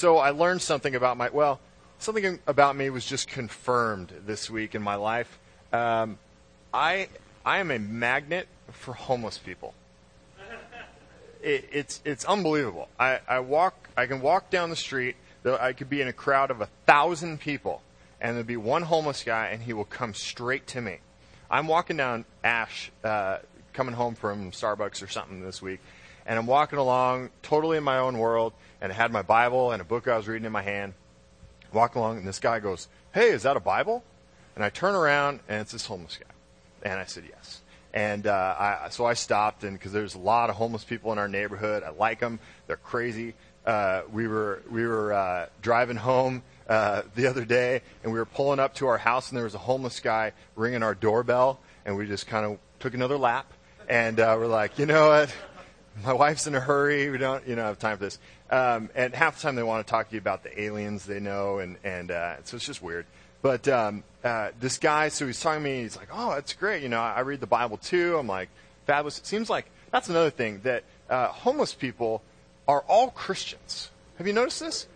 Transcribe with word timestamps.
So 0.00 0.16
I 0.16 0.30
learned 0.30 0.62
something 0.62 0.94
about 0.94 1.18
my, 1.18 1.28
well, 1.28 1.60
something 1.98 2.38
about 2.46 2.74
me 2.74 2.88
was 2.88 3.04
just 3.04 3.28
confirmed 3.28 4.10
this 4.24 4.48
week 4.48 4.74
in 4.74 4.80
my 4.80 4.94
life. 4.94 5.38
Um, 5.74 6.16
I, 6.72 7.08
I 7.44 7.58
am 7.58 7.70
a 7.70 7.78
magnet 7.78 8.48
for 8.72 8.94
homeless 8.94 9.36
people. 9.36 9.74
It, 11.42 11.68
it's, 11.70 12.00
it's 12.06 12.24
unbelievable. 12.24 12.88
I, 12.98 13.20
I 13.28 13.40
walk, 13.40 13.90
I 13.94 14.06
can 14.06 14.22
walk 14.22 14.48
down 14.48 14.70
the 14.70 14.76
street, 14.76 15.16
I 15.44 15.74
could 15.74 15.90
be 15.90 16.00
in 16.00 16.08
a 16.08 16.14
crowd 16.14 16.50
of 16.50 16.62
a 16.62 16.68
thousand 16.86 17.40
people, 17.40 17.82
and 18.22 18.36
there'll 18.36 18.46
be 18.46 18.56
one 18.56 18.84
homeless 18.84 19.22
guy, 19.22 19.48
and 19.48 19.62
he 19.62 19.74
will 19.74 19.84
come 19.84 20.14
straight 20.14 20.66
to 20.68 20.80
me. 20.80 21.00
I'm 21.50 21.66
walking 21.66 21.98
down 21.98 22.24
Ash, 22.42 22.90
uh, 23.04 23.40
coming 23.74 23.94
home 23.94 24.14
from 24.14 24.50
Starbucks 24.52 25.02
or 25.02 25.08
something 25.08 25.42
this 25.42 25.60
week, 25.60 25.80
and 26.30 26.38
I'm 26.38 26.46
walking 26.46 26.78
along 26.78 27.30
totally 27.42 27.76
in 27.76 27.82
my 27.82 27.98
own 27.98 28.16
world, 28.16 28.52
and 28.80 28.92
I 28.92 28.94
had 28.94 29.10
my 29.10 29.22
Bible 29.22 29.72
and 29.72 29.82
a 29.82 29.84
book 29.84 30.06
I 30.06 30.16
was 30.16 30.28
reading 30.28 30.46
in 30.46 30.52
my 30.52 30.62
hand. 30.62 30.94
Walk 31.72 31.96
along, 31.96 32.18
and 32.18 32.26
this 32.26 32.38
guy 32.38 32.60
goes, 32.60 32.86
"Hey, 33.12 33.30
is 33.30 33.42
that 33.42 33.56
a 33.56 33.60
Bible?" 33.60 34.04
And 34.54 34.64
I 34.64 34.70
turn 34.70 34.94
around, 34.94 35.40
and 35.48 35.60
it's 35.60 35.72
this 35.72 35.86
homeless 35.86 36.16
guy, 36.16 36.88
and 36.88 37.00
I 37.00 37.04
said, 37.06 37.24
"Yes." 37.28 37.62
And 37.92 38.28
uh, 38.28 38.54
I, 38.56 38.88
so 38.90 39.06
I 39.06 39.14
stopped, 39.14 39.64
and 39.64 39.76
because 39.76 39.90
there's 39.90 40.14
a 40.14 40.20
lot 40.20 40.50
of 40.50 40.56
homeless 40.56 40.84
people 40.84 41.10
in 41.10 41.18
our 41.18 41.26
neighborhood, 41.26 41.82
I 41.82 41.90
like 41.90 42.20
them. 42.20 42.38
They're 42.68 42.76
crazy. 42.76 43.34
Uh, 43.66 44.02
we 44.12 44.28
were 44.28 44.62
we 44.70 44.86
were 44.86 45.12
uh, 45.12 45.46
driving 45.62 45.96
home 45.96 46.44
uh, 46.68 47.02
the 47.16 47.26
other 47.26 47.44
day, 47.44 47.82
and 48.04 48.12
we 48.12 48.20
were 48.20 48.24
pulling 48.24 48.60
up 48.60 48.76
to 48.76 48.86
our 48.86 48.98
house, 48.98 49.30
and 49.30 49.36
there 49.36 49.44
was 49.44 49.56
a 49.56 49.58
homeless 49.58 49.98
guy 49.98 50.30
ringing 50.54 50.84
our 50.84 50.94
doorbell, 50.94 51.58
and 51.84 51.96
we 51.96 52.06
just 52.06 52.28
kind 52.28 52.46
of 52.46 52.58
took 52.78 52.94
another 52.94 53.18
lap, 53.18 53.52
and 53.88 54.20
uh, 54.20 54.36
we're 54.38 54.46
like, 54.46 54.78
you 54.78 54.86
know 54.86 55.08
what? 55.08 55.34
My 56.04 56.12
wife's 56.12 56.46
in 56.46 56.54
a 56.54 56.60
hurry. 56.60 57.10
We 57.10 57.18
don't, 57.18 57.46
you 57.46 57.56
know, 57.56 57.64
have 57.64 57.78
time 57.78 57.98
for 57.98 58.04
this. 58.04 58.18
Um, 58.50 58.90
and 58.94 59.14
half 59.14 59.36
the 59.36 59.42
time 59.42 59.54
they 59.54 59.62
want 59.62 59.86
to 59.86 59.90
talk 59.90 60.08
to 60.08 60.14
you 60.14 60.20
about 60.20 60.42
the 60.42 60.60
aliens 60.60 61.04
they 61.04 61.20
know, 61.20 61.58
and 61.58 61.76
and 61.84 62.10
uh, 62.10 62.36
so 62.44 62.56
it's 62.56 62.66
just 62.66 62.82
weird. 62.82 63.06
But 63.42 63.68
um, 63.68 64.04
uh, 64.24 64.50
this 64.60 64.78
guy, 64.78 65.08
so 65.08 65.26
he's 65.26 65.40
talking 65.40 65.62
to 65.62 65.68
me. 65.68 65.82
He's 65.82 65.96
like, 65.96 66.08
"Oh, 66.12 66.34
that's 66.34 66.52
great. 66.54 66.82
You 66.82 66.88
know, 66.88 67.00
I 67.00 67.20
read 67.20 67.40
the 67.40 67.46
Bible 67.46 67.76
too." 67.76 68.16
I'm 68.18 68.26
like, 68.26 68.48
"Fabulous." 68.86 69.18
It 69.18 69.26
seems 69.26 69.50
like 69.50 69.66
that's 69.90 70.08
another 70.08 70.30
thing 70.30 70.60
that 70.64 70.84
uh, 71.08 71.28
homeless 71.28 71.74
people 71.74 72.22
are 72.66 72.84
all 72.88 73.10
Christians. 73.10 73.90
Have 74.18 74.26
you 74.26 74.32
noticed 74.32 74.60
this? 74.60 74.86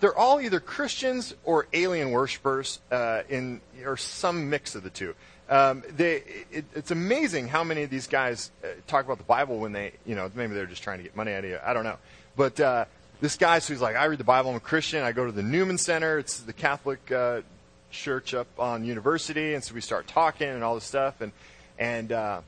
they're 0.00 0.16
all 0.16 0.40
either 0.40 0.60
Christians 0.60 1.34
or 1.44 1.66
alien 1.72 2.10
worshippers, 2.10 2.80
uh, 2.90 3.22
in 3.28 3.60
or 3.84 3.96
some 3.96 4.50
mix 4.50 4.74
of 4.74 4.82
the 4.82 4.90
two. 4.90 5.14
Um, 5.48 5.84
they, 5.96 6.22
it, 6.50 6.64
it's 6.74 6.90
amazing 6.90 7.48
how 7.48 7.62
many 7.62 7.82
of 7.82 7.90
these 7.90 8.08
guys 8.08 8.50
uh, 8.64 8.68
talk 8.86 9.04
about 9.04 9.18
the 9.18 9.24
Bible 9.24 9.58
when 9.58 9.72
they, 9.72 9.92
you 10.04 10.16
know, 10.16 10.30
maybe 10.34 10.54
they're 10.54 10.66
just 10.66 10.82
trying 10.82 10.98
to 10.98 11.04
get 11.04 11.14
money 11.14 11.32
out 11.32 11.44
of 11.44 11.50
you. 11.50 11.58
I 11.64 11.72
don't 11.72 11.84
know. 11.84 11.98
But 12.36 12.58
uh, 12.60 12.84
this 13.20 13.36
guy, 13.36 13.60
who's 13.60 13.80
like, 13.80 13.96
I 13.96 14.06
read 14.06 14.18
the 14.18 14.24
Bible. 14.24 14.50
I'm 14.50 14.56
a 14.56 14.60
Christian. 14.60 15.02
I 15.02 15.12
go 15.12 15.24
to 15.24 15.32
the 15.32 15.42
Newman 15.42 15.78
Center. 15.78 16.18
It's 16.18 16.40
the 16.40 16.52
Catholic 16.52 17.10
uh, 17.12 17.42
church 17.90 18.34
up 18.34 18.48
on 18.58 18.84
University, 18.84 19.54
and 19.54 19.62
so 19.62 19.74
we 19.74 19.80
start 19.80 20.06
talking 20.06 20.48
and 20.48 20.62
all 20.62 20.74
this 20.74 20.84
stuff. 20.84 21.20
And 21.20 21.32
and 21.78 22.12
uh, 22.12 22.40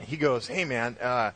he 0.00 0.16
goes, 0.16 0.46
Hey 0.46 0.64
man, 0.64 0.96
uh, 1.00 1.32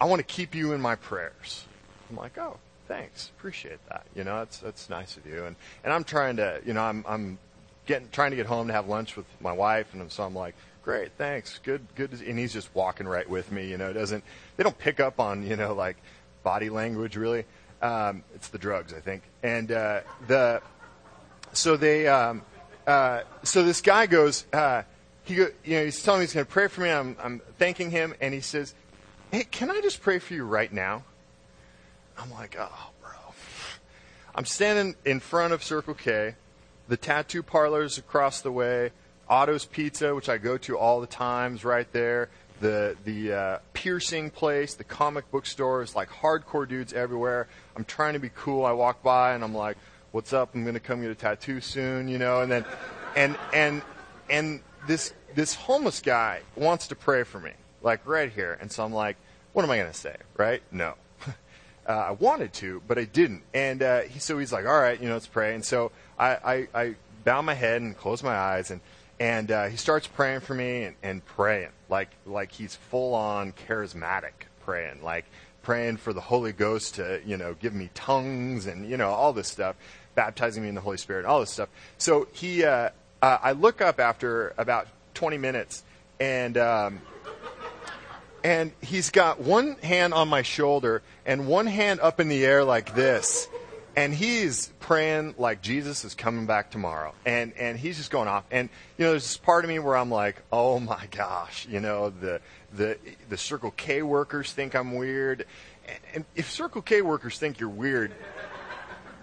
I 0.00 0.04
want 0.06 0.20
to 0.20 0.24
keep 0.24 0.54
you 0.54 0.72
in 0.72 0.80
my 0.80 0.96
prayers. 0.96 1.64
I'm 2.08 2.16
like, 2.16 2.36
Oh, 2.38 2.58
thanks, 2.88 3.30
appreciate 3.38 3.78
that. 3.88 4.04
You 4.14 4.24
know, 4.24 4.38
that's 4.38 4.58
that's 4.58 4.90
nice 4.90 5.16
of 5.16 5.26
you. 5.26 5.44
And 5.44 5.56
and 5.84 5.92
I'm 5.92 6.04
trying 6.04 6.36
to, 6.36 6.60
you 6.64 6.72
know, 6.72 6.82
I'm 6.82 7.04
I'm 7.08 7.38
getting 7.90 8.08
trying 8.10 8.30
to 8.30 8.36
get 8.36 8.46
home 8.46 8.68
to 8.68 8.72
have 8.72 8.88
lunch 8.88 9.16
with 9.16 9.26
my 9.40 9.52
wife, 9.52 9.92
and 9.92 10.10
so 10.12 10.22
I'm 10.22 10.34
like, 10.34 10.54
great, 10.84 11.10
thanks, 11.18 11.58
good, 11.62 11.84
good. 11.96 12.12
And 12.12 12.38
he's 12.38 12.52
just 12.52 12.72
walking 12.74 13.08
right 13.08 13.28
with 13.28 13.50
me. 13.50 13.68
You 13.68 13.76
know, 13.76 13.92
doesn't 13.92 14.22
they 14.56 14.62
don't 14.62 14.78
pick 14.78 15.00
up 15.00 15.18
on 15.18 15.44
you 15.44 15.56
know 15.56 15.74
like 15.74 15.96
body 16.42 16.70
language 16.70 17.16
really. 17.16 17.44
Um, 17.82 18.22
it's 18.34 18.48
the 18.48 18.58
drugs, 18.58 18.94
I 18.94 19.00
think. 19.00 19.22
And 19.42 19.72
uh, 19.72 20.00
the 20.28 20.62
so 21.52 21.76
they 21.76 22.06
um, 22.06 22.42
uh, 22.86 23.22
so 23.42 23.64
this 23.64 23.80
guy 23.80 24.06
goes. 24.06 24.46
Uh, 24.52 24.82
he 25.24 25.34
go, 25.34 25.48
you 25.64 25.76
know, 25.76 25.84
he's 25.84 26.02
telling 26.02 26.20
me 26.20 26.24
he's 26.26 26.34
going 26.34 26.46
to 26.46 26.50
pray 26.50 26.66
for 26.66 26.80
me. 26.80 26.90
I'm, 26.90 27.16
I'm 27.22 27.40
thanking 27.58 27.90
him, 27.90 28.14
and 28.20 28.32
he 28.32 28.40
says, 28.40 28.74
"Hey, 29.30 29.44
can 29.44 29.70
I 29.70 29.80
just 29.80 30.00
pray 30.00 30.18
for 30.18 30.34
you 30.34 30.44
right 30.44 30.72
now?" 30.72 31.04
I'm 32.18 32.30
like, 32.30 32.56
oh, 32.58 32.90
bro. 33.00 33.10
I'm 34.34 34.44
standing 34.44 34.94
in 35.04 35.20
front 35.20 35.52
of 35.52 35.62
Circle 35.62 35.94
K, 35.94 36.34
the 36.90 36.96
tattoo 36.96 37.42
parlors 37.44 37.98
across 37.98 38.40
the 38.40 38.50
way, 38.50 38.90
Otto's 39.28 39.64
Pizza, 39.64 40.12
which 40.12 40.28
I 40.28 40.38
go 40.38 40.58
to 40.58 40.76
all 40.76 41.00
the 41.00 41.06
times, 41.06 41.64
right 41.64 41.90
there. 41.92 42.28
The 42.60 42.96
the 43.04 43.32
uh, 43.32 43.58
piercing 43.72 44.30
place, 44.30 44.74
the 44.74 44.84
comic 44.84 45.30
book 45.30 45.46
stores, 45.46 45.94
like 45.94 46.10
hardcore 46.10 46.68
dudes 46.68 46.92
everywhere. 46.92 47.46
I'm 47.76 47.84
trying 47.84 48.14
to 48.14 48.18
be 48.18 48.30
cool. 48.34 48.66
I 48.66 48.72
walk 48.72 49.04
by 49.04 49.34
and 49.34 49.44
I'm 49.44 49.54
like, 49.54 49.78
"What's 50.10 50.32
up? 50.32 50.54
I'm 50.54 50.64
gonna 50.64 50.80
come 50.80 51.00
get 51.00 51.12
a 51.12 51.14
tattoo 51.14 51.60
soon," 51.60 52.08
you 52.08 52.18
know. 52.18 52.40
And 52.40 52.50
then, 52.50 52.64
and 53.16 53.38
and 53.54 53.82
and 54.28 54.60
this 54.88 55.14
this 55.34 55.54
homeless 55.54 56.00
guy 56.00 56.40
wants 56.56 56.88
to 56.88 56.96
pray 56.96 57.22
for 57.22 57.38
me, 57.38 57.52
like 57.82 58.06
right 58.06 58.32
here. 58.32 58.58
And 58.60 58.70
so 58.70 58.84
I'm 58.84 58.92
like, 58.92 59.16
"What 59.52 59.64
am 59.64 59.70
I 59.70 59.78
gonna 59.78 59.94
say? 59.94 60.16
Right? 60.36 60.60
No." 60.72 60.94
Uh, 61.86 61.92
I 61.92 62.10
wanted 62.12 62.52
to, 62.52 62.82
but 62.86 62.98
I 62.98 63.04
didn't. 63.04 63.42
And 63.52 63.82
uh, 63.82 64.02
he, 64.02 64.20
so 64.20 64.38
he's 64.38 64.52
like, 64.52 64.64
all 64.64 64.78
right, 64.78 65.00
you 65.00 65.08
know, 65.08 65.14
let's 65.14 65.26
pray. 65.26 65.56
And 65.56 65.64
so 65.64 65.90
I, 66.20 66.28
I, 66.44 66.68
I 66.74 66.94
bow 67.24 67.40
my 67.40 67.54
head 67.54 67.80
and 67.80 67.96
close 67.96 68.22
my 68.22 68.36
eyes, 68.36 68.70
and 68.70 68.80
and 69.18 69.50
uh, 69.50 69.66
he 69.66 69.76
starts 69.76 70.06
praying 70.06 70.40
for 70.40 70.54
me 70.54 70.84
and, 70.84 70.96
and 71.02 71.24
praying 71.24 71.70
like 71.88 72.10
like 72.26 72.52
he's 72.52 72.76
full 72.76 73.14
on 73.14 73.52
charismatic 73.52 74.32
praying, 74.64 75.02
like 75.02 75.24
praying 75.62 75.96
for 75.96 76.12
the 76.12 76.20
Holy 76.20 76.52
Ghost 76.52 76.96
to 76.96 77.20
you 77.24 77.36
know 77.36 77.54
give 77.54 77.74
me 77.74 77.90
tongues 77.94 78.66
and 78.66 78.88
you 78.88 78.96
know 78.96 79.10
all 79.10 79.32
this 79.32 79.48
stuff, 79.48 79.76
baptizing 80.14 80.62
me 80.62 80.68
in 80.68 80.74
the 80.74 80.80
Holy 80.80 80.98
Spirit, 80.98 81.24
all 81.24 81.40
this 81.40 81.50
stuff. 81.50 81.68
So 81.98 82.28
he, 82.32 82.64
uh, 82.64 82.90
uh, 83.22 83.38
I 83.42 83.52
look 83.52 83.80
up 83.80 83.98
after 83.98 84.54
about 84.58 84.88
20 85.14 85.38
minutes, 85.38 85.82
and 86.20 86.56
um, 86.58 87.00
and 88.44 88.72
he's 88.80 89.10
got 89.10 89.40
one 89.40 89.76
hand 89.76 90.14
on 90.14 90.28
my 90.28 90.42
shoulder 90.42 91.02
and 91.26 91.46
one 91.46 91.66
hand 91.66 92.00
up 92.00 92.20
in 92.20 92.28
the 92.28 92.44
air 92.44 92.64
like 92.64 92.94
this 92.94 93.48
and 93.96 94.14
he's 94.14 94.68
praying 94.80 95.34
like 95.38 95.62
Jesus 95.62 96.04
is 96.04 96.14
coming 96.14 96.46
back 96.46 96.70
tomorrow. 96.70 97.14
And 97.24 97.52
and 97.54 97.78
he's 97.78 97.96
just 97.96 98.10
going 98.10 98.28
off. 98.28 98.44
And 98.50 98.68
you 98.96 99.04
know, 99.04 99.10
there's 99.12 99.24
this 99.24 99.36
part 99.36 99.64
of 99.64 99.68
me 99.68 99.78
where 99.78 99.96
I'm 99.96 100.10
like, 100.10 100.42
oh 100.52 100.80
my 100.80 101.06
gosh, 101.10 101.66
you 101.68 101.80
know, 101.80 102.10
the 102.10 102.40
the 102.72 102.98
the 103.28 103.36
Circle 103.36 103.72
K 103.72 104.02
workers 104.02 104.52
think 104.52 104.74
I'm 104.74 104.96
weird. 104.96 105.46
And 106.14 106.24
if 106.34 106.50
Circle 106.50 106.82
K 106.82 107.02
workers 107.02 107.38
think 107.38 107.58
you're 107.58 107.68
weird, 107.68 108.12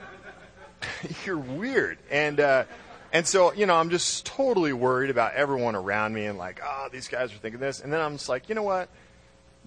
you're 1.26 1.38
weird. 1.38 1.98
And 2.10 2.40
uh, 2.40 2.66
and 3.14 3.26
so 3.26 3.54
you 3.54 3.66
know, 3.66 3.76
I'm 3.76 3.90
just 3.90 4.26
totally 4.26 4.74
worried 4.74 5.10
about 5.10 5.34
everyone 5.34 5.76
around 5.76 6.14
me 6.14 6.26
and 6.26 6.38
like, 6.38 6.62
oh, 6.64 6.90
these 6.92 7.08
guys 7.08 7.34
are 7.34 7.38
thinking 7.38 7.60
this. 7.60 7.80
And 7.80 7.92
then 7.92 8.02
I'm 8.02 8.14
just 8.14 8.30
like, 8.30 8.50
you 8.50 8.56
know 8.56 8.64
what? 8.64 8.90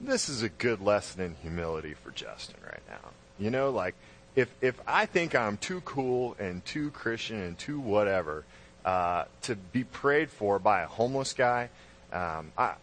this 0.00 0.28
is 0.28 0.42
a 0.42 0.48
good 0.48 0.80
lesson 0.80 1.20
in 1.20 1.34
humility 1.42 1.94
for 1.94 2.10
Justin 2.10 2.56
right 2.64 2.82
now. 2.88 3.10
You 3.38 3.50
know, 3.50 3.70
like 3.70 3.94
if 4.34 4.54
if 4.60 4.80
I 4.86 5.06
think 5.06 5.34
I'm 5.34 5.56
too 5.56 5.80
cool 5.82 6.36
and 6.38 6.64
too 6.64 6.90
Christian 6.90 7.40
and 7.42 7.58
too 7.58 7.80
whatever 7.80 8.44
uh, 8.84 9.24
to 9.42 9.56
be 9.56 9.84
prayed 9.84 10.30
for 10.30 10.58
by 10.58 10.82
a 10.82 10.86
homeless 10.86 11.32
guy, 11.32 11.70
um, 12.12 12.52
I 12.56 12.74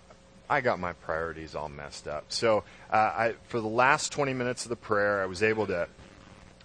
I 0.50 0.62
got 0.62 0.80
my 0.80 0.94
priorities 0.94 1.56
all 1.56 1.70
messed 1.70 2.08
up. 2.08 2.26
So 2.30 2.64
uh, 2.92 2.96
I 2.96 3.36
for 3.48 3.60
the 3.60 3.68
last 3.68 4.12
20 4.12 4.34
minutes 4.34 4.66
of 4.66 4.70
the 4.70 4.76
prayer, 4.76 5.22
I 5.22 5.26
was 5.26 5.44
able 5.44 5.68
to 5.68 5.88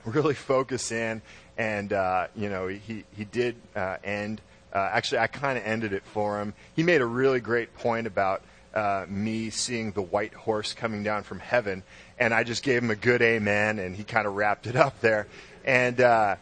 really 0.05 0.35
focus 0.35 0.93
in, 0.93 1.23
and 1.57 1.93
uh, 1.93 2.29
you 2.35 2.49
know 2.49 2.69
he 2.69 3.05
he 3.17 3.25
did 3.25 3.57
uh, 3.75 3.97
end. 4.03 4.41
Uh, 4.73 4.89
actually, 4.93 5.19
I 5.19 5.27
kind 5.27 5.59
of 5.59 5.65
ended 5.65 5.93
it 5.93 6.03
for 6.05 6.41
him. 6.41 6.55
He 6.75 6.83
made 6.83 7.03
a 7.03 7.07
really 7.07 7.41
great 7.41 7.75
point 7.75 8.07
about 8.07 8.43
uh, 8.75 9.05
me 9.09 9.51
seeing 9.51 9.93
the 9.93 10.01
white 10.01 10.33
horse 10.33 10.73
coming 10.73 11.03
down 11.03 11.23
from 11.25 11.41
heaven, 11.41 11.83
and 12.23 12.33
I 12.33 12.45
just 12.45 12.63
gave 12.63 12.81
him 12.81 12.91
a 12.91 12.95
good 12.95 13.21
amen, 13.21 13.81
and 13.81 13.97
he 13.97 14.05
kind 14.05 14.29
of 14.29 14.37
wrapped 14.37 14.69
it 14.69 14.77
up 14.77 15.01
there, 15.01 15.27
and 15.65 16.01
uh, 16.01 16.37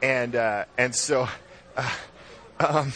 and 0.00 0.36
uh, 0.36 0.66
and 0.78 0.94
so, 0.94 1.28
uh, 1.76 1.90
um, 2.60 2.92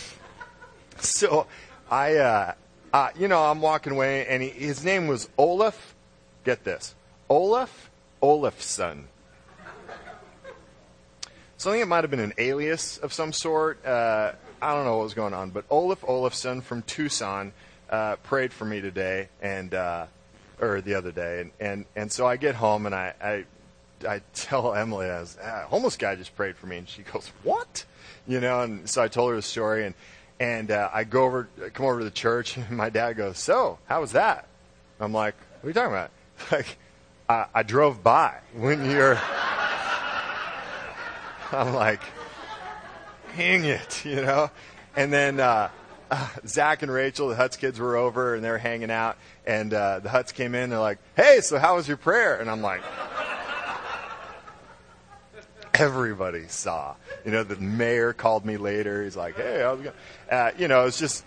so 1.00 1.48
I, 1.90 2.14
uh, 2.16 2.54
uh, 2.92 3.08
you 3.18 3.26
know, 3.26 3.42
I'm 3.42 3.60
walking 3.60 3.92
away, 3.92 4.24
and 4.28 4.40
he, 4.40 4.50
his 4.50 4.84
name 4.84 5.08
was 5.08 5.28
Olaf. 5.36 5.96
Get 6.44 6.62
this, 6.62 6.94
Olaf 7.28 7.90
Olafson. 8.22 9.08
So 11.56 11.70
I 11.70 11.72
think 11.72 11.82
it 11.82 11.88
might 11.88 12.04
have 12.04 12.10
been 12.12 12.20
an 12.20 12.34
alias 12.38 12.98
of 12.98 13.12
some 13.12 13.32
sort. 13.32 13.84
Uh, 13.84 14.30
I 14.62 14.74
don't 14.74 14.84
know 14.84 14.98
what 14.98 15.04
was 15.04 15.14
going 15.14 15.34
on, 15.34 15.50
but 15.50 15.64
Olaf 15.70 16.04
Olafson 16.06 16.60
from 16.60 16.82
Tucson 16.82 17.52
prayed 18.22 18.52
for 18.52 18.64
me 18.64 18.80
today 18.80 19.28
and 19.42 19.74
or 20.60 20.80
the 20.80 20.94
other 20.94 21.12
day, 21.12 21.40
and, 21.40 21.52
and 21.60 21.84
and 21.96 22.12
so 22.12 22.26
I 22.26 22.36
get 22.36 22.54
home 22.54 22.86
and 22.86 22.94
I 22.94 23.14
I, 23.22 23.44
I 24.08 24.20
tell 24.34 24.74
Emily, 24.74 25.06
I 25.06 25.20
was, 25.20 25.36
ah, 25.42 25.66
homeless 25.68 25.96
guy 25.96 26.14
just 26.14 26.36
prayed 26.36 26.56
for 26.56 26.66
me, 26.66 26.78
and 26.78 26.88
she 26.88 27.02
goes, 27.02 27.30
what? 27.42 27.84
You 28.26 28.40
know, 28.40 28.62
and 28.62 28.88
so 28.88 29.02
I 29.02 29.08
told 29.08 29.30
her 29.30 29.36
the 29.36 29.42
story, 29.42 29.86
and 29.86 29.94
and 30.40 30.70
uh, 30.70 30.90
I 30.92 31.04
go 31.04 31.24
over, 31.24 31.48
come 31.72 31.86
over 31.86 31.98
to 31.98 32.04
the 32.04 32.10
church, 32.10 32.56
and 32.58 32.70
my 32.70 32.90
dad 32.90 33.14
goes, 33.14 33.38
so 33.38 33.78
how 33.86 34.00
was 34.00 34.12
that? 34.12 34.46
I'm 35.00 35.12
like, 35.12 35.34
what 35.60 35.66
are 35.66 35.70
you 35.70 35.74
talking 35.74 35.92
about? 35.92 36.10
Like, 36.52 36.78
I, 37.28 37.46
I 37.52 37.62
drove 37.64 38.04
by 38.04 38.38
when 38.54 38.88
you're. 38.88 39.18
I'm 41.50 41.74
like, 41.74 42.00
hang 43.32 43.64
it, 43.64 44.04
you 44.04 44.16
know? 44.16 44.50
And 44.94 45.12
then 45.12 45.40
uh, 45.40 45.70
uh, 46.10 46.28
Zach 46.46 46.82
and 46.82 46.92
Rachel, 46.92 47.28
the 47.28 47.36
Huts 47.36 47.56
kids, 47.56 47.78
were 47.78 47.96
over 47.96 48.34
and 48.34 48.44
they 48.44 48.50
were 48.50 48.58
hanging 48.58 48.90
out. 48.90 49.16
And 49.46 49.72
uh, 49.72 50.00
the 50.00 50.10
Huts 50.10 50.32
came 50.32 50.54
in. 50.54 50.70
They're 50.70 50.78
like, 50.78 50.98
"Hey, 51.16 51.40
so 51.40 51.58
how 51.58 51.76
was 51.76 51.88
your 51.88 51.96
prayer?" 51.96 52.36
And 52.36 52.50
I'm 52.50 52.62
like, 52.62 52.82
everybody 55.74 56.48
saw. 56.48 56.94
You 57.24 57.32
know, 57.32 57.44
the 57.44 57.56
mayor 57.56 58.12
called 58.12 58.44
me 58.44 58.56
later. 58.56 59.04
He's 59.04 59.16
like, 59.16 59.36
"Hey, 59.36 59.60
how's 59.62 59.80
it 59.80 59.84
going?" 59.84 59.96
Uh, 60.30 60.50
you 60.58 60.68
know, 60.68 60.86
it's 60.86 60.98
just 60.98 61.24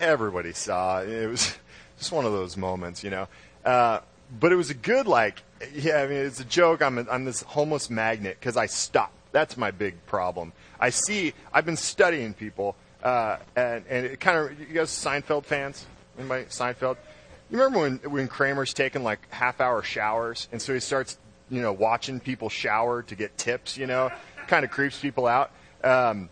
everybody 0.00 0.52
saw. 0.52 1.00
It 1.00 1.26
was 1.28 1.56
just 1.98 2.12
one 2.12 2.24
of 2.24 2.32
those 2.32 2.56
moments, 2.56 3.02
you 3.02 3.10
know. 3.10 3.28
Uh, 3.64 4.00
but 4.38 4.52
it 4.52 4.56
was 4.56 4.70
a 4.70 4.74
good, 4.74 5.06
like, 5.06 5.42
yeah. 5.74 5.96
I 5.98 6.06
mean, 6.06 6.18
it's 6.18 6.40
a 6.40 6.44
joke. 6.44 6.82
I'm 6.82 6.98
a, 6.98 7.06
I'm 7.10 7.24
this 7.24 7.42
homeless 7.42 7.90
magnet 7.90 8.36
because 8.38 8.56
I 8.56 8.66
stop. 8.66 9.12
That's 9.32 9.56
my 9.56 9.70
big 9.70 10.04
problem. 10.06 10.52
I 10.78 10.90
see. 10.90 11.32
I've 11.52 11.66
been 11.66 11.76
studying 11.76 12.34
people, 12.34 12.76
uh, 13.04 13.36
and 13.54 13.84
and 13.88 14.06
it 14.06 14.20
kind 14.20 14.38
of. 14.38 14.58
You 14.58 14.66
guys 14.66 14.90
Seinfeld 14.90 15.44
fans? 15.44 15.86
Anybody 16.18 16.44
Seinfeld? 16.46 16.96
You 17.50 17.58
remember 17.58 17.80
when 17.80 17.96
when 18.10 18.28
Kramer's 18.28 18.72
taking 18.72 19.04
like 19.04 19.20
half 19.30 19.60
hour 19.60 19.82
showers, 19.82 20.48
and 20.50 20.60
so 20.60 20.72
he 20.72 20.80
starts, 20.80 21.18
you 21.50 21.60
know, 21.60 21.72
watching 21.72 22.18
people 22.18 22.48
shower 22.48 23.02
to 23.02 23.14
get 23.14 23.36
tips. 23.36 23.76
You 23.76 23.86
know, 23.86 24.10
kind 24.46 24.64
of 24.64 24.70
creeps 24.70 24.98
people 24.98 25.26
out. 25.26 25.50
Um, 25.82 26.30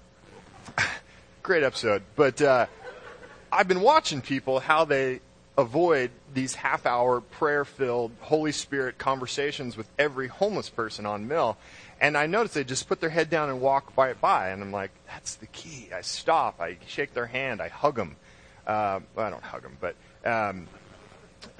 great 1.42 1.62
episode, 1.62 2.02
but 2.16 2.40
uh, 2.40 2.66
I've 3.52 3.68
been 3.68 3.82
watching 3.82 4.22
people 4.22 4.58
how 4.58 4.86
they 4.86 5.20
avoid 5.58 6.10
these 6.32 6.54
half 6.54 6.86
hour 6.86 7.20
prayer 7.20 7.66
filled 7.66 8.12
Holy 8.20 8.52
Spirit 8.52 8.96
conversations 8.96 9.76
with 9.76 9.88
every 9.98 10.28
homeless 10.28 10.70
person 10.70 11.04
on 11.04 11.28
Mill. 11.28 11.58
And 12.02 12.18
I 12.18 12.26
notice 12.26 12.52
they 12.52 12.64
just 12.64 12.88
put 12.88 13.00
their 13.00 13.10
head 13.10 13.30
down 13.30 13.48
and 13.48 13.60
walk 13.60 13.94
by 13.94 14.12
by. 14.14 14.48
And 14.48 14.60
I'm 14.60 14.72
like, 14.72 14.90
that's 15.06 15.36
the 15.36 15.46
key. 15.46 15.88
I 15.94 16.00
stop. 16.00 16.60
I 16.60 16.76
shake 16.88 17.14
their 17.14 17.26
hand. 17.26 17.62
I 17.62 17.68
hug 17.68 17.94
them. 17.94 18.16
Uh, 18.66 18.98
well, 19.14 19.26
I 19.26 19.30
don't 19.30 19.42
hug 19.42 19.62
them, 19.62 19.76
but 19.80 19.94
um, 20.24 20.66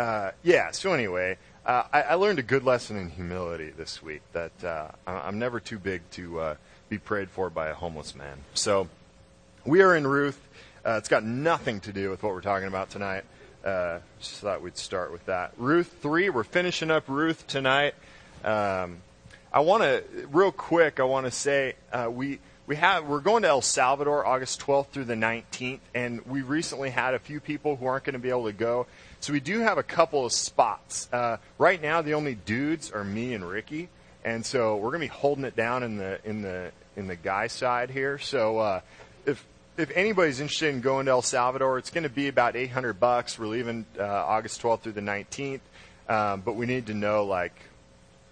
uh, 0.01 0.33
yeah. 0.43 0.73
So 0.73 0.95
anyway, 0.95 1.39
uh, 1.65 1.85
I, 1.93 2.03
I, 2.03 2.15
learned 2.15 2.41
a 2.41 2.43
good 2.43 2.65
lesson 2.65 2.97
in 2.97 3.09
humility 3.09 3.71
this 3.71 4.03
week. 4.03 4.23
That 4.33 4.65
uh, 4.65 4.89
I'm 5.07 5.39
never 5.39 5.61
too 5.61 5.79
big 5.79 6.03
to 6.13 6.41
uh, 6.41 6.55
be 6.89 6.99
prayed 6.99 7.31
for 7.31 7.49
by 7.49 7.69
a 7.69 7.75
homeless 7.75 8.17
man. 8.17 8.39
So 8.55 8.89
we 9.65 9.81
are 9.83 9.95
in 9.95 10.05
Ruth. 10.05 10.41
Uh, 10.85 10.97
it's 10.99 11.09
got 11.09 11.23
nothing 11.23 11.79
to 11.81 11.93
do 11.93 12.11
with 12.11 12.25
what 12.25 12.33
we're 12.33 12.41
talking 12.41 12.67
about 12.67 12.91
tonight. 12.91 13.23
Just 14.19 14.41
thought 14.41 14.61
we'd 14.61 14.77
start 14.77 15.13
with 15.13 15.25
that. 15.27 15.53
Ruth 15.57 15.95
3, 16.03 16.31
we're 16.31 16.43
finishing 16.43 16.91
up 16.91 17.05
Ruth 17.07 17.47
tonight. 17.47 17.95
Um, 18.45 19.03
I 19.55 19.61
want 19.61 19.83
to, 19.83 20.03
real 20.31 20.51
quick, 20.51 20.99
I 20.99 21.03
want 21.03 21.27
to 21.27 21.31
say 21.31 21.75
uh, 21.93 22.09
we, 22.11 22.39
we 22.67 22.77
have, 22.77 23.05
we're 23.05 23.21
going 23.21 23.43
to 23.43 23.49
El 23.49 23.61
Salvador 23.61 24.25
August 24.25 24.61
12th 24.63 24.87
through 24.89 25.05
the 25.05 25.15
19th, 25.15 25.81
and 25.95 26.25
we 26.25 26.41
recently 26.41 26.89
had 26.89 27.13
a 27.13 27.19
few 27.19 27.39
people 27.39 27.77
who 27.77 27.85
aren't 27.85 28.05
going 28.05 28.15
to 28.15 28.19
be 28.19 28.31
able 28.31 28.47
to 28.47 28.55
go. 28.55 28.87
So 29.21 29.35
we 29.35 29.41
do 29.41 29.59
have 29.61 29.77
a 29.77 29.83
couple 29.83 30.25
of 30.25 30.33
spots. 30.33 31.07
Uh, 31.13 31.37
right 31.59 31.83
now, 31.83 32.01
the 32.01 32.15
only 32.15 32.35
dudes 32.35 32.91
are 32.93 33.05
me 33.05 33.35
and 33.35 33.47
Ricky, 33.47 33.91
and 34.25 34.47
so 34.47 34.77
we're 34.77 34.89
going 34.89 35.07
to 35.07 35.15
be 35.15 35.19
holding 35.19 35.45
it 35.45 35.55
down 35.55 35.83
in 35.83 35.99
the 35.99 36.19
in 36.25 36.41
the 36.41 36.73
in 36.97 37.07
the 37.07 37.17
guy 37.17 37.49
side 37.49 37.91
here. 37.91 38.19
So 38.19 38.59
uh, 38.59 38.81
if 39.27 39.45
if 39.77 39.91
anybody's 39.95 40.41
interested 40.41 40.75
in 40.75 40.81
going 40.81 41.07
to 41.07 41.13
El 41.13 41.23
Salvador, 41.23 41.77
it's 41.77 41.91
going 41.91 42.05
to 42.05 42.09
be 42.09 42.29
about 42.29 42.57
800 42.57 42.99
bucks. 42.99 43.39
We're 43.39 43.49
leaving 43.49 43.85
uh, 43.99 44.03
August 44.03 44.63
12th 44.63 44.81
through 44.81 44.93
the 44.93 45.03
19th, 45.03 45.61
um, 46.09 46.41
but 46.41 46.55
we 46.55 46.65
need 46.65 46.87
to 46.87 46.95
know 46.95 47.27
like 47.27 47.55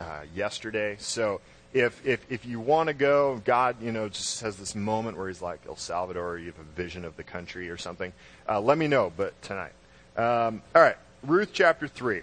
uh, 0.00 0.22
yesterday. 0.34 0.96
So 0.98 1.40
if 1.72 2.04
if 2.04 2.24
if 2.30 2.44
you 2.44 2.58
want 2.58 2.88
to 2.88 2.94
go, 2.94 3.40
God, 3.44 3.76
you 3.80 3.92
know, 3.92 4.08
just 4.08 4.40
has 4.40 4.56
this 4.56 4.74
moment 4.74 5.16
where 5.16 5.28
He's 5.28 5.42
like 5.42 5.60
El 5.68 5.76
Salvador, 5.76 6.38
you 6.38 6.46
have 6.46 6.58
a 6.58 6.76
vision 6.76 7.04
of 7.04 7.16
the 7.16 7.22
country 7.22 7.68
or 7.70 7.76
something. 7.76 8.12
Uh, 8.48 8.60
let 8.60 8.78
me 8.78 8.88
know. 8.88 9.12
But 9.16 9.40
tonight, 9.42 9.72
um, 10.16 10.62
all 10.74 10.82
right, 10.82 10.96
Ruth 11.22 11.50
chapter 11.52 11.86
three, 11.86 12.22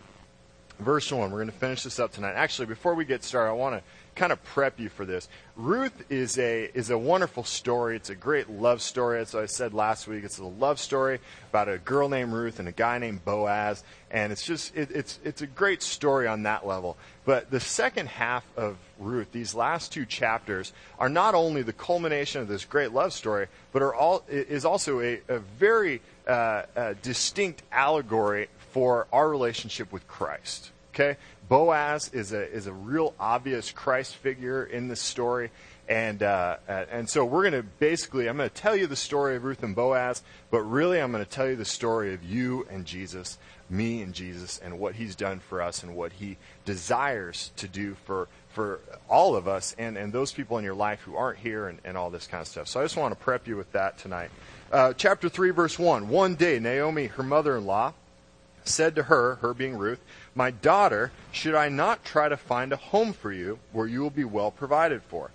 verse 0.79 1.11
one. 1.11 1.31
We're 1.31 1.37
going 1.37 1.51
to 1.51 1.53
finish 1.53 1.83
this 1.83 1.99
up 1.99 2.11
tonight. 2.11 2.33
Actually, 2.33 2.65
before 2.65 2.93
we 2.93 3.05
get 3.05 3.23
started, 3.23 3.51
I 3.51 3.53
want 3.53 3.75
to 3.75 3.83
kind 4.17 4.31
of 4.31 4.43
prep 4.43 4.79
you 4.79 4.89
for 4.89 5.05
this. 5.05 5.29
Ruth 5.55 6.11
is 6.11 6.37
a 6.37 6.69
is 6.73 6.89
a 6.89 6.97
wonderful 6.97 7.43
story. 7.43 7.95
It's 7.95 8.09
a 8.09 8.15
great 8.15 8.49
love 8.49 8.81
story. 8.81 9.21
As 9.21 9.35
I 9.35 9.45
said 9.45 9.73
last 9.73 10.07
week, 10.07 10.23
it's 10.23 10.39
a 10.39 10.45
love 10.45 10.79
story 10.79 11.19
about 11.49 11.69
a 11.69 11.77
girl 11.77 12.09
named 12.09 12.33
Ruth 12.33 12.59
and 12.59 12.67
a 12.67 12.71
guy 12.71 12.97
named 12.97 13.23
Boaz, 13.23 13.83
and 14.11 14.31
it's 14.31 14.43
just 14.43 14.75
it, 14.75 14.89
it's 14.91 15.19
it's 15.23 15.41
a 15.41 15.47
great 15.47 15.81
story 15.81 16.27
on 16.27 16.43
that 16.43 16.65
level. 16.65 16.97
But 17.25 17.51
the 17.51 17.59
second 17.59 18.09
half 18.09 18.45
of 18.57 18.77
Ruth, 18.99 19.31
these 19.31 19.53
last 19.53 19.93
two 19.93 20.05
chapters, 20.05 20.73
are 20.99 21.09
not 21.09 21.35
only 21.35 21.61
the 21.61 21.73
culmination 21.73 22.41
of 22.41 22.47
this 22.47 22.65
great 22.65 22.91
love 22.91 23.13
story, 23.13 23.47
but 23.71 23.81
are 23.81 23.93
all 23.93 24.23
is 24.27 24.65
also 24.65 24.99
a, 24.99 25.21
a 25.27 25.39
very 25.39 26.01
uh, 26.27 26.63
a 26.75 26.95
distinct 26.95 27.61
allegory 27.71 28.47
for 28.71 29.07
our 29.13 29.29
relationship 29.29 29.91
with 29.91 30.07
Christ. 30.07 30.71
Okay, 30.93 31.17
Boaz 31.49 32.09
is 32.13 32.33
a 32.33 32.51
is 32.51 32.67
a 32.67 32.73
real 32.73 33.13
obvious 33.19 33.71
Christ 33.71 34.15
figure 34.15 34.63
in 34.63 34.87
this 34.89 34.99
story, 34.99 35.49
and 35.87 36.21
uh, 36.21 36.57
and 36.67 37.09
so 37.09 37.23
we're 37.23 37.49
going 37.49 37.63
to 37.63 37.69
basically 37.79 38.27
I'm 38.27 38.37
going 38.37 38.49
to 38.49 38.55
tell 38.55 38.75
you 38.75 38.87
the 38.87 38.95
story 38.97 39.35
of 39.35 39.43
Ruth 39.43 39.63
and 39.63 39.75
Boaz, 39.75 40.23
but 40.51 40.61
really 40.63 40.99
I'm 40.99 41.11
going 41.11 41.23
to 41.23 41.29
tell 41.29 41.47
you 41.47 41.55
the 41.55 41.63
story 41.63 42.13
of 42.13 42.23
you 42.23 42.67
and 42.69 42.85
Jesus, 42.85 43.37
me 43.69 44.01
and 44.01 44.13
Jesus, 44.13 44.59
and 44.59 44.77
what 44.77 44.95
He's 44.95 45.15
done 45.15 45.39
for 45.39 45.61
us 45.61 45.83
and 45.83 45.95
what 45.95 46.11
He 46.13 46.37
desires 46.65 47.51
to 47.57 47.67
do 47.67 47.95
for 48.05 48.27
for 48.49 48.81
all 49.07 49.35
of 49.35 49.47
us 49.47 49.73
and 49.77 49.97
and 49.97 50.11
those 50.11 50.33
people 50.33 50.57
in 50.57 50.65
your 50.65 50.75
life 50.75 50.99
who 51.01 51.15
aren't 51.15 51.39
here 51.39 51.69
and, 51.69 51.79
and 51.85 51.95
all 51.95 52.09
this 52.09 52.27
kind 52.27 52.41
of 52.41 52.47
stuff. 52.47 52.67
So 52.67 52.81
I 52.81 52.83
just 52.83 52.97
want 52.97 53.17
to 53.17 53.23
prep 53.23 53.47
you 53.47 53.55
with 53.55 53.71
that 53.71 53.97
tonight. 53.97 54.31
Uh, 54.69 54.91
chapter 54.91 55.29
three, 55.29 55.51
verse 55.51 55.79
one. 55.79 56.09
One 56.09 56.35
day, 56.35 56.59
Naomi, 56.59 57.05
her 57.05 57.23
mother-in-law, 57.23 57.93
said 58.67 58.95
to 58.95 59.03
her, 59.03 59.35
her 59.35 59.53
being 59.53 59.77
Ruth 59.77 59.99
my 60.37 60.51
daughter, 60.51 61.11
should 61.31 61.55
I 61.55 61.67
not 61.67 62.05
try 62.05 62.29
to 62.29 62.37
find 62.37 62.71
a 62.71 62.77
home 62.77 63.11
for 63.11 63.31
you 63.31 63.57
where 63.71 63.87
you 63.87 64.01
will 64.01 64.11
be 64.11 64.23
well 64.23 64.51
provided 64.51 65.01
for? 65.01 65.31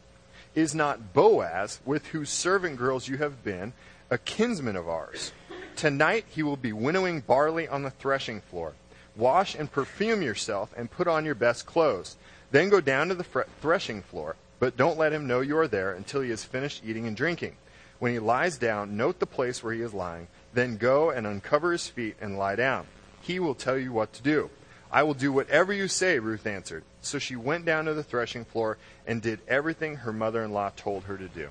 Is 0.55 0.77
not 0.77 1.13
Boaz, 1.13 1.81
with 1.85 2.07
whose 2.07 2.31
servant 2.31 2.77
girls 2.77 3.09
you 3.09 3.17
have 3.17 3.43
been, 3.43 3.73
a 4.11 4.19
kinsman 4.19 4.77
of 4.77 4.89
ours? 4.89 5.33
Tonight 5.75 6.25
he 6.29 6.45
will 6.45 6.57
be 6.57 6.73
winnowing 6.73 7.21
barley 7.21 7.67
on 7.67 7.83
the 7.83 7.91
threshing 7.91 8.41
floor. 8.43 8.75
Wash 9.17 9.57
and 9.57 9.73
perfume 9.73 10.23
yourself 10.23 10.73
and 10.77 10.89
put 10.89 11.09
on 11.09 11.25
your 11.25 11.35
best 11.35 11.67
clothes. 11.67 12.17
Then 12.53 12.69
go 12.69 12.81
down 12.81 13.09
to 13.09 13.17
the 13.17 13.47
threshing 13.61 14.03
floor, 14.03 14.37
but 14.61 14.77
don't 14.77 14.99
let 14.99 15.13
him 15.13 15.27
know 15.27 15.41
you 15.41 15.59
are 15.59 15.67
there 15.67 15.93
until 15.93 16.21
he 16.21 16.31
has 16.31 16.45
finished 16.45 16.85
eating 16.85 17.09
and 17.09 17.17
drinking. 17.17 17.57
When 17.99 18.13
he 18.13 18.21
lies 18.21 18.57
down, 18.57 18.97
note 18.97 19.19
the 19.19 19.27
place 19.27 19.65
where 19.65 19.75
he 19.75 19.81
is 19.81 19.93
lying. 19.93 20.29
Then 20.55 20.77
go 20.77 21.11
and 21.11 21.27
uncover 21.27 21.73
his 21.73 21.89
feet 21.89 22.17
and 22.21 22.39
lie 22.39 22.55
down. 22.55 22.87
He 23.23 23.39
will 23.39 23.55
tell 23.55 23.79
you 23.79 23.93
what 23.93 24.13
to 24.15 24.23
do. 24.23 24.51
I 24.91 25.05
will 25.05 25.15
do 25.15 25.33
whatever 25.33 25.73
you 25.73 25.89
say, 25.89 26.19
Ruth 26.19 26.47
answered. 26.47 26.85
So 27.01 27.19
she 27.19 27.35
went 27.35 27.65
down 27.65 27.87
to 27.87 27.95
the 27.95 28.03
threshing 28.03 28.45
floor 28.45 28.77
and 29.07 29.23
did 29.23 29.41
everything 29.49 29.97
her 29.97 30.13
mother 30.13 30.45
in 30.45 30.53
law 30.53 30.71
told 30.77 31.05
her 31.05 31.17
to 31.17 31.29
do. 31.29 31.49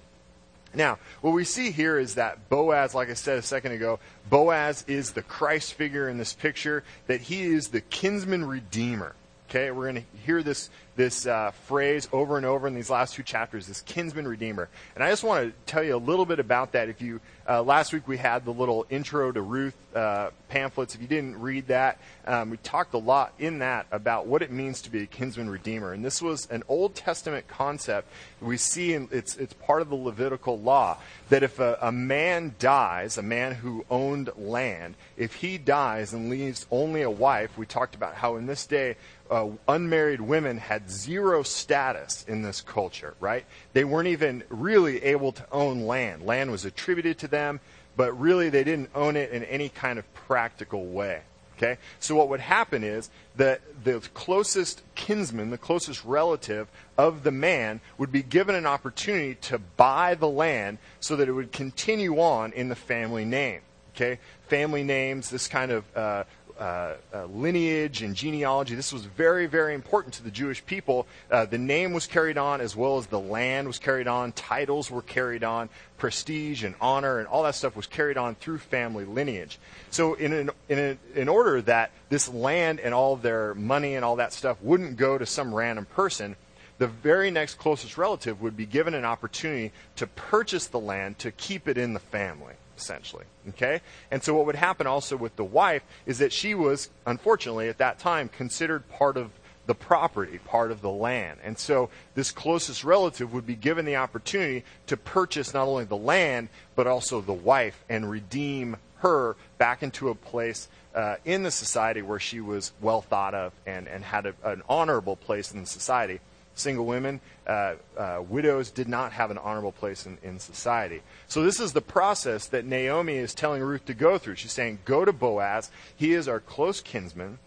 Now, 0.73 0.99
what 1.21 1.31
we 1.31 1.43
see 1.43 1.71
here 1.71 1.97
is 1.97 2.15
that 2.15 2.49
Boaz, 2.49 2.95
like 2.95 3.09
I 3.09 3.15
said 3.15 3.37
a 3.37 3.41
second 3.41 3.73
ago, 3.73 3.99
Boaz 4.29 4.85
is 4.87 5.11
the 5.11 5.21
Christ 5.21 5.73
figure 5.73 6.07
in 6.07 6.17
this 6.17 6.33
picture, 6.33 6.83
that 7.07 7.21
he 7.21 7.43
is 7.43 7.69
the 7.69 7.81
kinsman 7.81 8.45
redeemer. 8.45 9.15
Okay, 9.51 9.69
we're 9.69 9.91
going 9.91 9.95
to 9.95 10.17
hear 10.25 10.41
this 10.41 10.69
this 10.95 11.25
uh, 11.25 11.51
phrase 11.67 12.07
over 12.13 12.37
and 12.37 12.45
over 12.45 12.67
in 12.67 12.73
these 12.73 12.89
last 12.89 13.15
two 13.15 13.23
chapters, 13.23 13.67
this 13.67 13.81
kinsman 13.81 14.27
redeemer. 14.27 14.69
And 14.93 15.03
I 15.03 15.09
just 15.09 15.23
want 15.23 15.47
to 15.47 15.71
tell 15.71 15.83
you 15.83 15.95
a 15.95 15.97
little 15.97 16.25
bit 16.25 16.39
about 16.39 16.73
that. 16.73 16.87
If 16.87 17.01
you 17.01 17.19
uh, 17.49 17.61
last 17.61 17.91
week 17.91 18.07
we 18.07 18.15
had 18.15 18.45
the 18.45 18.53
little 18.53 18.85
intro 18.89 19.29
to 19.29 19.41
Ruth 19.41 19.75
uh, 19.93 20.29
pamphlets. 20.47 20.95
If 20.95 21.01
you 21.01 21.07
didn't 21.07 21.37
read 21.41 21.67
that, 21.67 21.99
um, 22.25 22.49
we 22.49 22.57
talked 22.57 22.93
a 22.93 22.97
lot 22.97 23.33
in 23.39 23.59
that 23.59 23.87
about 23.91 24.25
what 24.25 24.41
it 24.41 24.51
means 24.51 24.81
to 24.83 24.89
be 24.89 25.03
a 25.03 25.05
kinsman 25.05 25.49
redeemer. 25.49 25.91
And 25.91 26.05
this 26.05 26.21
was 26.21 26.47
an 26.49 26.63
Old 26.69 26.95
Testament 26.95 27.47
concept 27.49 28.07
we 28.41 28.57
see 28.57 28.93
in 28.93 29.07
it's 29.11 29.35
it's 29.37 29.53
part 29.53 29.81
of 29.81 29.89
the 29.89 29.95
Levitical 29.95 30.59
law 30.59 30.97
that 31.29 31.43
if 31.43 31.59
a, 31.59 31.77
a 31.81 31.91
man 31.91 32.55
dies, 32.59 33.17
a 33.17 33.21
man 33.21 33.53
who 33.53 33.85
owned 33.89 34.29
land, 34.37 34.95
if 35.17 35.35
he 35.35 35.57
dies 35.57 36.13
and 36.13 36.29
leaves 36.29 36.65
only 36.71 37.01
a 37.01 37.09
wife, 37.09 37.57
we 37.57 37.65
talked 37.65 37.95
about 37.95 38.15
how 38.15 38.35
in 38.35 38.45
this 38.45 38.65
day 38.65 38.95
uh, 39.31 39.47
unmarried 39.67 40.21
women 40.21 40.57
had 40.57 40.91
zero 40.91 41.41
status 41.41 42.25
in 42.27 42.41
this 42.41 42.61
culture, 42.61 43.15
right? 43.19 43.45
They 43.73 43.85
weren't 43.85 44.09
even 44.09 44.43
really 44.49 45.01
able 45.03 45.31
to 45.31 45.45
own 45.51 45.81
land. 45.87 46.23
Land 46.25 46.51
was 46.51 46.65
attributed 46.65 47.17
to 47.19 47.27
them, 47.27 47.61
but 47.95 48.19
really 48.19 48.49
they 48.49 48.65
didn't 48.65 48.89
own 48.93 49.15
it 49.15 49.31
in 49.31 49.43
any 49.45 49.69
kind 49.69 49.97
of 49.97 50.13
practical 50.13 50.85
way. 50.85 51.21
Okay? 51.57 51.77
So 51.99 52.15
what 52.15 52.29
would 52.29 52.39
happen 52.39 52.83
is 52.83 53.09
that 53.35 53.61
the 53.83 53.99
closest 54.13 54.81
kinsman, 54.95 55.51
the 55.51 55.57
closest 55.57 56.03
relative 56.03 56.67
of 56.97 57.23
the 57.23 57.31
man, 57.31 57.81
would 57.97 58.11
be 58.11 58.23
given 58.23 58.55
an 58.55 58.65
opportunity 58.65 59.35
to 59.35 59.59
buy 59.59 60.15
the 60.15 60.27
land 60.27 60.79
so 60.99 61.15
that 61.15 61.29
it 61.29 61.33
would 61.33 61.51
continue 61.51 62.19
on 62.19 62.51
in 62.53 62.69
the 62.69 62.75
family 62.75 63.25
name. 63.25 63.61
Okay? 63.95 64.19
Family 64.47 64.83
names, 64.83 65.29
this 65.29 65.47
kind 65.47 65.71
of 65.71 65.85
uh, 65.95 66.23
uh, 66.61 66.93
uh, 67.11 67.25
lineage 67.25 68.03
and 68.03 68.15
genealogy. 68.15 68.75
This 68.75 68.93
was 68.93 69.03
very, 69.03 69.47
very 69.47 69.73
important 69.73 70.13
to 70.15 70.23
the 70.23 70.29
Jewish 70.29 70.63
people. 70.63 71.07
Uh, 71.31 71.45
the 71.45 71.57
name 71.57 71.91
was 71.91 72.05
carried 72.05 72.37
on 72.37 72.61
as 72.61 72.75
well 72.75 72.99
as 72.99 73.07
the 73.07 73.19
land 73.19 73.65
was 73.65 73.79
carried 73.79 74.07
on, 74.07 74.31
titles 74.33 74.91
were 74.91 75.01
carried 75.01 75.43
on, 75.43 75.69
prestige 75.97 76.63
and 76.63 76.75
honor 76.79 77.17
and 77.17 77.27
all 77.27 77.41
that 77.41 77.55
stuff 77.55 77.75
was 77.75 77.87
carried 77.87 78.15
on 78.15 78.35
through 78.35 78.59
family 78.59 79.05
lineage. 79.05 79.57
So, 79.89 80.13
in, 80.13 80.33
an, 80.33 80.49
in, 80.69 80.77
a, 80.77 81.19
in 81.19 81.27
order 81.27 81.63
that 81.63 81.89
this 82.09 82.29
land 82.29 82.79
and 82.79 82.93
all 82.93 83.15
their 83.15 83.55
money 83.55 83.95
and 83.95 84.05
all 84.05 84.17
that 84.17 84.31
stuff 84.31 84.61
wouldn't 84.61 84.97
go 84.97 85.17
to 85.17 85.25
some 85.25 85.55
random 85.55 85.85
person, 85.85 86.35
the 86.77 86.87
very 86.87 87.31
next 87.31 87.55
closest 87.55 87.97
relative 87.97 88.39
would 88.39 88.55
be 88.55 88.67
given 88.67 88.93
an 88.93 89.03
opportunity 89.03 89.71
to 89.95 90.05
purchase 90.05 90.67
the 90.67 90.79
land 90.79 91.17
to 91.19 91.31
keep 91.31 91.67
it 91.67 91.79
in 91.79 91.93
the 91.93 91.99
family 91.99 92.53
essentially. 92.81 93.25
Okay? 93.49 93.81
And 94.09 94.23
so 94.23 94.33
what 94.33 94.45
would 94.45 94.55
happen 94.55 94.87
also 94.87 95.15
with 95.15 95.35
the 95.35 95.43
wife 95.43 95.83
is 96.05 96.17
that 96.17 96.33
she 96.33 96.55
was, 96.55 96.89
unfortunately, 97.05 97.69
at 97.69 97.77
that 97.77 97.99
time, 97.99 98.29
considered 98.29 98.89
part 98.89 99.17
of 99.17 99.31
the 99.67 99.75
property, 99.75 100.39
part 100.39 100.71
of 100.71 100.81
the 100.81 100.89
land. 100.89 101.39
And 101.43 101.57
so 101.57 101.89
this 102.15 102.31
closest 102.31 102.83
relative 102.83 103.31
would 103.33 103.45
be 103.45 103.55
given 103.55 103.85
the 103.85 103.95
opportunity 103.95 104.65
to 104.87 104.97
purchase 104.97 105.53
not 105.53 105.67
only 105.67 105.85
the 105.85 105.95
land, 105.95 106.49
but 106.75 106.87
also 106.87 107.21
the 107.21 107.31
wife 107.33 107.83
and 107.87 108.09
redeem 108.09 108.77
her 108.97 109.35
back 109.57 109.83
into 109.83 110.09
a 110.09 110.15
place 110.15 110.67
uh, 110.93 111.15
in 111.25 111.43
the 111.43 111.51
society 111.51 112.01
where 112.01 112.19
she 112.19 112.41
was 112.41 112.73
well 112.81 113.01
thought 113.01 113.33
of 113.33 113.53
and, 113.65 113.87
and 113.87 114.03
had 114.03 114.25
a, 114.25 114.33
an 114.43 114.61
honorable 114.67 115.15
place 115.15 115.51
in 115.51 115.61
the 115.61 115.67
society 115.67 116.19
single 116.61 116.85
women, 116.85 117.19
uh, 117.47 117.75
uh, 117.97 118.23
widows 118.27 118.71
did 118.71 118.87
not 118.87 119.11
have 119.13 119.31
an 119.31 119.37
honorable 119.37 119.71
place 119.71 120.05
in, 120.05 120.17
in 120.23 120.39
society. 120.39 121.01
So 121.27 121.43
this 121.43 121.59
is 121.59 121.73
the 121.73 121.81
process 121.81 122.47
that 122.47 122.65
Naomi 122.65 123.15
is 123.15 123.33
telling 123.33 123.61
Ruth 123.61 123.85
to 123.85 123.93
go 123.93 124.17
through. 124.17 124.35
She's 124.35 124.51
saying, 124.51 124.79
"Go 124.85 125.03
to 125.03 125.11
Boaz. 125.11 125.71
He 125.95 126.13
is 126.13 126.27
our 126.27 126.39
close 126.39 126.81
kinsman, 126.81 127.39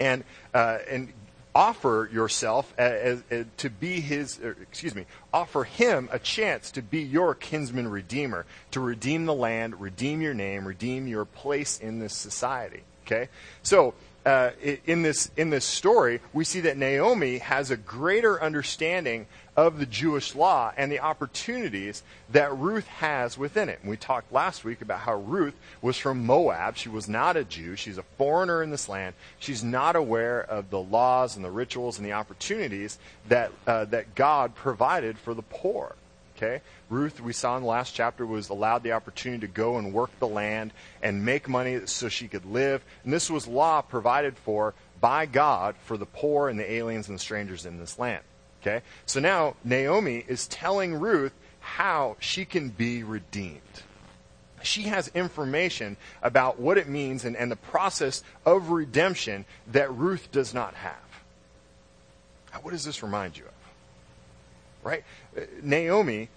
and 0.00 0.24
uh, 0.54 0.78
and 0.88 1.12
offer 1.54 2.08
yourself 2.12 2.72
as, 2.78 3.22
as, 3.30 3.46
to 3.58 3.70
be 3.70 4.00
his. 4.00 4.38
excuse 4.38 4.94
me. 4.94 5.06
Offer 5.32 5.64
him 5.64 6.08
a 6.10 6.18
chance 6.18 6.70
to 6.72 6.82
be 6.82 7.00
your 7.00 7.34
kinsman 7.34 7.88
redeemer, 7.88 8.46
to 8.70 8.80
redeem 8.80 9.26
the 9.26 9.34
land, 9.34 9.80
redeem 9.80 10.20
your 10.20 10.34
name, 10.34 10.66
redeem 10.66 11.06
your 11.06 11.24
place 11.24 11.78
in 11.78 11.98
this 11.98 12.14
society." 12.14 12.82
Okay, 13.06 13.28
so 13.62 13.94
uh, 14.24 14.50
in 14.86 15.02
this 15.02 15.30
in 15.36 15.50
this 15.50 15.64
story, 15.64 16.20
we 16.32 16.44
see 16.44 16.60
that 16.60 16.78
Naomi 16.78 17.38
has 17.38 17.70
a 17.70 17.76
greater 17.76 18.42
understanding 18.42 19.26
of 19.56 19.78
the 19.78 19.86
Jewish 19.86 20.34
law 20.34 20.72
and 20.76 20.90
the 20.90 21.00
opportunities 21.00 22.02
that 22.32 22.56
Ruth 22.56 22.86
has 22.86 23.36
within 23.38 23.68
it. 23.68 23.78
And 23.82 23.90
we 23.90 23.96
talked 23.96 24.32
last 24.32 24.64
week 24.64 24.80
about 24.80 25.00
how 25.00 25.14
Ruth 25.16 25.54
was 25.80 25.96
from 25.96 26.24
Moab. 26.24 26.76
She 26.76 26.88
was 26.88 27.08
not 27.08 27.36
a 27.36 27.44
Jew. 27.44 27.76
She's 27.76 27.98
a 27.98 28.02
foreigner 28.16 28.62
in 28.62 28.70
this 28.70 28.88
land. 28.88 29.14
She's 29.38 29.62
not 29.62 29.94
aware 29.94 30.40
of 30.42 30.70
the 30.70 30.80
laws 30.80 31.36
and 31.36 31.44
the 31.44 31.50
rituals 31.50 31.98
and 31.98 32.06
the 32.06 32.14
opportunities 32.14 32.98
that 33.28 33.52
uh, 33.66 33.84
that 33.86 34.14
God 34.14 34.54
provided 34.54 35.18
for 35.18 35.34
the 35.34 35.42
poor. 35.42 35.94
Okay? 36.44 36.62
Ruth, 36.90 37.20
we 37.20 37.32
saw 37.32 37.56
in 37.56 37.62
the 37.62 37.68
last 37.68 37.94
chapter, 37.94 38.26
was 38.26 38.50
allowed 38.50 38.82
the 38.82 38.92
opportunity 38.92 39.46
to 39.46 39.52
go 39.52 39.78
and 39.78 39.92
work 39.92 40.10
the 40.18 40.28
land 40.28 40.72
and 41.02 41.24
make 41.24 41.48
money 41.48 41.86
so 41.86 42.08
she 42.08 42.28
could 42.28 42.44
live. 42.44 42.84
And 43.04 43.12
this 43.12 43.30
was 43.30 43.46
law 43.46 43.80
provided 43.80 44.36
for 44.36 44.74
by 45.00 45.26
God 45.26 45.74
for 45.84 45.96
the 45.96 46.06
poor 46.06 46.48
and 46.48 46.58
the 46.58 46.70
aliens 46.70 47.08
and 47.08 47.16
the 47.16 47.22
strangers 47.22 47.66
in 47.66 47.78
this 47.78 47.98
land. 47.98 48.22
Okay? 48.62 48.82
So 49.06 49.20
now 49.20 49.56
Naomi 49.64 50.24
is 50.26 50.46
telling 50.46 50.94
Ruth 50.94 51.32
how 51.60 52.16
she 52.20 52.44
can 52.44 52.68
be 52.68 53.02
redeemed. 53.02 53.60
She 54.62 54.82
has 54.82 55.08
information 55.08 55.96
about 56.22 56.58
what 56.58 56.78
it 56.78 56.88
means 56.88 57.24
and, 57.24 57.36
and 57.36 57.50
the 57.50 57.56
process 57.56 58.22
of 58.46 58.70
redemption 58.70 59.44
that 59.72 59.92
Ruth 59.94 60.30
does 60.32 60.54
not 60.54 60.74
have. 60.74 60.96
What 62.62 62.70
does 62.70 62.84
this 62.84 63.02
remind 63.02 63.36
you 63.36 63.44
of? 63.44 63.53
Right? 64.84 65.02
Uh, 65.36 65.40
Naomi 65.62 66.28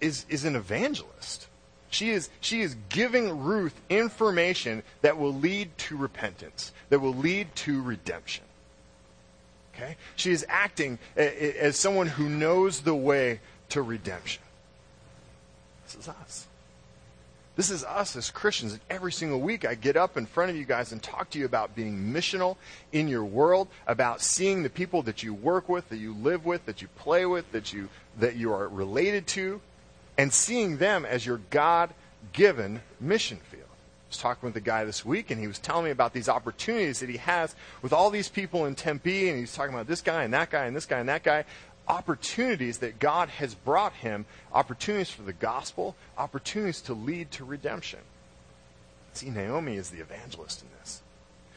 is, 0.00 0.24
is 0.28 0.44
an 0.44 0.54
evangelist. 0.54 1.48
She 1.90 2.10
is, 2.10 2.30
she 2.40 2.60
is 2.60 2.76
giving 2.88 3.40
Ruth 3.40 3.74
information 3.88 4.84
that 5.02 5.18
will 5.18 5.34
lead 5.34 5.76
to 5.78 5.96
repentance, 5.96 6.72
that 6.90 7.00
will 7.00 7.14
lead 7.14 7.54
to 7.56 7.82
redemption. 7.82 8.44
Okay? 9.74 9.96
She 10.14 10.30
is 10.30 10.46
acting 10.48 10.98
as 11.16 11.76
someone 11.76 12.06
who 12.06 12.28
knows 12.28 12.82
the 12.82 12.94
way 12.94 13.40
to 13.70 13.82
redemption. 13.82 14.42
This 15.84 15.96
is 15.96 16.08
us. 16.08 16.46
This 17.56 17.70
is 17.70 17.84
us 17.84 18.16
as 18.16 18.30
Christians. 18.30 18.78
Every 18.88 19.12
single 19.12 19.40
week 19.40 19.66
I 19.66 19.74
get 19.74 19.96
up 19.96 20.16
in 20.16 20.24
front 20.24 20.50
of 20.50 20.56
you 20.56 20.64
guys 20.64 20.92
and 20.92 21.02
talk 21.02 21.30
to 21.30 21.38
you 21.38 21.44
about 21.44 21.74
being 21.74 22.12
missional 22.12 22.56
in 22.92 23.08
your 23.08 23.24
world, 23.24 23.68
about 23.86 24.22
seeing 24.22 24.62
the 24.62 24.70
people 24.70 25.02
that 25.02 25.22
you 25.22 25.34
work 25.34 25.68
with, 25.68 25.88
that 25.88 25.98
you 25.98 26.14
live 26.14 26.46
with, 26.46 26.64
that 26.66 26.80
you 26.80 26.88
play 26.96 27.26
with, 27.26 27.50
that 27.52 27.72
you, 27.72 27.88
that 28.18 28.36
you 28.36 28.52
are 28.52 28.68
related 28.68 29.26
to, 29.26 29.60
and 30.16 30.32
seeing 30.32 30.76
them 30.78 31.04
as 31.04 31.26
your 31.26 31.40
God 31.50 31.90
given 32.32 32.80
mission 33.00 33.38
field. 33.50 33.64
I 33.64 34.08
was 34.10 34.18
talking 34.18 34.46
with 34.48 34.56
a 34.56 34.60
guy 34.60 34.84
this 34.84 35.04
week, 35.04 35.30
and 35.30 35.40
he 35.40 35.46
was 35.46 35.58
telling 35.58 35.84
me 35.84 35.90
about 35.90 36.12
these 36.12 36.28
opportunities 36.28 37.00
that 37.00 37.08
he 37.08 37.18
has 37.18 37.54
with 37.82 37.92
all 37.92 38.10
these 38.10 38.28
people 38.28 38.66
in 38.66 38.74
Tempe, 38.74 39.28
and 39.28 39.38
he's 39.38 39.54
talking 39.54 39.74
about 39.74 39.86
this 39.86 40.00
guy 40.00 40.24
and 40.24 40.34
that 40.34 40.50
guy 40.50 40.66
and 40.66 40.74
this 40.74 40.86
guy 40.86 40.98
and 40.98 41.08
that 41.08 41.22
guy. 41.22 41.44
Opportunities 41.90 42.78
that 42.78 43.00
God 43.00 43.28
has 43.30 43.52
brought 43.52 43.94
him, 43.94 44.24
opportunities 44.52 45.10
for 45.10 45.22
the 45.22 45.32
gospel, 45.32 45.96
opportunities 46.16 46.80
to 46.82 46.94
lead 46.94 47.32
to 47.32 47.44
redemption. 47.44 47.98
See, 49.12 49.28
Naomi 49.28 49.74
is 49.74 49.90
the 49.90 49.98
evangelist 49.98 50.62
in 50.62 50.68
this. 50.78 51.02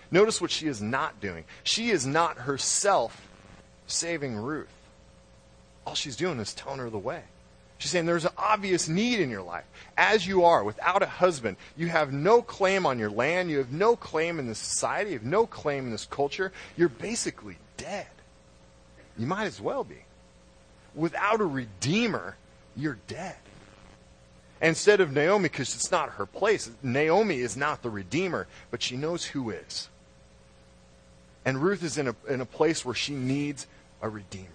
Notice 0.10 0.42
what 0.42 0.50
she 0.50 0.66
is 0.68 0.82
not 0.82 1.22
doing. 1.22 1.44
She 1.64 1.92
is 1.92 2.08
not 2.08 2.40
herself 2.40 3.28
saving 3.86 4.36
Ruth. 4.36 4.74
All 5.86 5.94
she's 5.94 6.16
doing 6.16 6.40
is 6.40 6.56
telling 6.56 6.80
her 6.80 6.90
the 6.90 6.98
way. 6.98 7.22
She's 7.78 7.92
saying 7.92 8.08
there's 8.08 8.26
an 8.26 8.32
obvious 8.36 8.90
need 8.90 9.20
in 9.20 9.30
your 9.30 9.44
life. 9.44 9.66
As 9.96 10.26
you 10.26 10.46
are, 10.46 10.64
without 10.64 11.04
a 11.04 11.08
husband, 11.08 11.58
you 11.78 11.90
have 11.90 12.12
no 12.12 12.42
claim 12.42 12.88
on 12.88 12.98
your 12.98 13.12
land. 13.12 13.52
You 13.52 13.60
have 13.60 13.72
no 13.72 13.96
claim 13.96 14.40
in 14.40 14.48
this 14.48 14.58
society. 14.58 15.12
You 15.12 15.18
have 15.20 15.28
no 15.28 15.46
claim 15.46 15.86
in 15.86 15.92
this 15.92 16.06
culture. 16.06 16.52
You're 16.76 16.90
basically 16.90 17.58
dead. 17.78 18.08
You 19.16 19.28
might 19.28 19.46
as 19.46 19.62
well 19.62 19.84
be. 19.84 20.06
Without 20.96 21.42
a 21.42 21.46
redeemer, 21.46 22.36
you're 22.76 23.00
dead. 23.08 23.36
Instead 24.62 25.02
of 25.02 25.12
Naomi, 25.12 25.44
because 25.50 25.76
it's 25.76 25.92
not 25.92 26.12
her 26.12 26.26
place, 26.26 26.70
Naomi 26.82 27.40
is 27.40 27.58
not 27.58 27.82
the 27.82 27.90
redeemer, 27.90 28.48
but 28.72 28.82
she 28.82 28.96
knows 28.96 29.26
who 29.26 29.50
is. 29.50 29.90
And 31.46 31.62
Ruth 31.62 31.84
is 31.84 31.98
in 31.98 32.08
a, 32.08 32.16
in 32.30 32.40
a 32.40 32.46
place 32.46 32.86
where 32.86 32.96
she 32.96 33.14
needs 33.14 33.68
a 34.02 34.08
redeemer. 34.08 34.48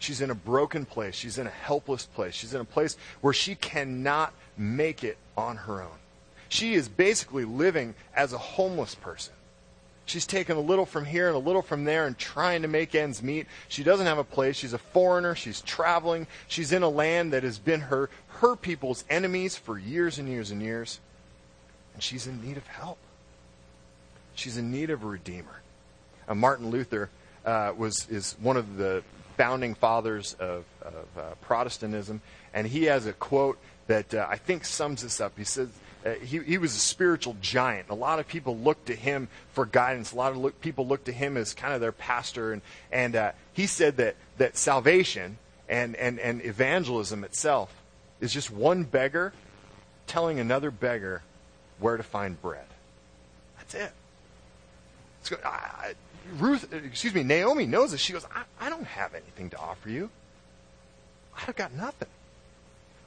She's 0.00 0.20
in 0.20 0.30
a 0.30 0.34
broken 0.34 0.86
place. 0.86 1.14
She's 1.14 1.38
in 1.38 1.46
a 1.46 1.50
helpless 1.50 2.06
place. 2.06 2.34
She's 2.34 2.54
in 2.54 2.60
a 2.60 2.64
place 2.64 2.96
where 3.20 3.34
she 3.34 3.54
cannot 3.54 4.32
make 4.56 5.04
it 5.04 5.18
on 5.36 5.56
her 5.56 5.82
own. 5.82 5.98
She 6.48 6.74
is 6.74 6.88
basically 6.88 7.44
living 7.44 7.94
as 8.16 8.32
a 8.32 8.38
homeless 8.38 8.94
person. 8.94 9.34
She's 10.10 10.26
taken 10.26 10.56
a 10.56 10.60
little 10.60 10.86
from 10.86 11.04
here 11.04 11.28
and 11.28 11.36
a 11.36 11.38
little 11.38 11.62
from 11.62 11.84
there 11.84 12.08
and 12.08 12.18
trying 12.18 12.62
to 12.62 12.68
make 12.68 12.96
ends 12.96 13.22
meet. 13.22 13.46
She 13.68 13.84
doesn't 13.84 14.06
have 14.06 14.18
a 14.18 14.24
place. 14.24 14.56
She's 14.56 14.72
a 14.72 14.78
foreigner. 14.78 15.36
She's 15.36 15.60
traveling. 15.60 16.26
She's 16.48 16.72
in 16.72 16.82
a 16.82 16.88
land 16.88 17.32
that 17.32 17.44
has 17.44 17.60
been 17.60 17.82
her, 17.82 18.10
her 18.40 18.56
people's 18.56 19.04
enemies 19.08 19.56
for 19.56 19.78
years 19.78 20.18
and 20.18 20.28
years 20.28 20.50
and 20.50 20.60
years. 20.60 20.98
And 21.94 22.02
she's 22.02 22.26
in 22.26 22.44
need 22.44 22.56
of 22.56 22.66
help. 22.66 22.98
She's 24.34 24.56
in 24.56 24.72
need 24.72 24.90
of 24.90 25.04
a 25.04 25.06
redeemer. 25.06 25.60
Uh, 26.26 26.34
Martin 26.34 26.70
Luther 26.70 27.08
uh, 27.46 27.72
was 27.76 28.08
is 28.08 28.34
one 28.40 28.56
of 28.56 28.78
the 28.78 29.04
founding 29.36 29.76
fathers 29.76 30.34
of, 30.40 30.64
of 30.82 31.06
uh, 31.16 31.22
Protestantism, 31.40 32.20
and 32.52 32.66
he 32.66 32.84
has 32.86 33.06
a 33.06 33.12
quote 33.12 33.58
that 33.86 34.12
uh, 34.12 34.26
I 34.28 34.38
think 34.38 34.64
sums 34.64 35.02
this 35.02 35.20
up. 35.20 35.38
He 35.38 35.44
says, 35.44 35.68
uh, 36.04 36.12
he, 36.14 36.38
he 36.40 36.58
was 36.58 36.74
a 36.74 36.78
spiritual 36.78 37.36
giant. 37.40 37.90
A 37.90 37.94
lot 37.94 38.18
of 38.18 38.26
people 38.26 38.56
looked 38.56 38.86
to 38.86 38.94
him 38.94 39.28
for 39.52 39.66
guidance. 39.66 40.12
A 40.12 40.16
lot 40.16 40.32
of 40.32 40.38
look, 40.38 40.60
people 40.60 40.86
looked 40.86 41.06
to 41.06 41.12
him 41.12 41.36
as 41.36 41.52
kind 41.52 41.74
of 41.74 41.80
their 41.80 41.92
pastor. 41.92 42.52
And, 42.52 42.62
and 42.90 43.16
uh, 43.16 43.32
he 43.52 43.66
said 43.66 43.98
that, 43.98 44.16
that 44.38 44.56
salvation 44.56 45.38
and, 45.68 45.94
and, 45.96 46.18
and 46.18 46.44
evangelism 46.44 47.22
itself 47.24 47.74
is 48.20 48.32
just 48.32 48.50
one 48.50 48.84
beggar 48.84 49.32
telling 50.06 50.40
another 50.40 50.70
beggar 50.70 51.22
where 51.78 51.96
to 51.96 52.02
find 52.02 52.40
bread. 52.40 52.66
That's 53.58 53.74
it. 53.74 53.92
I, 55.44 55.94
Ruth, 56.38 56.72
excuse 56.72 57.14
me, 57.14 57.22
Naomi 57.22 57.66
knows 57.66 57.92
this. 57.92 58.00
She 58.00 58.12
goes, 58.12 58.24
I, 58.34 58.42
I 58.58 58.70
don't 58.70 58.86
have 58.86 59.14
anything 59.14 59.50
to 59.50 59.58
offer 59.58 59.90
you. 59.90 60.10
I've 61.36 61.56
got 61.56 61.72
nothing. 61.74 62.08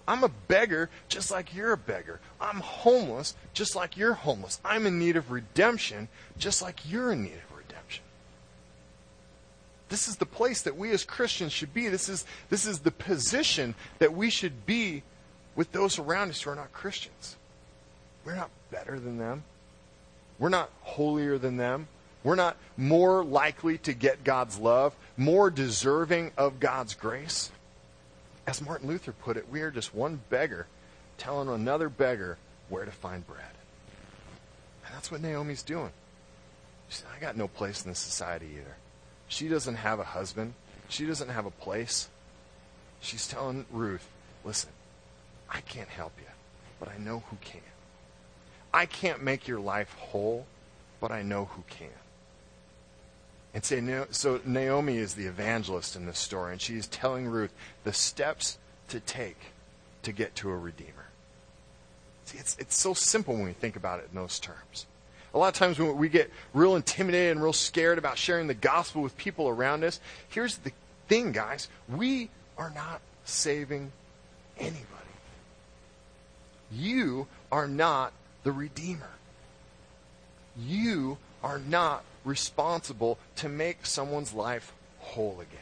I'm 0.08 0.24
a 0.24 0.30
beggar 0.48 0.90
just 1.08 1.32
like 1.32 1.56
you're 1.56 1.74
a 1.74 1.78
beggar. 1.78 2.20
I'm 2.42 2.60
homeless 2.60 3.36
just 3.54 3.76
like 3.76 3.96
you're 3.96 4.14
homeless. 4.14 4.60
I'm 4.66 4.86
in 4.86 5.00
need 5.00 5.16
of 5.16 5.32
redemption 5.32 6.10
just 6.38 6.62
like 6.62 6.90
you're 6.90 7.12
in 7.12 7.24
need 7.24 7.34
of 7.34 7.58
redemption. 7.58 8.04
This 9.90 10.08
is 10.08 10.18
the 10.18 10.26
place 10.26 10.62
that 10.64 10.78
we 10.78 10.92
as 10.92 11.04
Christians 11.04 11.54
should 11.54 11.74
be. 11.74 11.88
This 11.88 12.10
is, 12.10 12.26
this 12.50 12.66
is 12.66 12.80
the 12.80 12.92
position 12.92 13.76
that 14.00 14.14
we 14.14 14.30
should 14.30 14.66
be 14.66 15.04
with 15.56 15.72
those 15.72 16.00
around 16.00 16.30
us 16.30 16.42
who 16.42 16.50
are 16.50 16.56
not 16.56 16.74
Christians. 16.74 17.38
We're 18.26 18.36
not 18.36 18.50
better 18.72 19.00
than 19.00 19.18
them. 19.18 19.44
We're 20.40 20.50
not 20.50 20.70
holier 20.82 21.38
than 21.38 21.58
them. 21.58 21.88
We're 22.24 22.36
not 22.36 22.58
more 22.78 23.24
likely 23.24 23.78
to 23.80 23.94
get 23.94 24.24
God's 24.24 24.58
love, 24.58 24.96
more 25.18 25.50
deserving 25.50 26.32
of 26.38 26.60
God's 26.60 26.94
grace. 26.94 27.52
As 28.46 28.62
Martin 28.62 28.88
Luther 28.88 29.14
put 29.14 29.38
it, 29.38 29.50
we 29.50 29.62
are 29.62 29.72
just 29.72 29.96
one 29.96 30.22
beggar 30.30 30.68
telling 31.18 31.50
another 31.50 31.90
beggar 31.90 32.38
where 32.70 32.86
to 32.86 32.92
find 32.92 33.26
bread. 33.26 33.46
And 34.86 34.96
that's 34.96 35.12
what 35.12 35.22
Naomi's 35.22 35.64
doing. 35.64 35.92
She 36.90 36.98
said, 36.98 37.08
I 37.16 37.20
got 37.20 37.38
no 37.38 37.48
place 37.48 37.84
in 37.84 37.92
this 37.92 38.00
society 38.00 38.48
either. 38.58 38.76
She 39.28 39.48
doesn't 39.48 39.76
have 39.76 40.00
a 40.00 40.04
husband. 40.04 40.54
She 40.90 41.06
doesn't 41.06 41.30
have 41.30 41.46
a 41.46 41.52
place. 41.52 42.10
She's 43.00 43.28
telling 43.28 43.66
Ruth, 43.72 44.08
listen, 44.44 44.70
I 45.50 45.62
can't 45.62 45.90
help 45.90 46.14
you, 46.18 46.30
but 46.80 46.90
I 46.90 46.98
know 46.98 47.24
who 47.30 47.38
can. 47.42 47.62
I 48.74 48.86
can't 48.86 49.24
make 49.24 49.48
your 49.48 49.60
life 49.60 49.94
whole, 49.98 50.46
but 51.00 51.12
I 51.12 51.22
know 51.22 51.46
who 51.46 51.64
can. 51.70 51.90
And 53.54 53.64
say, 53.64 54.06
so 54.10 54.42
Naomi 54.46 54.98
is 54.98 55.14
the 55.14 55.26
evangelist 55.26 55.96
in 55.96 56.08
this 56.08 56.18
story, 56.18 56.54
and 56.54 56.62
she's 56.62 56.88
telling 56.88 57.28
Ruth 57.28 57.54
the 57.84 57.94
steps 57.94 58.58
to 58.90 59.00
take 59.00 59.38
to 60.02 60.12
get 60.12 60.36
to 60.38 60.50
a 60.50 60.58
redeemer. 60.58 61.10
See, 62.26 62.38
it's, 62.38 62.58
it's 62.58 62.76
so 62.76 62.94
simple 62.94 63.36
when 63.36 63.46
we 63.46 63.54
think 63.54 63.76
about 63.76 64.00
it 64.00 64.08
in 64.12 64.16
those 64.16 64.40
terms. 64.40 64.86
A 65.34 65.38
lot 65.38 65.48
of 65.48 65.54
times 65.56 65.80
when 65.80 65.98
we 65.98 66.10
get 66.10 66.32
real 66.54 66.76
intimidated 66.76 67.32
and 67.32 67.44
real 67.44 67.54
scared 67.54 67.98
about 67.98 68.18
sharing 68.18 68.48
the 68.48 68.54
gospel 68.54 69.02
with 69.02 69.18
people 69.18 69.48
around 69.48 69.84
us, 69.84 70.00
here's 70.30 70.58
the 70.58 70.72
thing, 71.08 71.32
guys. 71.32 71.70
We 71.90 72.30
are 72.58 72.70
not 72.70 73.02
saving 73.26 73.92
anybody. 74.58 74.84
You 76.72 77.28
are 77.52 77.68
not 77.68 78.14
the 78.44 78.52
Redeemer. 78.52 79.10
You 80.58 81.18
are 81.44 81.60
not 81.60 82.04
responsible 82.24 83.18
to 83.38 83.50
make 83.50 83.86
someone's 83.86 84.34
life 84.34 84.74
whole 85.00 85.40
again. 85.42 85.60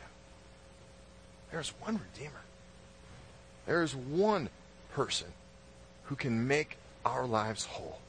There's 1.51 1.69
one 1.81 1.99
Redeemer. 2.13 2.41
There 3.65 3.83
is 3.83 3.95
one 3.95 4.49
person 4.93 5.27
who 6.05 6.15
can 6.15 6.47
make 6.47 6.77
our 7.05 7.25
lives 7.25 7.65
whole. 7.65 7.99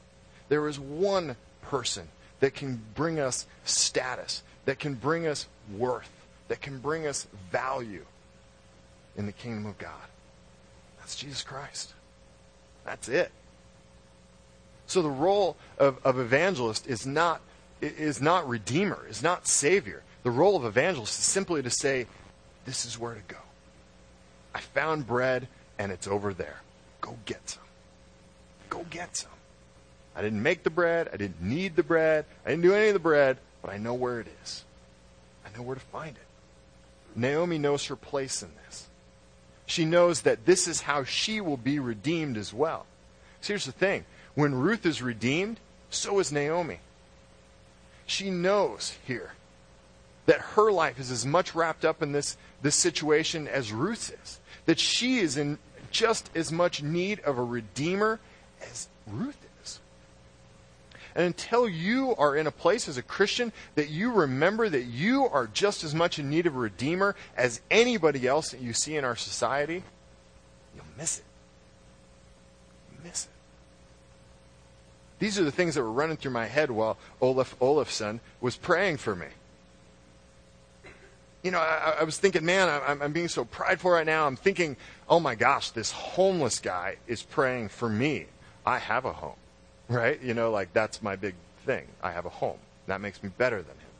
There 0.49 0.67
is 0.67 0.79
one 0.79 1.35
person 1.61 2.07
that 2.39 2.53
can 2.53 2.81
bring 2.95 3.19
us 3.19 3.45
status, 3.65 4.43
that 4.65 4.79
can 4.79 4.93
bring 4.95 5.25
us 5.25 5.47
worth, 5.77 6.11
that 6.47 6.61
can 6.61 6.79
bring 6.79 7.07
us 7.07 7.27
value 7.51 8.05
in 9.15 9.25
the 9.25 9.31
kingdom 9.31 9.65
of 9.65 9.77
God. 9.77 9.91
That's 10.99 11.15
Jesus 11.15 11.43
Christ. 11.43 11.93
That's 12.85 13.07
it. 13.07 13.31
So 14.87 15.01
the 15.01 15.09
role 15.09 15.57
of, 15.77 15.97
of 16.05 16.19
evangelist 16.19 16.87
is 16.87 17.05
not, 17.05 17.41
is 17.83 18.21
not 18.21 18.47
redeemer, 18.47 19.05
is 19.09 19.21
not 19.21 19.47
savior. 19.47 20.03
The 20.23 20.31
role 20.31 20.55
of 20.55 20.65
evangelist 20.65 21.19
is 21.19 21.25
simply 21.25 21.61
to 21.61 21.69
say, 21.69 22.07
this 22.65 22.85
is 22.85 22.97
where 22.97 23.13
to 23.13 23.21
go. 23.27 23.37
I 24.55 24.59
found 24.59 25.05
bread 25.05 25.47
and 25.77 25.91
it's 25.91 26.07
over 26.07 26.33
there. 26.33 26.61
Go 27.01 27.17
get 27.25 27.49
some. 27.49 27.63
Go 28.69 28.85
get 28.89 29.17
some. 29.17 29.31
I 30.15 30.21
didn't 30.21 30.43
make 30.43 30.63
the 30.63 30.69
bread. 30.69 31.09
I 31.11 31.17
didn't 31.17 31.41
need 31.41 31.75
the 31.75 31.83
bread. 31.83 32.25
I 32.45 32.51
didn't 32.51 32.63
do 32.63 32.73
any 32.73 32.87
of 32.87 32.93
the 32.93 32.99
bread, 32.99 33.37
but 33.61 33.71
I 33.71 33.77
know 33.77 33.93
where 33.93 34.19
it 34.19 34.27
is. 34.43 34.63
I 35.45 35.57
know 35.57 35.63
where 35.63 35.75
to 35.75 35.81
find 35.81 36.15
it. 36.15 36.23
Naomi 37.15 37.57
knows 37.57 37.85
her 37.87 37.95
place 37.95 38.41
in 38.41 38.49
this. 38.65 38.87
She 39.65 39.85
knows 39.85 40.21
that 40.21 40.45
this 40.45 40.67
is 40.67 40.81
how 40.81 41.03
she 41.03 41.41
will 41.41 41.57
be 41.57 41.79
redeemed 41.79 42.37
as 42.37 42.53
well. 42.53 42.85
So 43.41 43.49
here's 43.49 43.65
the 43.65 43.71
thing 43.71 44.05
when 44.35 44.55
Ruth 44.55 44.85
is 44.85 45.01
redeemed, 45.01 45.59
so 45.89 46.19
is 46.19 46.31
Naomi. 46.31 46.79
She 48.13 48.29
knows 48.29 48.95
here 49.07 49.31
that 50.27 50.39
her 50.39 50.71
life 50.71 50.99
is 50.99 51.09
as 51.09 51.25
much 51.25 51.55
wrapped 51.55 51.83
up 51.83 52.03
in 52.03 52.11
this, 52.11 52.37
this 52.61 52.75
situation 52.75 53.47
as 53.47 53.73
Ruth's 53.73 54.11
is. 54.11 54.39
That 54.67 54.79
she 54.79 55.17
is 55.17 55.35
in 55.35 55.57
just 55.89 56.29
as 56.35 56.51
much 56.51 56.83
need 56.83 57.21
of 57.21 57.39
a 57.39 57.43
redeemer 57.43 58.19
as 58.61 58.87
Ruth 59.07 59.43
is. 59.63 59.79
And 61.15 61.25
until 61.25 61.67
you 61.67 62.15
are 62.17 62.37
in 62.37 62.45
a 62.45 62.51
place 62.51 62.87
as 62.87 62.97
a 62.97 63.01
Christian 63.01 63.51
that 63.73 63.89
you 63.89 64.11
remember 64.11 64.69
that 64.69 64.83
you 64.83 65.25
are 65.25 65.47
just 65.47 65.83
as 65.83 65.95
much 65.95 66.19
in 66.19 66.29
need 66.29 66.45
of 66.45 66.55
a 66.55 66.59
redeemer 66.59 67.15
as 67.35 67.61
anybody 67.71 68.27
else 68.27 68.51
that 68.51 68.61
you 68.61 68.73
see 68.73 68.95
in 68.95 69.03
our 69.03 69.15
society, 69.15 69.81
you'll 70.75 70.85
miss 70.99 71.17
it. 71.17 71.25
miss 73.03 73.25
it. 73.25 73.32
These 75.23 75.39
are 75.39 75.45
the 75.45 75.53
things 75.53 75.75
that 75.75 75.81
were 75.81 75.89
running 75.89 76.17
through 76.17 76.31
my 76.31 76.47
head 76.47 76.69
while 76.69 76.97
Olaf 77.21 77.55
Olafson 77.61 78.19
was 78.41 78.57
praying 78.57 78.97
for 78.97 79.15
me. 79.15 79.27
You 81.43 81.51
know, 81.51 81.59
I, 81.59 81.99
I 82.01 82.03
was 82.03 82.17
thinking, 82.17 82.43
man, 82.43 82.67
I'm, 82.85 83.01
I'm 83.01 83.13
being 83.13 83.29
so 83.29 83.45
prideful 83.45 83.91
right 83.91 84.05
now. 84.05 84.27
I'm 84.27 84.35
thinking, 84.35 84.75
oh 85.07 85.21
my 85.21 85.35
gosh, 85.35 85.69
this 85.69 85.93
homeless 85.93 86.59
guy 86.59 86.97
is 87.07 87.23
praying 87.23 87.69
for 87.69 87.87
me. 87.87 88.25
I 88.65 88.79
have 88.79 89.05
a 89.05 89.13
home, 89.13 89.37
right? 89.87 90.21
You 90.21 90.33
know, 90.33 90.51
like 90.51 90.73
that's 90.73 91.01
my 91.01 91.15
big 91.15 91.35
thing. 91.65 91.85
I 92.01 92.11
have 92.11 92.25
a 92.25 92.29
home. 92.29 92.59
That 92.87 92.99
makes 92.99 93.23
me 93.23 93.29
better 93.29 93.61
than 93.61 93.77
him. 93.77 93.91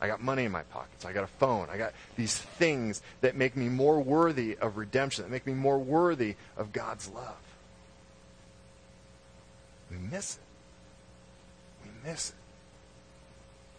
I 0.00 0.08
got 0.08 0.24
money 0.24 0.42
in 0.42 0.50
my 0.50 0.64
pockets. 0.64 1.04
I 1.04 1.12
got 1.12 1.22
a 1.22 1.28
phone. 1.28 1.68
I 1.70 1.78
got 1.78 1.92
these 2.16 2.36
things 2.36 3.00
that 3.20 3.36
make 3.36 3.56
me 3.56 3.68
more 3.68 4.00
worthy 4.00 4.56
of 4.56 4.76
redemption, 4.76 5.22
that 5.22 5.30
make 5.30 5.46
me 5.46 5.54
more 5.54 5.78
worthy 5.78 6.34
of 6.56 6.72
God's 6.72 7.08
love. 7.10 7.38
We 9.88 9.98
miss 9.98 10.34
it 10.34 10.43
miss 12.04 12.30
it. 12.30 12.36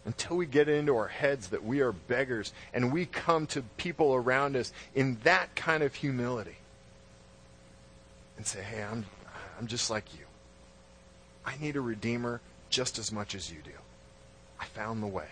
Until 0.04 0.36
we 0.36 0.46
get 0.46 0.68
it 0.68 0.76
into 0.76 0.96
our 0.96 1.08
heads 1.08 1.48
that 1.48 1.64
we 1.64 1.80
are 1.80 1.92
beggars 1.92 2.52
and 2.72 2.92
we 2.92 3.06
come 3.06 3.46
to 3.48 3.62
people 3.76 4.14
around 4.14 4.56
us 4.56 4.72
in 4.94 5.18
that 5.24 5.56
kind 5.56 5.82
of 5.82 5.94
humility 5.94 6.56
and 8.36 8.46
say, 8.46 8.62
hey, 8.62 8.82
I'm, 8.82 9.04
I'm 9.58 9.66
just 9.66 9.90
like 9.90 10.14
you. 10.14 10.24
I 11.44 11.56
need 11.60 11.76
a 11.76 11.80
redeemer 11.80 12.40
just 12.70 12.98
as 12.98 13.10
much 13.10 13.34
as 13.34 13.50
you 13.50 13.58
do. 13.64 13.70
I 14.60 14.64
found 14.66 15.02
the 15.02 15.08
way. 15.08 15.28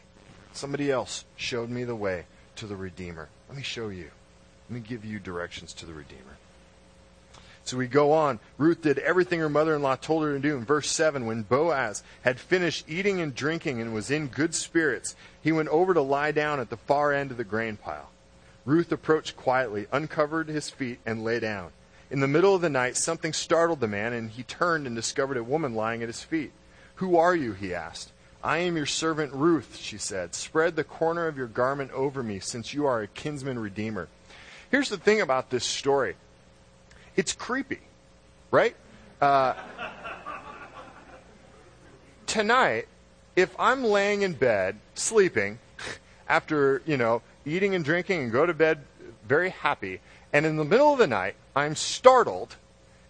Somebody 0.53 0.91
else 0.91 1.25
showed 1.37 1.69
me 1.71 1.85
the 1.85 1.97
way 1.97 2.27
to 2.57 2.67
the 2.67 2.77
Redeemer. 2.77 3.29
Let 3.49 3.57
me 3.57 3.63
show 3.63 3.89
you. 3.89 4.11
Let 4.69 4.75
me 4.75 4.81
give 4.81 5.05
you 5.05 5.19
directions 5.19 5.73
to 5.75 5.87
the 5.87 5.93
Redeemer. 5.93 6.39
So 7.65 7.79
we 7.79 7.87
go 7.87 8.13
on. 8.13 8.41
Ruth 8.59 8.83
did 8.83 8.99
everything 8.99 9.41
her 9.41 9.49
mother 9.49 9.75
in 9.75 9.83
law 9.83 9.97
told 9.97 10.23
her 10.23 10.35
to 10.35 10.39
do. 10.39 10.57
In 10.57 10.65
verse 10.65 10.91
7, 10.91 11.25
when 11.25 11.43
Boaz 11.43 12.03
had 12.23 12.39
finished 12.39 12.85
eating 12.89 13.21
and 13.21 13.35
drinking 13.35 13.81
and 13.81 13.95
was 13.95 14.11
in 14.11 14.29
good 14.29 14.55
spirits, 14.55 15.17
he 15.41 15.51
went 15.51 15.71
over 15.71 15.95
to 15.95 16.03
lie 16.03 16.31
down 16.31 16.61
at 16.61 16.69
the 16.69 16.77
far 16.77 17.13
end 17.13 17.31
of 17.31 17.39
the 17.39 17.45
grain 17.45 17.79
pile. 17.79 18.11
Ruth 18.67 18.93
approached 18.93 19.37
quietly, 19.37 19.87
uncovered 19.93 20.49
his 20.49 20.69
feet, 20.69 20.99
and 21.07 21.25
lay 21.25 21.41
down. 21.41 21.71
In 22.11 22.21
the 22.21 22.29
middle 22.29 22.55
of 22.55 22.61
the 22.61 22.71
night, 22.71 22.97
something 22.97 23.33
startled 23.33 23.81
the 23.81 23.89
man, 23.89 24.13
and 24.13 24.31
he 24.31 24.43
turned 24.43 24.87
and 24.87 24.95
discovered 24.95 25.39
a 25.39 25.45
woman 25.45 25.75
lying 25.75 26.03
at 26.03 26.09
his 26.09 26.23
feet. 26.23 26.53
Who 26.97 27.17
are 27.17 27.35
you? 27.35 27.55
he 27.55 27.75
asked. 27.75 28.13
I 28.43 28.59
am 28.59 28.77
your 28.77 28.87
servant 28.87 29.33
Ruth, 29.33 29.79
she 29.81 29.97
said. 29.97 30.35
Spread 30.35 30.77
the 30.77 30.85
corner 30.85 31.27
of 31.27 31.39
your 31.39 31.47
garment 31.47 31.93
over 31.93 32.23
me, 32.23 32.41
since 32.41 32.75
you 32.75 32.85
are 32.85 33.01
a 33.01 33.07
kinsman 33.07 33.59
redeemer. 33.59 34.09
Here's 34.71 34.91
the 34.91 34.99
thing 34.99 35.23
about 35.23 35.49
this 35.49 35.65
story 35.65 36.17
it's 37.17 37.33
creepy, 37.33 37.81
right? 38.51 38.77
Uh, 39.21 39.55
tonight, 42.27 42.89
if 43.37 43.55
I'm 43.59 43.85
laying 43.85 44.23
in 44.23 44.33
bed 44.33 44.79
sleeping 44.95 45.59
after, 46.29 46.83
you 46.87 46.97
know, 46.97 47.23
eating 47.45 47.75
and 47.75 47.85
drinking 47.85 48.23
and 48.23 48.33
go 48.33 48.47
to 48.47 48.55
bed 48.55 48.81
very 49.27 49.51
happy, 49.51 50.01
and 50.33 50.45
in 50.45 50.57
the 50.57 50.65
middle 50.65 50.93
of 50.93 50.99
the 50.99 51.07
night, 51.07 51.37
I'm 51.55 51.75
startled 51.75 52.57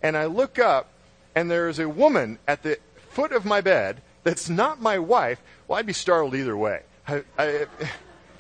and 0.02 0.16
I 0.16 0.26
look 0.26 0.58
up 0.58 0.90
and 1.34 1.50
there's 1.50 1.78
a 1.78 1.88
woman 1.88 2.38
at 2.46 2.62
the 2.62 2.78
foot 3.10 3.32
of 3.32 3.44
my 3.44 3.60
bed 3.60 4.02
that's 4.22 4.48
not 4.48 4.80
my 4.80 4.98
wife, 4.98 5.42
well, 5.68 5.78
I'd 5.78 5.86
be 5.86 5.92
startled 5.92 6.34
either 6.34 6.56
way. 6.56 6.82
I, 7.06 7.22
I, 7.38 7.66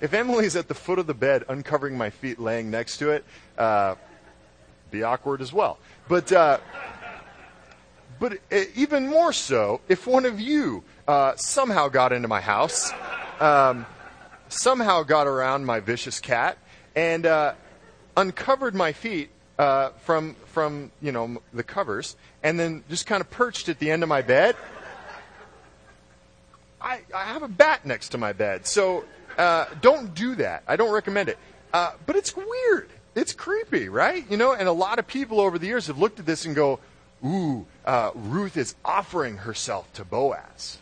if 0.00 0.12
Emily's 0.12 0.56
at 0.56 0.68
the 0.68 0.74
foot 0.74 0.98
of 0.98 1.06
the 1.06 1.14
bed, 1.14 1.44
uncovering 1.48 1.96
my 1.96 2.10
feet, 2.10 2.38
laying 2.38 2.70
next 2.70 2.98
to 2.98 3.10
it, 3.10 3.24
uh, 3.58 3.94
be 4.94 5.02
awkward 5.02 5.40
as 5.40 5.52
well. 5.52 5.78
But, 6.08 6.32
uh, 6.32 6.58
but 8.18 8.34
uh, 8.52 8.60
even 8.74 9.08
more 9.08 9.32
so, 9.32 9.80
if 9.88 10.06
one 10.06 10.24
of 10.24 10.40
you 10.40 10.84
uh, 11.08 11.34
somehow 11.36 11.88
got 11.88 12.12
into 12.12 12.28
my 12.28 12.40
house, 12.40 12.92
um, 13.40 13.86
somehow 14.48 15.02
got 15.02 15.26
around 15.26 15.64
my 15.64 15.80
vicious 15.80 16.20
cat, 16.20 16.58
and 16.94 17.26
uh, 17.26 17.54
uncovered 18.16 18.74
my 18.74 18.92
feet 18.92 19.30
uh, 19.58 19.90
from 20.02 20.36
from 20.46 20.90
you 21.02 21.12
know 21.12 21.42
the 21.52 21.62
covers, 21.62 22.16
and 22.42 22.58
then 22.58 22.84
just 22.88 23.06
kind 23.06 23.20
of 23.20 23.30
perched 23.30 23.68
at 23.68 23.78
the 23.78 23.90
end 23.90 24.02
of 24.02 24.08
my 24.08 24.22
bed. 24.22 24.56
I, 26.80 27.00
I 27.14 27.24
have 27.24 27.42
a 27.42 27.48
bat 27.48 27.86
next 27.86 28.10
to 28.10 28.18
my 28.18 28.32
bed, 28.32 28.66
so 28.66 29.04
uh, 29.38 29.66
don't 29.80 30.14
do 30.14 30.34
that. 30.36 30.62
I 30.68 30.76
don't 30.76 30.92
recommend 30.92 31.30
it. 31.30 31.38
Uh, 31.72 31.92
but 32.06 32.14
it's 32.14 32.36
weird. 32.36 32.90
It's 33.14 33.32
creepy, 33.32 33.88
right? 33.88 34.24
You 34.28 34.36
know, 34.36 34.52
and 34.52 34.68
a 34.68 34.72
lot 34.72 34.98
of 34.98 35.06
people 35.06 35.40
over 35.40 35.58
the 35.58 35.66
years 35.66 35.86
have 35.86 35.98
looked 35.98 36.18
at 36.18 36.26
this 36.26 36.44
and 36.44 36.54
go, 36.54 36.80
ooh, 37.24 37.66
uh, 37.84 38.10
Ruth 38.14 38.56
is 38.56 38.74
offering 38.84 39.38
herself 39.38 39.92
to 39.94 40.04
Boaz. 40.04 40.78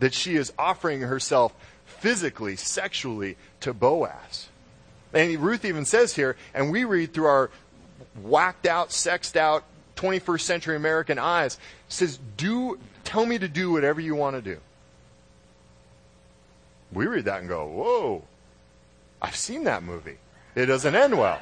that 0.00 0.12
she 0.12 0.34
is 0.34 0.52
offering 0.58 1.02
herself 1.02 1.54
physically, 1.86 2.56
sexually 2.56 3.36
to 3.60 3.72
Boaz. 3.72 4.48
And 5.12 5.38
Ruth 5.38 5.64
even 5.64 5.84
says 5.84 6.14
here, 6.16 6.36
and 6.52 6.72
we 6.72 6.82
read 6.82 7.14
through 7.14 7.26
our 7.26 7.50
whacked 8.20 8.66
out, 8.66 8.90
sexed 8.90 9.36
out 9.36 9.62
21st 9.94 10.40
century 10.40 10.74
American 10.74 11.20
eyes, 11.20 11.56
says, 11.88 12.18
"Do 12.36 12.80
tell 13.04 13.24
me 13.26 13.38
to 13.38 13.46
do 13.46 13.70
whatever 13.70 14.00
you 14.00 14.16
want 14.16 14.34
to 14.34 14.42
do." 14.42 14.60
We 16.90 17.06
read 17.06 17.26
that 17.26 17.38
and 17.38 17.48
go, 17.48 17.64
"Whoa, 17.64 18.24
I've 19.20 19.36
seen 19.36 19.62
that 19.64 19.84
movie. 19.84 20.18
It 20.54 20.66
doesn't 20.66 20.94
end 20.94 21.18
well." 21.18 21.40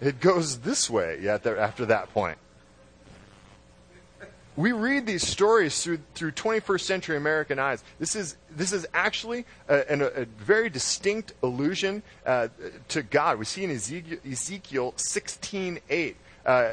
It 0.00 0.20
goes 0.20 0.58
this 0.58 0.90
way 0.90 1.26
after 1.28 1.86
that 1.86 2.12
point. 2.12 2.38
We 4.56 4.72
read 4.72 5.06
these 5.06 5.26
stories 5.26 5.82
through, 5.82 5.98
through 6.14 6.32
21st 6.32 6.80
century 6.80 7.16
American 7.18 7.58
eyes. 7.58 7.84
This 7.98 8.16
is, 8.16 8.36
this 8.50 8.72
is 8.72 8.86
actually 8.94 9.44
a, 9.68 9.84
a, 9.92 10.22
a 10.22 10.24
very 10.24 10.70
distinct 10.70 11.34
allusion 11.42 12.02
uh, 12.24 12.48
to 12.88 13.02
God. 13.02 13.38
We 13.38 13.44
see 13.44 13.64
in 13.64 13.70
Ezekiel, 13.70 14.18
Ezekiel 14.24 14.92
16.8, 14.92 16.14
uh, 16.46 16.70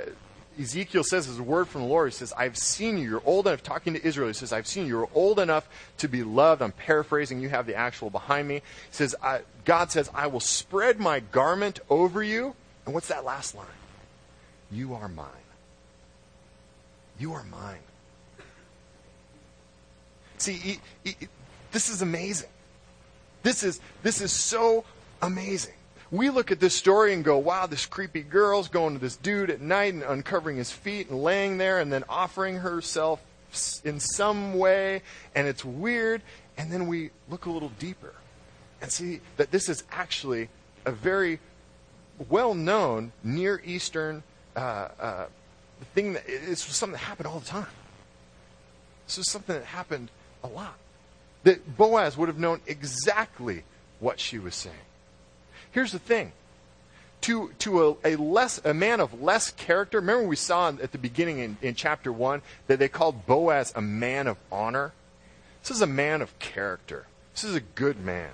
Ezekiel 0.59 1.03
says, 1.03 1.27
as 1.27 1.39
a 1.39 1.43
word 1.43 1.67
from 1.67 1.81
the 1.81 1.87
Lord, 1.87 2.11
he 2.11 2.15
says, 2.15 2.33
I've 2.37 2.57
seen 2.57 2.97
you. 2.97 3.09
You're 3.09 3.23
old 3.25 3.47
enough, 3.47 3.63
talking 3.63 3.93
to 3.93 4.05
Israel, 4.05 4.27
he 4.27 4.33
says, 4.33 4.53
I've 4.53 4.67
seen 4.67 4.83
you. 4.83 4.97
You're 4.97 5.09
old 5.13 5.39
enough 5.39 5.67
to 5.97 6.07
be 6.07 6.23
loved. 6.23 6.61
I'm 6.61 6.71
paraphrasing. 6.71 7.39
You 7.39 7.49
have 7.49 7.65
the 7.65 7.75
actual 7.75 8.09
behind 8.09 8.47
me. 8.47 8.55
He 8.55 8.61
says, 8.91 9.15
God 9.65 9.91
says, 9.91 10.09
I 10.13 10.27
will 10.27 10.39
spread 10.39 10.99
my 10.99 11.19
garment 11.19 11.79
over 11.89 12.23
you 12.23 12.55
and 12.85 12.93
what's 12.93 13.07
that 13.07 13.23
last 13.23 13.55
line? 13.55 13.65
You 14.71 14.95
are 14.95 15.07
mine. 15.07 15.27
You 17.19 17.33
are 17.33 17.43
mine. 17.43 17.79
See, 20.37 20.53
he, 20.53 20.79
he, 21.03 21.15
this 21.71 21.89
is 21.89 22.01
amazing. 22.01 22.49
This 23.43 23.63
is, 23.63 23.79
this 24.01 24.19
is 24.19 24.31
so 24.31 24.83
amazing. 25.21 25.73
We 26.13 26.29
look 26.29 26.51
at 26.51 26.59
this 26.59 26.75
story 26.75 27.11
and 27.11 27.23
go, 27.23 27.39
wow, 27.39 27.65
this 27.65 27.87
creepy 27.87 28.21
girl's 28.21 28.67
going 28.67 28.93
to 28.93 28.99
this 28.99 29.15
dude 29.15 29.49
at 29.49 29.61
night 29.61 29.95
and 29.95 30.03
uncovering 30.03 30.57
his 30.57 30.71
feet 30.71 31.09
and 31.09 31.23
laying 31.23 31.57
there 31.57 31.79
and 31.79 31.91
then 31.91 32.03
offering 32.07 32.57
herself 32.57 33.19
in 33.83 33.99
some 33.99 34.53
way, 34.53 35.01
and 35.33 35.47
it's 35.47 35.65
weird. 35.65 36.21
And 36.55 36.71
then 36.71 36.85
we 36.85 37.09
look 37.31 37.47
a 37.47 37.49
little 37.49 37.71
deeper 37.79 38.13
and 38.79 38.91
see 38.91 39.21
that 39.37 39.49
this 39.49 39.67
is 39.67 39.83
actually 39.91 40.49
a 40.85 40.91
very 40.91 41.39
well 42.29 42.53
known 42.53 43.11
Near 43.23 43.59
Eastern 43.65 44.21
uh, 44.55 44.89
uh, 44.99 45.25
thing 45.95 46.13
that 46.13 46.25
it's 46.27 46.63
something 46.63 46.93
that 46.93 46.99
happened 47.05 47.25
all 47.25 47.39
the 47.39 47.47
time. 47.47 47.65
This 49.07 49.17
is 49.17 49.31
something 49.31 49.55
that 49.55 49.65
happened 49.65 50.11
a 50.43 50.47
lot. 50.47 50.75
That 51.41 51.75
Boaz 51.75 52.15
would 52.17 52.29
have 52.29 52.37
known 52.37 52.61
exactly 52.67 53.63
what 53.99 54.19
she 54.19 54.37
was 54.37 54.53
saying. 54.53 54.75
Here's 55.73 55.91
the 55.91 55.99
thing. 55.99 56.31
To, 57.21 57.51
to 57.59 57.97
a, 58.03 58.13
a, 58.13 58.15
less, 58.15 58.59
a 58.65 58.73
man 58.73 58.99
of 58.99 59.21
less 59.21 59.51
character, 59.51 59.99
remember 59.99 60.27
we 60.27 60.35
saw 60.35 60.69
at 60.69 60.91
the 60.91 60.97
beginning 60.97 61.39
in, 61.39 61.57
in 61.61 61.75
chapter 61.75 62.11
1 62.11 62.41
that 62.67 62.79
they 62.79 62.89
called 62.89 63.25
Boaz 63.25 63.71
a 63.75 63.81
man 63.81 64.27
of 64.27 64.37
honor? 64.51 64.91
This 65.61 65.71
is 65.71 65.81
a 65.81 65.87
man 65.87 66.21
of 66.21 66.37
character. 66.39 67.05
This 67.33 67.43
is 67.45 67.55
a 67.55 67.61
good 67.61 67.99
man. 67.99 68.31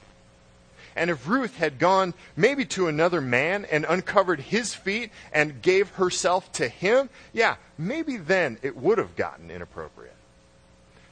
And 0.95 1.09
if 1.09 1.27
Ruth 1.27 1.55
had 1.55 1.79
gone 1.79 2.13
maybe 2.35 2.65
to 2.65 2.87
another 2.87 3.21
man 3.21 3.65
and 3.65 3.85
uncovered 3.87 4.39
his 4.39 4.73
feet 4.73 5.11
and 5.31 5.61
gave 5.61 5.91
herself 5.91 6.51
to 6.53 6.67
him, 6.67 7.09
yeah, 7.31 7.55
maybe 7.77 8.17
then 8.17 8.57
it 8.63 8.75
would 8.75 8.97
have 8.97 9.15
gotten 9.15 9.51
inappropriate. 9.51 10.15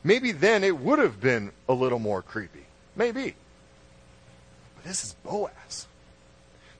Maybe 0.04 0.32
then 0.32 0.64
it 0.64 0.78
would 0.78 1.00
have 1.00 1.22
been 1.22 1.52
a 1.70 1.74
little 1.74 2.00
more 2.00 2.22
creepy. 2.22 2.66
Maybe. 2.96 3.36
But 4.76 4.86
this 4.86 5.04
is 5.04 5.14
Boaz. 5.24 5.88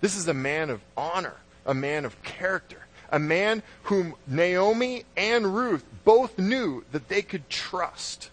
This 0.02 0.16
is 0.16 0.28
a 0.28 0.34
man 0.34 0.70
of 0.70 0.82
honor, 0.96 1.36
a 1.66 1.74
man 1.74 2.06
of 2.06 2.22
character, 2.24 2.86
a 3.12 3.20
man 3.20 3.64
whom 3.84 4.16
Naomi 4.28 5.06
and 5.16 5.56
Ruth 5.56 5.84
both 6.04 6.38
knew 6.38 6.84
that 6.92 7.10
they 7.10 7.22
could 7.22 7.50
trust. 7.50 8.30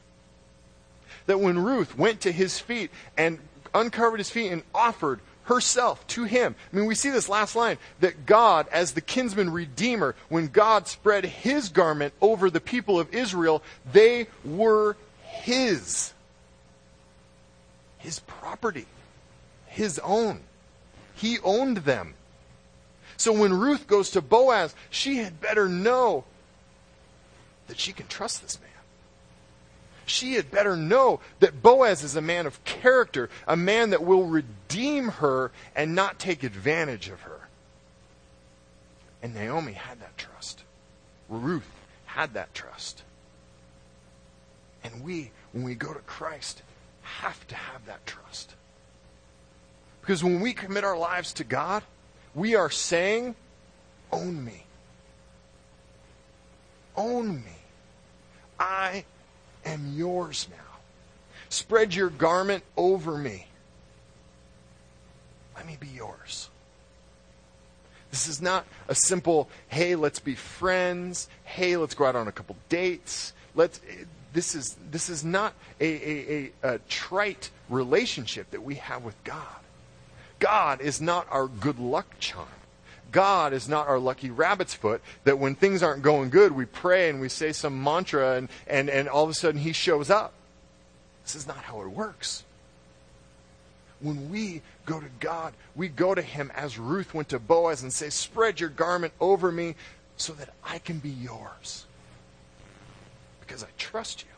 That 1.27 1.41
when 1.41 1.59
Ruth 1.59 1.97
went 1.97 2.21
to 2.23 2.33
his 2.33 2.59
feet 2.59 2.91
and 3.17 3.39
uncovered 3.73 4.21
his 4.21 4.31
feet 4.31 4.53
and 4.53 4.63
offered 4.75 5.21
herself 5.45 6.07
to 6.09 6.25
him. 6.25 6.55
I 6.73 6.77
mean, 6.77 6.87
we 6.87 6.95
see 6.95 7.11
this 7.11 7.29
last 7.29 7.55
line 7.55 7.79
that 8.01 8.27
God, 8.27 8.67
as 8.73 8.93
the 8.93 9.01
kinsman 9.01 9.51
redeemer, 9.51 10.15
when 10.29 10.49
God 10.49 10.89
spread 10.89 11.25
his 11.25 11.69
garment 11.69 12.15
over 12.21 12.51
the 12.51 12.61
people 12.61 12.99
of 12.99 13.13
Israel, 13.15 13.63
they 13.93 14.27
were 14.45 14.97
his. 15.23 16.13
His 17.99 18.21
property. 18.21 18.87
His 19.67 19.99
own. 19.99 20.41
He 21.15 21.39
owned 21.41 21.79
them. 21.79 22.15
So 23.17 23.33
when 23.33 23.53
Ruth 23.55 23.87
goes 23.87 24.11
to 24.11 24.21
Boaz, 24.21 24.75
she 24.91 25.19
had 25.19 25.41
better 25.41 25.69
know 25.69 26.25
that 27.69 27.79
she 27.79 27.93
can 27.93 28.07
trust 28.09 28.43
this 28.43 28.61
man 28.61 28.71
she 30.07 30.35
had 30.35 30.51
better 30.51 30.77
know 30.77 31.21
that 31.41 31.63
Boaz 31.63 32.03
is 32.03 32.17
a 32.17 32.23
man 32.23 32.47
of 32.47 32.63
character, 32.65 33.31
a 33.47 33.57
man 33.57 33.91
that 33.91 34.05
will 34.05 34.25
redeem 34.25 35.09
her 35.09 35.51
and 35.75 35.95
not 35.95 36.19
take 36.19 36.43
advantage 36.43 37.09
of 37.09 37.23
her. 37.23 37.49
And 39.23 39.35
Naomi 39.35 39.73
had 39.73 40.01
that 40.01 40.17
trust. 40.19 40.65
Ruth 41.29 41.71
had 42.07 42.35
that 42.35 42.55
trust. 42.55 43.03
And 44.83 45.03
we, 45.03 45.31
when 45.53 45.65
we 45.65 45.75
go 45.75 45.95
to 45.95 46.01
Christ, 46.01 46.63
have 47.03 47.47
to 47.49 47.55
have 47.55 47.87
that 47.87 48.05
trust. 48.07 48.55
Because 50.05 50.23
when 50.23 50.43
we 50.43 50.53
commit 50.53 50.85
our 50.85 50.99
lives 50.99 51.33
to 51.35 51.45
God, 51.45 51.83
we 52.35 52.57
are 52.57 52.69
saying, 52.69 53.35
Own 54.13 54.45
me. 54.45 54.65
Own 56.95 57.37
me. 57.37 57.57
I 58.61 59.07
am 59.65 59.95
yours 59.95 60.47
now. 60.51 60.79
Spread 61.49 61.95
your 61.95 62.11
garment 62.11 62.65
over 62.77 63.17
me. 63.17 63.47
Let 65.57 65.67
me 65.67 65.79
be 65.81 65.89
yours. 65.89 66.51
This 68.11 68.29
is 68.29 68.43
not 68.43 68.67
a 68.89 68.95
simple, 68.95 69.49
hey, 69.69 69.95
let's 69.95 70.19
be 70.19 70.35
friends. 70.35 71.31
Hey, 71.45 71.79
let's 71.79 71.95
go 71.95 72.05
out 72.05 72.15
on 72.15 72.29
a 72.29 72.33
couple 72.33 72.57
dates. 72.69 73.33
Let's, 73.55 73.81
this, 74.35 74.55
is, 74.55 74.77
this 74.91 75.09
is 75.09 75.25
not 75.25 75.55
a, 75.81 75.87
a, 75.87 76.53
a, 76.63 76.75
a 76.75 76.79
trite 76.91 77.51
relationship 77.71 78.51
that 78.51 78.63
we 78.63 78.75
have 78.75 79.03
with 79.03 79.17
God. 79.25 79.64
God 80.45 80.83
is 80.83 81.01
not 81.01 81.27
our 81.31 81.49
good 81.49 81.79
luck 81.79 82.19
charm. 82.21 82.47
God 83.11 83.55
is 83.55 83.67
not 83.67 83.89
our 83.89 83.99
lucky 83.99 84.31
rabbit's 84.31 84.75
foot 84.75 85.01
that 85.25 85.39
when 85.39 85.55
things 85.55 85.83
aren't 85.83 86.03
going 86.03 86.29
good, 86.29 86.53
we 86.53 86.67
pray 86.67 87.09
and 87.09 87.19
we 87.19 87.31
say 87.31 87.51
some 87.53 87.83
mantra 87.83 88.37
and, 88.37 88.51
and, 88.67 88.91
and 88.91 89.09
all 89.09 89.25
of 89.25 89.31
a 89.31 89.35
sudden 89.35 89.59
he 89.59 89.73
shows 89.73 90.11
up. 90.11 90.35
This 91.23 91.35
is 91.35 91.47
not 91.47 91.57
how 91.57 91.81
it 91.81 91.89
works. 91.89 92.45
When 94.01 94.29
we 94.31 94.61
go 94.85 95.01
to 95.01 95.09
God, 95.19 95.55
we 95.75 95.89
go 95.89 96.15
to 96.15 96.21
him 96.21 96.53
as 96.55 96.79
Ruth 96.79 97.15
went 97.15 97.31
to 97.31 97.39
Boaz 97.39 97.83
and 97.83 97.91
say, 97.91 98.11
Spread 98.11 98.61
your 98.61 98.69
garment 98.69 99.15
over 99.21 99.51
me 99.51 99.77
so 100.19 100.35
that 100.35 100.51
I 100.63 100.79
can 100.79 100.99
be 100.99 101.09
yours. 101.09 101.87
Because 103.41 103.65
I 103.65 103.69
trust 103.79 104.25
you. 104.25 104.29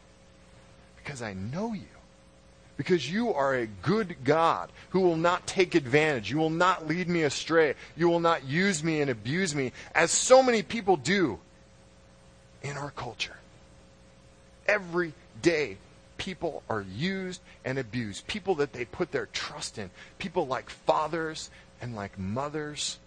Because 1.02 1.20
I 1.20 1.32
know 1.32 1.72
you 1.72 1.95
because 2.76 3.10
you 3.10 3.32
are 3.32 3.54
a 3.54 3.66
good 3.66 4.16
God 4.24 4.70
who 4.90 5.00
will 5.00 5.16
not 5.16 5.46
take 5.46 5.74
advantage. 5.74 6.30
You 6.30 6.38
will 6.38 6.50
not 6.50 6.86
lead 6.86 7.08
me 7.08 7.22
astray. 7.22 7.74
You 7.96 8.08
will 8.08 8.20
not 8.20 8.44
use 8.44 8.84
me 8.84 9.00
and 9.00 9.10
abuse 9.10 9.54
me, 9.54 9.72
as 9.94 10.10
so 10.10 10.42
many 10.42 10.62
people 10.62 10.96
do 10.96 11.38
in 12.62 12.76
our 12.76 12.90
culture. 12.90 13.36
Every 14.66 15.14
day, 15.40 15.78
people 16.18 16.62
are 16.68 16.84
used 16.94 17.40
and 17.64 17.78
abused. 17.78 18.26
People 18.26 18.56
that 18.56 18.72
they 18.72 18.84
put 18.84 19.10
their 19.12 19.26
trust 19.26 19.78
in. 19.78 19.90
People 20.18 20.46
like 20.46 20.68
fathers 20.68 21.50
and 21.80 21.94
like 21.96 22.18
mothers 22.18 22.98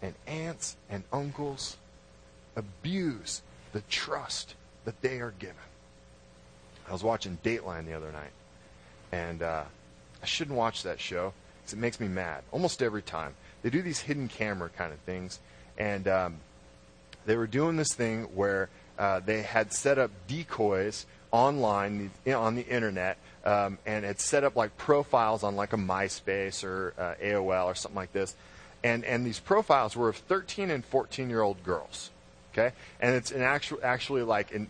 and 0.00 0.14
aunts 0.26 0.76
and 0.90 1.02
uncles 1.12 1.76
abuse 2.54 3.42
the 3.72 3.80
trust 3.82 4.54
that 4.84 5.00
they 5.00 5.20
are 5.20 5.32
given. 5.38 5.56
I 6.88 6.92
was 6.92 7.02
watching 7.02 7.38
Dateline 7.42 7.86
the 7.86 7.94
other 7.94 8.12
night 8.12 8.32
and 9.12 9.42
uh, 9.42 9.64
I 10.22 10.26
shouldn't 10.26 10.56
watch 10.56 10.82
that 10.82 10.98
show 10.98 11.32
because 11.60 11.74
it 11.74 11.78
makes 11.78 12.00
me 12.00 12.08
mad 12.08 12.42
almost 12.50 12.82
every 12.82 13.02
time. 13.02 13.34
They 13.62 13.70
do 13.70 13.82
these 13.82 14.00
hidden 14.00 14.28
camera 14.28 14.70
kind 14.70 14.92
of 14.92 14.98
things, 15.00 15.38
and 15.78 16.08
um, 16.08 16.36
they 17.26 17.36
were 17.36 17.46
doing 17.46 17.76
this 17.76 17.94
thing 17.94 18.24
where 18.34 18.68
uh, 18.98 19.20
they 19.20 19.42
had 19.42 19.72
set 19.72 19.98
up 19.98 20.10
decoys 20.26 21.06
online 21.30 22.10
on 22.26 22.54
the 22.56 22.66
internet 22.66 23.16
um, 23.44 23.78
and 23.86 24.04
had 24.04 24.20
set 24.20 24.44
up 24.44 24.56
like 24.56 24.76
profiles 24.76 25.42
on 25.42 25.56
like 25.56 25.72
a 25.72 25.76
MySpace 25.76 26.64
or 26.64 26.94
uh, 26.98 27.14
AOL 27.22 27.66
or 27.66 27.74
something 27.74 27.96
like 27.96 28.12
this. 28.12 28.34
And, 28.84 29.04
and 29.04 29.24
these 29.24 29.38
profiles 29.38 29.96
were 29.96 30.08
of 30.08 30.16
13 30.16 30.70
and 30.70 30.84
14 30.84 31.30
year 31.30 31.40
old 31.40 31.62
girls. 31.62 32.10
Okay? 32.52 32.72
And 33.00 33.14
it's 33.14 33.30
an 33.30 33.40
actual, 33.40 33.78
actually 33.82 34.22
like 34.22 34.54
an, 34.54 34.68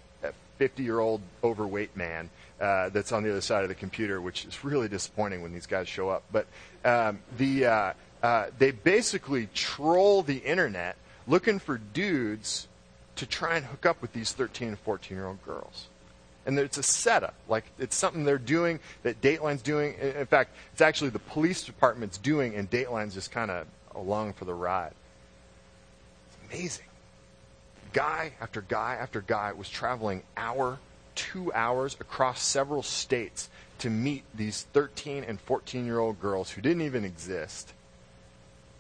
50 0.59 0.83
year 0.85 1.01
old 1.01 1.21
overweight 1.43 1.97
man 1.97 2.31
uh, 2.63 2.89
that's 2.91 3.11
on 3.11 3.25
the 3.25 3.31
other 3.31 3.41
side 3.41 3.65
of 3.65 3.69
the 3.69 3.75
computer, 3.75 4.21
which 4.21 4.45
is 4.45 4.63
really 4.63 4.89
disappointing 4.89 5.43
when 5.43 5.53
these 5.53 5.67
guys 5.67 5.89
show 5.89 6.09
up. 6.09 6.23
But 6.31 6.47
um, 6.85 7.19
the, 7.37 7.67
uh, 7.67 7.93
uh, 8.23 8.47
they 8.57 8.71
basically 8.71 9.49
troll 9.53 10.23
the 10.23 10.37
internet 10.37 10.97
looking 11.27 11.59
for 11.59 11.79
dudes 11.79 12.69
to 13.17 13.27
try 13.27 13.57
and 13.57 13.67
hook 13.67 13.85
up 13.85 14.01
with 14.01 14.13
these 14.13 14.33
13 14.33 14.69
and 14.69 14.79
14 14.79 15.17
year 15.17 15.27
old 15.27 15.45
girls. 15.45 15.89
And 16.47 16.59
it's 16.59 16.79
a 16.79 16.83
setup. 16.85 17.35
Like, 17.49 17.65
it's 17.79 17.97
something 17.97 18.25
they're 18.25 18.39
doing 18.39 18.79
that 19.03 19.21
Dateline's 19.21 19.63
doing. 19.63 19.95
In 19.95 20.27
fact, 20.27 20.55
it's 20.73 20.81
actually 20.81 21.11
the 21.11 21.21
police 21.21 21.65
department's 21.65 22.19
doing, 22.19 22.55
and 22.55 22.71
Dateline's 22.71 23.15
just 23.15 23.33
kind 23.33 23.51
of 23.51 23.67
along 23.95 24.35
for 24.35 24.45
the 24.45 24.55
ride. 24.55 24.95
It's 26.29 26.53
amazing. 26.53 26.87
Guy 27.93 28.33
after 28.41 28.63
guy 28.63 28.97
after 29.01 29.21
guy 29.21 29.53
was 29.53 29.69
traveling 29.69 30.23
hour, 30.37 30.79
two 31.15 31.53
hours 31.53 31.97
across 32.01 32.43
several 32.43 32.83
states 32.83 33.49
to 33.79 33.91
meet 33.91 34.25
these 34.35 34.63
13 34.73 35.25
and 35.25 35.41
14 35.41 35.87
year 35.87 35.99
old 35.99 36.21
girls 36.21 36.51
who 36.51 36.63
didn't 36.63 36.83
even 36.83 37.05
exist. 37.05 37.73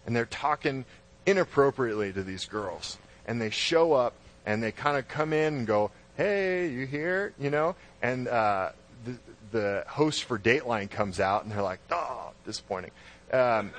And 0.06 0.14
they're 0.14 0.26
talking 0.26 0.84
inappropriately 1.26 2.12
to 2.12 2.22
these 2.22 2.44
girls. 2.44 2.98
And 3.26 3.40
they 3.40 3.50
show 3.50 3.92
up 3.92 4.14
and 4.44 4.62
they 4.62 4.72
kind 4.72 4.96
of 4.96 5.08
come 5.08 5.32
in 5.32 5.54
and 5.54 5.66
go, 5.66 5.90
hey, 6.16 6.68
you 6.68 6.86
here? 6.86 7.32
You 7.38 7.50
know? 7.50 7.76
And 8.00 8.28
uh, 8.28 8.70
the, 9.04 9.18
the 9.50 9.84
host 9.88 10.24
for 10.24 10.38
Dateline 10.38 10.90
comes 10.90 11.20
out, 11.20 11.44
and 11.44 11.52
they're 11.52 11.62
like, 11.62 11.80
oh, 11.90 12.30
disappointing. 12.44 12.90
Um, 13.32 13.70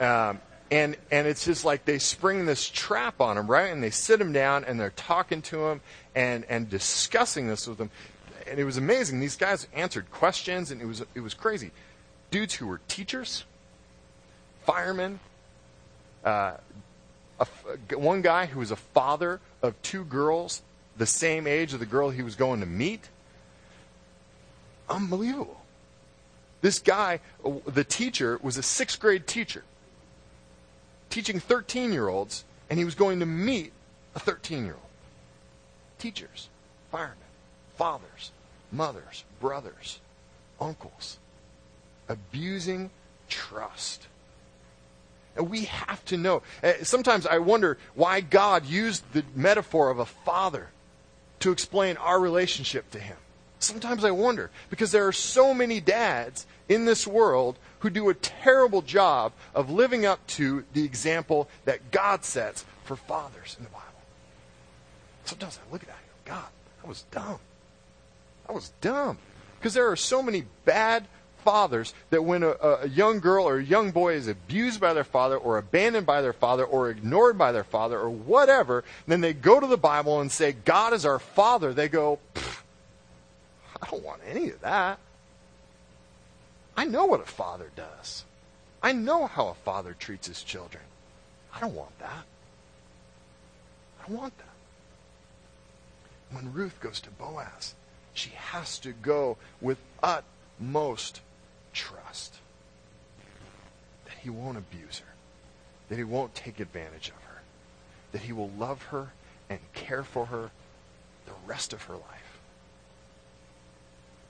um, 0.00 0.40
and 0.70 0.96
and 1.10 1.26
it's 1.26 1.44
just 1.44 1.64
like 1.64 1.84
they 1.84 1.98
spring 1.98 2.46
this 2.46 2.68
trap 2.68 3.20
on 3.20 3.38
him, 3.38 3.46
right? 3.46 3.70
And 3.70 3.82
they 3.82 3.90
sit 3.90 4.20
him 4.20 4.32
down, 4.32 4.64
and 4.64 4.80
they're 4.80 4.90
talking 4.90 5.42
to 5.42 5.66
him 5.66 5.80
and 6.14 6.44
and 6.48 6.68
discussing 6.68 7.48
this 7.48 7.66
with 7.66 7.78
them. 7.78 7.90
And 8.48 8.58
it 8.58 8.64
was 8.64 8.76
amazing. 8.76 9.20
These 9.20 9.36
guys 9.36 9.66
answered 9.72 10.10
questions, 10.10 10.70
and 10.70 10.80
it 10.80 10.86
was 10.86 11.04
it 11.14 11.20
was 11.20 11.34
crazy. 11.34 11.70
Dudes 12.30 12.54
who 12.54 12.66
were 12.66 12.80
teachers, 12.88 13.44
firemen, 14.64 15.20
uh, 16.24 16.54
a, 17.40 17.46
one 17.96 18.22
guy 18.22 18.46
who 18.46 18.60
was 18.60 18.70
a 18.70 18.76
father 18.76 19.40
of 19.62 19.80
two 19.82 20.04
girls 20.04 20.62
the 20.96 21.06
same 21.06 21.46
age 21.46 21.72
of 21.72 21.80
the 21.80 21.86
girl 21.86 22.10
he 22.10 22.22
was 22.22 22.36
going 22.36 22.60
to 22.60 22.66
meet. 22.66 23.08
Unbelievable. 24.88 25.60
This 26.60 26.78
guy, 26.78 27.20
the 27.66 27.84
teacher, 27.84 28.38
was 28.42 28.56
a 28.56 28.62
sixth 28.62 29.00
grade 29.00 29.26
teacher, 29.26 29.64
teaching 31.10 31.40
13 31.40 31.92
year 31.92 32.08
olds, 32.08 32.44
and 32.70 32.78
he 32.78 32.84
was 32.84 32.94
going 32.94 33.20
to 33.20 33.26
meet 33.26 33.72
a 34.14 34.20
13 34.20 34.64
year 34.64 34.74
old. 34.74 34.83
Teachers, 36.04 36.50
firemen, 36.90 37.16
fathers, 37.78 38.30
mothers, 38.70 39.24
brothers, 39.40 40.00
uncles, 40.60 41.16
abusing 42.10 42.90
trust. 43.30 44.06
And 45.34 45.48
we 45.48 45.64
have 45.64 46.04
to 46.04 46.18
know. 46.18 46.42
Eh, 46.62 46.82
sometimes 46.82 47.26
I 47.26 47.38
wonder 47.38 47.78
why 47.94 48.20
God 48.20 48.66
used 48.66 49.02
the 49.14 49.24
metaphor 49.34 49.88
of 49.88 49.98
a 49.98 50.04
father 50.04 50.68
to 51.40 51.50
explain 51.50 51.96
our 51.96 52.20
relationship 52.20 52.90
to 52.90 52.98
Him. 52.98 53.16
Sometimes 53.58 54.04
I 54.04 54.10
wonder, 54.10 54.50
because 54.68 54.92
there 54.92 55.06
are 55.06 55.12
so 55.12 55.54
many 55.54 55.80
dads 55.80 56.44
in 56.68 56.84
this 56.84 57.06
world 57.06 57.56
who 57.78 57.88
do 57.88 58.10
a 58.10 58.14
terrible 58.14 58.82
job 58.82 59.32
of 59.54 59.70
living 59.70 60.04
up 60.04 60.26
to 60.26 60.64
the 60.74 60.84
example 60.84 61.48
that 61.64 61.90
God 61.90 62.26
sets 62.26 62.66
for 62.84 62.94
fathers 62.94 63.56
in 63.58 63.64
the 63.64 63.70
Bible. 63.70 63.83
Sometimes 65.24 65.58
I 65.58 65.72
look 65.72 65.82
at 65.82 65.88
that 65.88 65.96
and 65.96 66.24
go, 66.24 66.32
God, 66.34 66.48
I 66.84 66.88
was 66.88 67.04
dumb. 67.10 67.38
I 68.48 68.52
was 68.52 68.72
dumb. 68.80 69.18
Because 69.58 69.74
there 69.74 69.90
are 69.90 69.96
so 69.96 70.22
many 70.22 70.44
bad 70.64 71.06
fathers 71.44 71.94
that 72.10 72.24
when 72.24 72.42
a, 72.42 72.50
a, 72.50 72.88
young 72.88 73.20
girl 73.20 73.46
or 73.46 73.58
a 73.58 73.64
young 73.64 73.90
boy 73.90 74.14
is 74.14 74.28
abused 74.28 74.80
by 74.80 74.94
their 74.94 75.04
father 75.04 75.36
or 75.36 75.58
abandoned 75.58 76.06
by 76.06 76.22
their 76.22 76.32
father 76.32 76.64
or 76.64 76.90
ignored 76.90 77.36
by 77.36 77.52
their 77.52 77.64
father 77.64 77.98
or 77.98 78.10
whatever, 78.10 78.82
then 79.06 79.20
they 79.20 79.32
go 79.32 79.60
to 79.60 79.66
the 79.66 79.76
Bible 79.76 80.20
and 80.20 80.32
say, 80.32 80.52
God 80.52 80.92
is 80.92 81.04
our 81.04 81.18
father. 81.18 81.72
They 81.72 81.88
go, 81.88 82.18
I 82.36 83.90
don't 83.90 84.02
want 84.02 84.22
any 84.26 84.50
of 84.50 84.60
that. 84.62 84.98
I 86.76 86.86
know 86.86 87.04
what 87.04 87.20
a 87.20 87.26
father 87.26 87.70
does. 87.76 88.24
I 88.82 88.92
know 88.92 89.26
how 89.26 89.48
a 89.48 89.54
father 89.54 89.94
treats 89.98 90.26
his 90.26 90.42
children. 90.42 90.82
I 91.54 91.60
don't 91.60 91.74
want 91.74 91.96
that. 92.00 92.24
I 94.00 94.08
don't 94.08 94.18
want 94.18 94.36
that. 94.38 94.53
When 96.34 96.52
Ruth 96.52 96.80
goes 96.80 97.00
to 97.02 97.10
Boaz, 97.10 97.74
she 98.12 98.30
has 98.30 98.80
to 98.80 98.90
go 98.92 99.36
with 99.60 99.78
utmost 100.02 101.20
trust 101.72 102.34
that 104.04 104.14
he 104.20 104.30
won't 104.30 104.58
abuse 104.58 104.98
her, 104.98 105.14
that 105.88 105.96
he 105.96 106.02
won't 106.02 106.34
take 106.34 106.58
advantage 106.58 107.08
of 107.08 107.22
her, 107.22 107.42
that 108.10 108.22
he 108.22 108.32
will 108.32 108.50
love 108.58 108.82
her 108.84 109.12
and 109.48 109.60
care 109.74 110.02
for 110.02 110.26
her 110.26 110.50
the 111.26 111.32
rest 111.46 111.72
of 111.72 111.84
her 111.84 111.94
life. 111.94 112.40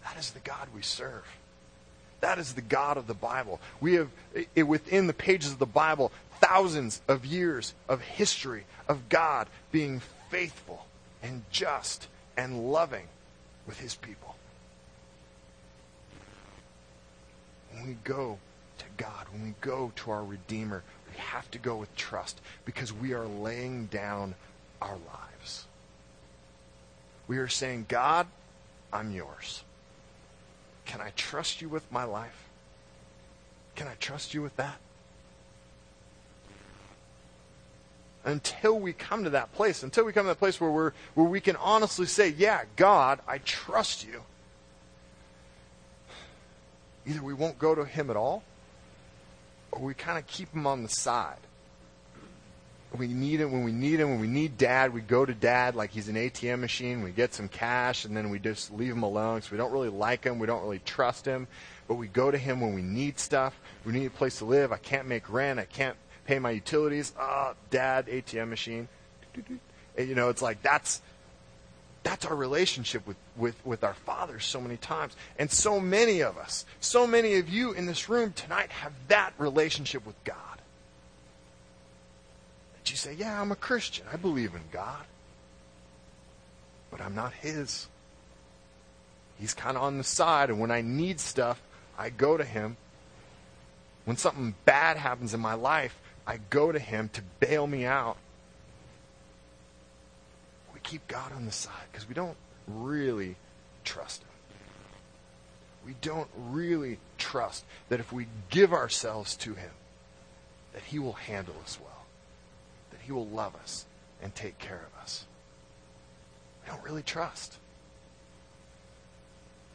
That 0.05 0.19
is 0.19 0.31
the 0.33 0.41
God 0.41 0.69
we 0.75 0.83
serve. 0.83 1.25
That 2.21 2.39
is 2.39 2.53
the 2.53 2.61
God 2.61 2.99
of 2.99 3.07
the 3.07 3.15
Bible. 3.15 3.61
We 3.81 3.95
have, 3.95 4.11
within 4.55 5.07
the 5.07 5.15
pages 5.15 5.53
of 5.53 5.59
the 5.59 5.65
Bible, 5.67 6.13
thousands 6.39 7.01
of 7.09 7.25
years 7.25 7.73
of 7.89 8.03
history 8.03 8.65
of 8.89 9.09
God 9.09 9.49
being 9.73 10.03
faithful 10.31 10.85
and 11.25 11.43
just 11.51 12.07
and 12.37 12.71
loving 12.71 13.09
with 13.67 13.81
his 13.81 13.97
people. 13.97 14.37
when 17.75 17.87
we 17.87 17.97
go 18.05 18.39
to 18.79 18.85
God, 18.97 19.27
when 19.33 19.43
we 19.43 19.55
go 19.61 19.93
to 19.97 20.11
our 20.11 20.25
Redeemer, 20.25 20.83
we 21.11 21.19
have 21.19 21.51
to 21.51 21.59
go 21.59 21.77
with 21.77 21.95
trust 21.97 22.41
because 22.65 22.93
we 22.93 23.13
are 23.13 23.27
laying 23.27 23.87
down 23.87 24.35
our 24.81 24.97
lives. 24.97 25.67
We 27.27 27.39
are 27.39 27.49
saying, 27.49 27.87
God, 27.89 28.27
I'm 28.93 29.13
yours. 29.13 29.65
Can 30.85 31.01
I 31.01 31.11
trust 31.17 31.63
you 31.63 31.69
with 31.69 31.91
my 31.91 32.05
life? 32.05 32.49
Can 33.75 33.89
I 33.89 33.95
trust 33.95 34.35
you 34.35 34.43
with 34.43 34.57
that? 34.57 34.79
Until 38.25 38.79
we 38.79 38.93
come 38.93 39.25
to 39.25 39.31
that 39.31 39.53
place, 39.53 39.83
until 39.83 40.05
we 40.05 40.13
come 40.13 40.25
to 40.25 40.29
that 40.29 40.39
place 40.39 40.61
where, 40.61 40.71
we're, 40.71 40.93
where 41.15 41.27
we 41.27 41.41
can 41.41 41.57
honestly 41.57 42.07
say, 42.07 42.29
Yeah, 42.31 42.65
God, 42.77 43.21
I 43.29 43.39
trust 43.39 44.07
you 44.07 44.23
either 47.07 47.23
we 47.23 47.35
won't 47.35 47.59
go 47.59 47.75
to 47.75 47.85
him 47.85 48.11
at 48.11 48.17
all, 48.17 48.43
or 49.73 49.81
we 49.81 49.95
kind 49.95 50.19
of 50.19 50.27
keep 50.27 50.53
him 50.53 50.67
on 50.67 50.83
the 50.83 50.89
side. 50.89 51.39
We 52.97 53.09
need 53.09 53.41
him 53.41 53.51
when 53.51 53.65
we 53.65 53.73
need 53.73 53.99
him. 53.99 54.11
When 54.11 54.21
we 54.21 54.29
need 54.29 54.57
dad, 54.57 54.95
we 54.95 55.01
go 55.01 55.25
to 55.25 55.35
dad 55.35 55.75
like 55.75 55.91
he's 55.91 56.09
an 56.09 56.15
ATM 56.15 56.61
machine. 56.61 57.03
We 57.03 57.11
get 57.11 57.35
some 57.35 57.49
cash, 57.49 58.05
and 58.05 58.17
then 58.17 58.31
we 58.31 58.39
just 58.39 58.73
leave 58.73 58.93
him 58.93 59.03
alone 59.03 59.37
because 59.37 59.51
we 59.51 59.59
don't 59.59 59.73
really 59.73 59.89
like 59.89 60.23
him. 60.23 60.39
We 60.39 60.47
don't 60.47 60.63
really 60.63 60.79
trust 60.79 61.25
him. 61.25 61.49
But 61.89 61.97
we 61.97 62.07
go 62.07 62.31
to 62.31 62.39
him 62.39 62.61
when 62.61 62.73
we 62.73 62.83
need 62.83 63.19
stuff. 63.19 63.59
We 63.85 63.93
need 63.93 64.07
a 64.07 64.11
place 64.11 64.39
to 64.39 64.45
live. 64.45 64.71
I 64.71 64.77
can't 64.77 65.09
make 65.09 65.29
rent. 65.29 65.59
I 65.59 65.65
can't 65.65 65.97
pay 66.25 66.39
my 66.39 66.51
utilities. 66.51 67.13
Ah, 67.19 67.53
oh, 67.53 67.57
dad, 67.71 68.07
ATM 68.07 68.49
machine. 68.49 68.89
And, 69.97 70.09
you 70.09 70.15
know, 70.15 70.29
it's 70.29 70.43
like 70.43 70.63
that's 70.63 71.01
that's 72.05 72.27
our 72.27 72.37
relationship 72.37 73.07
with, 73.07 73.17
with, 73.35 73.57
with 73.65 73.83
our 73.83 73.95
Father 73.95 74.39
so 74.39 74.61
many 74.61 74.77
times. 74.77 75.17
And 75.39 75.51
so 75.51 75.81
many 75.81 76.21
of 76.21 76.37
us, 76.37 76.67
so 76.79 77.07
many 77.07 77.37
of 77.37 77.49
you 77.49 77.73
in 77.73 77.87
this 77.87 78.09
room 78.11 78.33
tonight 78.35 78.71
have 78.71 78.93
that 79.09 79.33
relationship 79.39 80.07
with 80.07 80.23
God. 80.23 80.37
That 82.77 82.91
you 82.91 82.97
say, 82.97 83.15
Yeah, 83.15 83.41
I'm 83.41 83.51
a 83.51 83.57
Christian. 83.57 84.05
I 84.13 84.17
believe 84.17 84.55
in 84.55 84.61
God. 84.71 85.05
But 86.91 87.01
I'm 87.01 87.15
not 87.15 87.33
His. 87.33 87.89
He's 89.41 89.55
kind 89.55 89.77
of 89.77 89.83
on 89.83 89.99
the 89.99 90.05
side, 90.05 90.51
and 90.51 90.61
when 90.61 90.71
I 90.71 90.83
need 90.83 91.19
stuff, 91.19 91.61
I 91.99 92.11
go 92.11 92.37
to 92.37 92.45
Him. 92.45 92.77
When 94.05 94.19
something 94.19 94.55
bad 94.67 94.99
happens 94.99 95.33
in 95.33 95.41
my 95.41 95.55
life, 95.55 95.99
I 96.27 96.39
go 96.51 96.73
to 96.73 96.79
Him 96.79 97.11
to 97.15 97.23
bail 97.41 97.67
me 97.67 97.85
out 97.85 98.17
We 100.75 100.81
keep 100.81 101.07
God 101.07 101.33
on 101.33 101.47
the 101.47 101.53
side 101.53 101.87
because 101.91 102.09
we 102.09 102.15
don't 102.15 102.37
really 102.67 103.37
trust 103.85 104.23
Him. 104.23 104.29
We 105.87 105.95
don't 106.01 106.29
really 106.37 106.99
trust 107.17 107.65
that 107.89 108.01
if 108.01 108.13
we 108.13 108.27
give 108.51 108.73
ourselves 108.73 109.37
to 109.37 109.55
Him, 109.55 109.71
that 110.73 110.83
He 110.83 110.99
will 110.99 111.13
handle 111.13 111.55
us 111.63 111.79
well, 111.81 112.07
that 112.91 113.01
He 113.03 113.13
will 113.13 113.27
love 113.27 113.55
us 113.55 113.87
and 114.21 114.35
take 114.35 114.59
care 114.59 114.83
of 114.93 115.03
us. 115.03 115.27
We 116.65 116.73
don't 116.73 116.85
really 116.85 117.03
trust. 117.03 117.59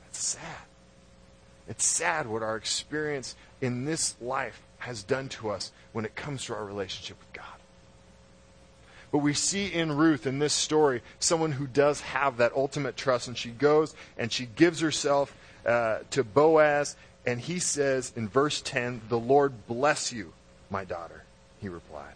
It's 0.09 0.19
sad. 0.19 0.65
It's 1.67 1.85
sad 1.85 2.27
what 2.27 2.41
our 2.41 2.57
experience 2.57 3.35
in 3.61 3.85
this 3.85 4.15
life 4.19 4.61
has 4.79 5.03
done 5.03 5.29
to 5.29 5.49
us 5.49 5.71
when 5.91 6.05
it 6.05 6.15
comes 6.15 6.45
to 6.45 6.53
our 6.53 6.65
relationship 6.65 7.17
with 7.19 7.33
God. 7.33 7.45
But 9.11 9.19
we 9.19 9.33
see 9.33 9.67
in 9.67 9.91
Ruth, 9.91 10.27
in 10.27 10.39
this 10.39 10.53
story, 10.53 11.01
someone 11.19 11.53
who 11.53 11.65
does 11.67 12.01
have 12.01 12.37
that 12.37 12.53
ultimate 12.55 12.95
trust. 12.95 13.27
And 13.27 13.37
she 13.37 13.49
goes 13.49 13.95
and 14.17 14.31
she 14.31 14.45
gives 14.45 14.79
herself 14.81 15.35
uh, 15.65 15.99
to 16.11 16.23
Boaz. 16.23 16.95
And 17.25 17.39
he 17.39 17.59
says 17.59 18.13
in 18.15 18.29
verse 18.29 18.61
10, 18.61 19.01
The 19.09 19.19
Lord 19.19 19.67
bless 19.67 20.13
you, 20.13 20.33
my 20.69 20.85
daughter, 20.85 21.23
he 21.59 21.69
replied. 21.69 22.13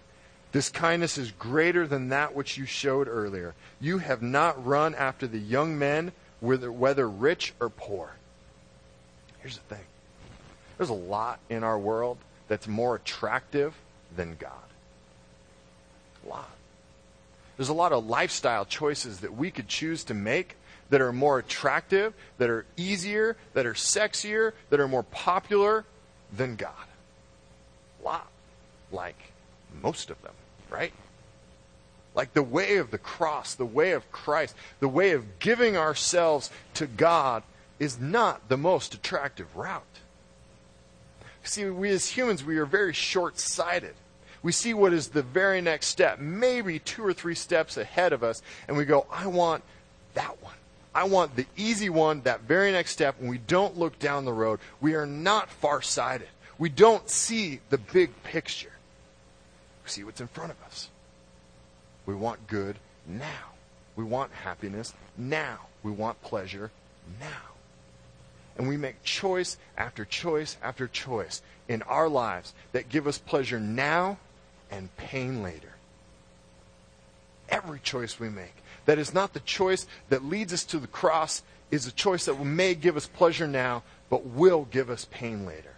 This 0.51 0.69
kindness 0.69 1.17
is 1.17 1.31
greater 1.31 1.87
than 1.87 2.09
that 2.09 2.35
which 2.35 2.59
you 2.59 2.65
showed 2.65 3.07
earlier. 3.07 3.55
You 3.81 3.97
have 3.97 4.21
not 4.21 4.63
run 4.63 4.93
after 4.93 5.25
the 5.25 5.39
young 5.39 5.79
men, 5.79 6.11
whether, 6.41 6.71
whether 6.71 7.09
rich 7.09 7.53
or 7.59 7.69
poor. 7.69 8.11
Here's 9.39 9.57
the 9.57 9.75
thing 9.75 9.83
there's 10.77 10.89
a 10.89 10.93
lot 10.93 11.39
in 11.49 11.63
our 11.63 11.77
world 11.77 12.17
that's 12.47 12.67
more 12.67 12.95
attractive 12.95 13.73
than 14.15 14.35
God. 14.39 14.51
A 16.25 16.29
lot. 16.29 16.49
There's 17.57 17.69
a 17.69 17.73
lot 17.73 17.91
of 17.91 18.05
lifestyle 18.05 18.65
choices 18.65 19.19
that 19.19 19.35
we 19.35 19.51
could 19.51 19.67
choose 19.67 20.03
to 20.05 20.13
make 20.13 20.55
that 20.89 21.01
are 21.01 21.13
more 21.13 21.39
attractive, 21.39 22.13
that 22.37 22.49
are 22.49 22.65
easier, 22.77 23.35
that 23.53 23.65
are 23.65 23.73
sexier, 23.73 24.53
that 24.69 24.79
are 24.79 24.87
more 24.87 25.03
popular 25.03 25.85
than 26.35 26.55
God. 26.55 26.71
A 28.01 28.05
lot. 28.05 28.27
Like 28.91 29.31
most 29.81 30.09
of 30.09 30.21
them, 30.21 30.33
right? 30.69 30.93
Like 32.15 32.33
the 32.33 32.43
way 32.43 32.77
of 32.77 32.91
the 32.91 32.97
cross, 32.97 33.55
the 33.55 33.65
way 33.65 33.91
of 33.91 34.11
Christ, 34.11 34.55
the 34.79 34.87
way 34.87 35.11
of 35.11 35.39
giving 35.39 35.75
ourselves 35.75 36.51
to 36.75 36.85
God 36.85 37.43
is 37.79 37.99
not 37.99 38.49
the 38.49 38.57
most 38.57 38.93
attractive 38.93 39.55
route. 39.55 39.83
See, 41.43 41.65
we 41.65 41.89
as 41.89 42.09
humans, 42.09 42.43
we 42.43 42.57
are 42.57 42.65
very 42.65 42.93
short 42.93 43.37
sighted. 43.37 43.95
We 44.41 44.51
see 44.51 44.73
what 44.73 44.93
is 44.93 45.09
the 45.09 45.21
very 45.21 45.61
next 45.61 45.87
step, 45.87 46.19
maybe 46.19 46.79
two 46.79 47.05
or 47.05 47.13
three 47.13 47.35
steps 47.35 47.77
ahead 47.77 48.11
of 48.11 48.23
us, 48.23 48.41
and 48.67 48.75
we 48.75 48.85
go, 48.85 49.05
I 49.11 49.27
want 49.27 49.63
that 50.15 50.41
one. 50.41 50.53
I 50.95 51.05
want 51.05 51.35
the 51.35 51.47
easy 51.57 51.89
one, 51.89 52.21
that 52.21 52.41
very 52.41 52.71
next 52.71 52.91
step, 52.91 53.15
and 53.19 53.29
we 53.29 53.39
don't 53.39 53.77
look 53.77 53.97
down 53.99 54.25
the 54.25 54.33
road. 54.33 54.59
We 54.79 54.95
are 54.95 55.05
not 55.05 55.49
far 55.49 55.81
sighted. 55.81 56.27
We 56.59 56.69
don't 56.69 57.09
see 57.09 57.61
the 57.69 57.77
big 57.77 58.11
picture. 58.23 58.71
We 59.83 59.89
see 59.89 60.03
what's 60.03 60.21
in 60.21 60.27
front 60.27 60.51
of 60.51 60.61
us. 60.65 60.89
We 62.05 62.13
want 62.13 62.47
good 62.47 62.77
now. 63.07 63.53
We 63.95 64.03
want 64.03 64.31
happiness 64.31 64.93
now. 65.17 65.59
We 65.81 65.91
want 65.91 66.21
pleasure 66.21 66.71
now. 67.19 67.52
And 68.57 68.67
we 68.67 68.77
make 68.77 69.03
choice 69.03 69.57
after 69.77 70.05
choice 70.05 70.57
after 70.61 70.87
choice 70.87 71.41
in 71.67 71.81
our 71.83 72.07
lives 72.07 72.53
that 72.71 72.89
give 72.89 73.07
us 73.07 73.17
pleasure 73.17 73.59
now 73.59 74.17
and 74.69 74.95
pain 74.97 75.41
later. 75.41 75.73
Every 77.49 77.79
choice 77.79 78.19
we 78.19 78.29
make 78.29 78.55
that 78.85 78.99
is 78.99 79.13
not 79.13 79.33
the 79.33 79.39
choice 79.41 79.87
that 80.09 80.25
leads 80.25 80.53
us 80.53 80.63
to 80.65 80.79
the 80.79 80.87
cross 80.87 81.41
is 81.71 81.87
a 81.87 81.91
choice 81.91 82.25
that 82.25 82.39
may 82.43 82.75
give 82.75 82.97
us 82.97 83.07
pleasure 83.07 83.47
now, 83.47 83.83
but 84.09 84.25
will 84.25 84.65
give 84.65 84.89
us 84.89 85.07
pain 85.09 85.45
later. 85.45 85.73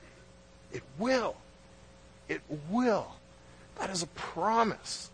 It 0.74 0.84
will. 0.98 1.38
It 2.28 2.42
will. 2.70 3.14
That 3.80 3.90
is 3.90 4.04
a 4.04 4.08
promise. 4.08 5.10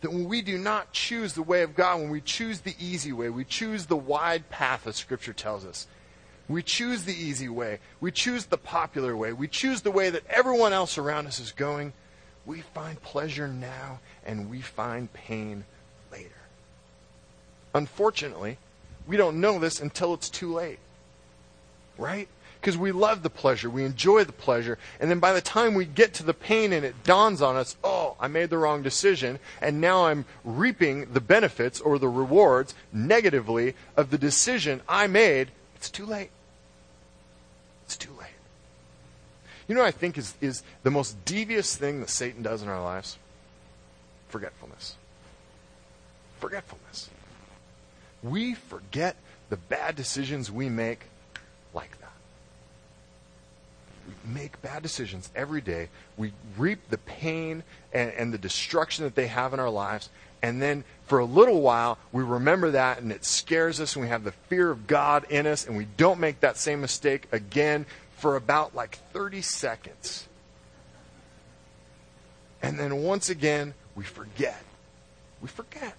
That 0.00 0.12
when 0.12 0.28
we 0.28 0.42
do 0.42 0.58
not 0.58 0.92
choose 0.92 1.34
the 1.34 1.42
way 1.42 1.62
of 1.62 1.74
God, 1.74 2.00
when 2.00 2.10
we 2.10 2.20
choose 2.20 2.60
the 2.60 2.74
easy 2.78 3.12
way, 3.12 3.30
we 3.30 3.44
choose 3.44 3.86
the 3.86 3.96
wide 3.96 4.50
path, 4.50 4.86
as 4.86 4.96
Scripture 4.96 5.32
tells 5.32 5.64
us, 5.64 5.86
we 6.50 6.62
choose 6.62 7.04
the 7.04 7.14
easy 7.14 7.48
way. 7.48 7.78
We 8.00 8.10
choose 8.10 8.46
the 8.46 8.58
popular 8.58 9.16
way. 9.16 9.32
We 9.32 9.48
choose 9.48 9.82
the 9.82 9.90
way 9.90 10.10
that 10.10 10.26
everyone 10.28 10.72
else 10.72 10.98
around 10.98 11.26
us 11.26 11.38
is 11.38 11.52
going. 11.52 11.92
We 12.44 12.62
find 12.62 13.00
pleasure 13.02 13.46
now 13.46 14.00
and 14.26 14.50
we 14.50 14.60
find 14.60 15.12
pain 15.12 15.64
later. 16.10 16.30
Unfortunately, 17.74 18.58
we 19.06 19.16
don't 19.16 19.40
know 19.40 19.58
this 19.58 19.80
until 19.80 20.14
it's 20.14 20.28
too 20.28 20.52
late. 20.52 20.78
Right? 21.96 22.28
Because 22.60 22.76
we 22.76 22.92
love 22.92 23.22
the 23.22 23.30
pleasure, 23.30 23.70
we 23.70 23.84
enjoy 23.84 24.24
the 24.24 24.32
pleasure, 24.32 24.76
and 24.98 25.10
then 25.10 25.18
by 25.18 25.32
the 25.32 25.40
time 25.40 25.74
we 25.74 25.86
get 25.86 26.12
to 26.14 26.22
the 26.22 26.34
pain 26.34 26.74
and 26.74 26.84
it 26.84 27.04
dawns 27.04 27.40
on 27.40 27.56
us, 27.56 27.76
oh, 27.82 28.16
I 28.20 28.28
made 28.28 28.50
the 28.50 28.58
wrong 28.58 28.82
decision, 28.82 29.38
and 29.62 29.80
now 29.80 30.06
I'm 30.06 30.26
reaping 30.44 31.12
the 31.12 31.22
benefits 31.22 31.80
or 31.80 31.98
the 31.98 32.08
rewards 32.08 32.74
negatively 32.92 33.76
of 33.96 34.10
the 34.10 34.18
decision 34.18 34.82
I 34.86 35.06
made, 35.06 35.52
it's 35.74 35.88
too 35.88 36.04
late. 36.04 36.28
It's 37.86 37.96
too 37.96 38.12
late. 38.20 38.28
You 39.70 39.76
know 39.76 39.82
what 39.82 39.86
I 39.86 39.92
think 39.92 40.18
is, 40.18 40.34
is 40.40 40.64
the 40.82 40.90
most 40.90 41.24
devious 41.24 41.76
thing 41.76 42.00
that 42.00 42.10
Satan 42.10 42.42
does 42.42 42.60
in 42.60 42.68
our 42.68 42.82
lives? 42.82 43.16
Forgetfulness. 44.28 44.96
Forgetfulness. 46.40 47.08
We 48.20 48.54
forget 48.54 49.14
the 49.48 49.56
bad 49.56 49.94
decisions 49.94 50.50
we 50.50 50.68
make 50.68 51.02
like 51.72 51.96
that. 52.00 52.10
We 54.08 54.32
make 54.34 54.60
bad 54.60 54.82
decisions 54.82 55.30
every 55.36 55.60
day. 55.60 55.88
We 56.16 56.32
reap 56.58 56.80
the 56.90 56.98
pain 56.98 57.62
and, 57.92 58.10
and 58.10 58.34
the 58.34 58.38
destruction 58.38 59.04
that 59.04 59.14
they 59.14 59.28
have 59.28 59.54
in 59.54 59.60
our 59.60 59.70
lives. 59.70 60.08
And 60.42 60.60
then 60.60 60.82
for 61.06 61.20
a 61.20 61.24
little 61.24 61.60
while, 61.60 61.96
we 62.10 62.24
remember 62.24 62.72
that 62.72 62.98
and 62.98 63.12
it 63.12 63.24
scares 63.24 63.78
us 63.78 63.94
and 63.94 64.02
we 64.02 64.08
have 64.08 64.24
the 64.24 64.32
fear 64.32 64.68
of 64.68 64.88
God 64.88 65.26
in 65.30 65.46
us 65.46 65.64
and 65.64 65.76
we 65.76 65.86
don't 65.96 66.18
make 66.18 66.40
that 66.40 66.56
same 66.56 66.80
mistake 66.80 67.28
again 67.30 67.86
for 68.20 68.36
about 68.36 68.74
like 68.74 68.98
30 69.12 69.40
seconds. 69.40 70.28
And 72.62 72.78
then 72.78 73.02
once 73.02 73.30
again, 73.30 73.72
we 73.94 74.04
forget. 74.04 74.62
We 75.40 75.48
forget. 75.48 75.94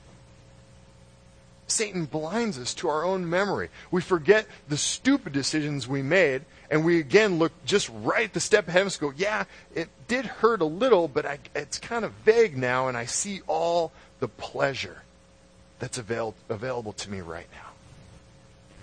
Satan 1.66 2.06
blinds 2.06 2.60
us 2.60 2.76
to 2.76 2.90
our 2.90 3.04
own 3.04 3.28
memory. 3.28 3.70
We 3.90 4.02
forget 4.02 4.46
the 4.70 4.78
stupid 4.78 5.34
decisions 5.34 5.88
we 5.88 6.04
made, 6.04 6.44
and 6.70 6.86
we 6.86 7.00
again 7.00 7.40
look 7.40 7.54
just 7.66 7.90
right 8.04 8.32
the 8.32 8.40
step 8.40 8.68
ahead 8.68 8.82
of 8.82 8.88
us 8.88 8.98
go, 8.98 9.14
yeah, 9.16 9.46
it 9.74 9.90
did 10.08 10.26
hurt 10.26 10.62
a 10.62 10.66
little, 10.66 11.08
but 11.08 11.26
I, 11.26 11.40
it's 11.56 11.80
kind 11.80 12.06
of 12.06 12.12
vague 12.26 12.56
now, 12.56 12.88
and 12.88 12.96
I 12.96 13.06
see 13.06 13.42
all 13.48 13.94
the 14.20 14.28
pleasure 14.28 15.02
that's 15.80 15.98
avail- 15.98 16.36
available 16.50 16.94
to 16.94 17.10
me 17.10 17.22
right 17.22 17.48
now. 17.52 17.70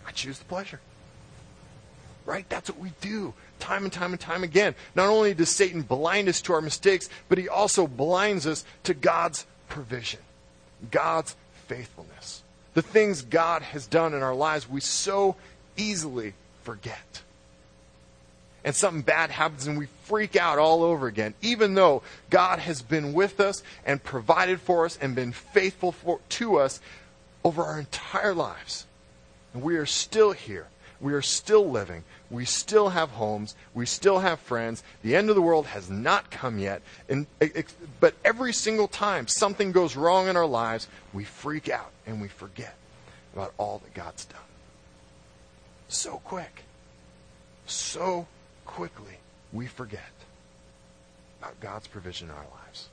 I 0.06 0.10
choose 0.10 0.38
the 0.38 0.46
pleasure. 0.46 0.80
Right? 2.28 2.48
That's 2.48 2.70
what 2.70 2.78
we 2.78 2.92
do 3.00 3.32
time 3.58 3.84
and 3.84 3.92
time 3.92 4.12
and 4.12 4.20
time 4.20 4.44
again. 4.44 4.74
Not 4.94 5.08
only 5.08 5.34
does 5.34 5.48
Satan 5.48 5.82
blind 5.82 6.28
us 6.28 6.40
to 6.42 6.52
our 6.52 6.60
mistakes, 6.60 7.08
but 7.28 7.38
he 7.38 7.48
also 7.48 7.88
blinds 7.88 8.46
us 8.46 8.64
to 8.84 8.94
God's 8.94 9.46
provision, 9.68 10.20
God's 10.90 11.34
faithfulness. 11.66 12.42
The 12.74 12.82
things 12.82 13.22
God 13.22 13.62
has 13.62 13.86
done 13.86 14.14
in 14.14 14.22
our 14.22 14.34
lives, 14.34 14.68
we 14.68 14.80
so 14.80 15.34
easily 15.76 16.34
forget 16.62 17.22
and 18.64 18.76
something 18.76 19.02
bad 19.02 19.30
happens 19.30 19.66
and 19.66 19.78
we 19.78 19.86
freak 20.04 20.36
out 20.36 20.58
all 20.58 20.82
over 20.82 21.06
again, 21.06 21.32
even 21.40 21.74
though 21.74 22.02
God 22.28 22.58
has 22.58 22.82
been 22.82 23.14
with 23.14 23.40
us 23.40 23.62
and 23.86 24.02
provided 24.02 24.60
for 24.60 24.84
us 24.84 24.98
and 25.00 25.14
been 25.14 25.32
faithful 25.32 25.92
for, 25.92 26.20
to 26.28 26.56
us 26.56 26.80
over 27.42 27.62
our 27.62 27.78
entire 27.78 28.34
lives. 28.34 28.86
And 29.54 29.62
we 29.62 29.76
are 29.76 29.86
still 29.86 30.32
here. 30.32 30.66
We 31.00 31.14
are 31.14 31.22
still 31.22 31.70
living. 31.70 32.04
We 32.30 32.44
still 32.44 32.90
have 32.90 33.10
homes. 33.10 33.54
We 33.72 33.86
still 33.86 34.18
have 34.18 34.38
friends. 34.40 34.82
The 35.02 35.16
end 35.16 35.30
of 35.30 35.36
the 35.36 35.42
world 35.42 35.66
has 35.66 35.88
not 35.88 36.30
come 36.30 36.58
yet. 36.58 36.82
And, 37.08 37.26
but 38.00 38.14
every 38.24 38.52
single 38.52 38.88
time 38.88 39.28
something 39.28 39.72
goes 39.72 39.96
wrong 39.96 40.28
in 40.28 40.36
our 40.36 40.46
lives, 40.46 40.88
we 41.14 41.24
freak 41.24 41.70
out 41.70 41.90
and 42.06 42.20
we 42.20 42.28
forget 42.28 42.74
about 43.34 43.54
all 43.56 43.78
that 43.78 43.94
God's 43.94 44.26
done. 44.26 44.40
So 45.88 46.20
quick. 46.24 46.64
So 47.66 48.26
quickly 48.66 49.18
we 49.52 49.66
forget 49.66 50.02
about 51.40 51.58
God's 51.60 51.86
provision 51.86 52.28
in 52.28 52.34
our 52.34 52.46
lives. 52.64 52.88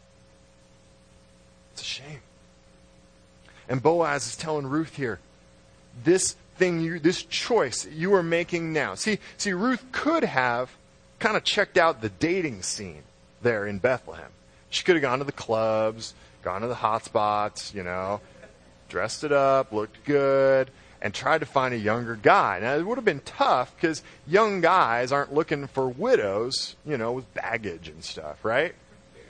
It's 1.74 1.82
a 1.82 1.86
shame. 1.86 2.22
And 3.68 3.84
Boaz 3.84 4.28
is 4.28 4.38
telling 4.38 4.68
Ruth 4.68 4.96
here, 4.96 5.20
this 6.04 6.36
thing 6.56 6.82
you, 6.82 7.00
this 7.00 7.24
choice 7.24 7.86
you 7.88 8.14
are 8.16 8.24
making 8.24 8.74
now. 8.74 8.96
See, 8.96 9.20
see, 9.38 9.54
Ruth 9.54 9.84
could 9.92 10.24
have 10.24 10.72
kind 11.20 11.38
of 11.38 11.44
checked 11.44 11.78
out 11.78 12.02
the 12.02 12.10
dating 12.10 12.62
scene 12.62 13.04
there 13.42 13.66
in 13.66 13.80
Bethlehem. 13.80 14.32
She 14.70 14.84
could 14.84 14.96
have 14.96 15.02
gone 15.02 15.20
to 15.20 15.26
the 15.26 15.32
clubs, 15.32 16.14
gone 16.44 16.62
to 16.62 16.68
the 16.68 16.76
hot 16.76 17.06
spots, 17.06 17.74
you 17.74 17.84
know, 17.84 18.22
dressed 18.90 19.24
it 19.24 19.32
up, 19.32 19.72
looked 19.72 20.04
good, 20.06 20.70
and 21.02 21.14
tried 21.14 21.40
to 21.40 21.46
find 21.46 21.74
a 21.74 21.78
younger 21.78 22.16
guy. 22.16 22.60
Now, 22.60 22.76
it 22.76 22.86
would 22.86 22.98
have 22.98 23.06
been 23.06 23.22
tough 23.22 23.76
because 23.76 24.02
young 24.28 24.62
guys 24.62 25.12
aren't 25.12 25.34
looking 25.34 25.68
for 25.68 25.88
widows, 25.88 26.76
you 26.86 26.98
know, 26.98 27.12
with 27.12 27.32
baggage 27.34 27.88
and 27.88 28.04
stuff, 28.04 28.44
right? 28.44 28.74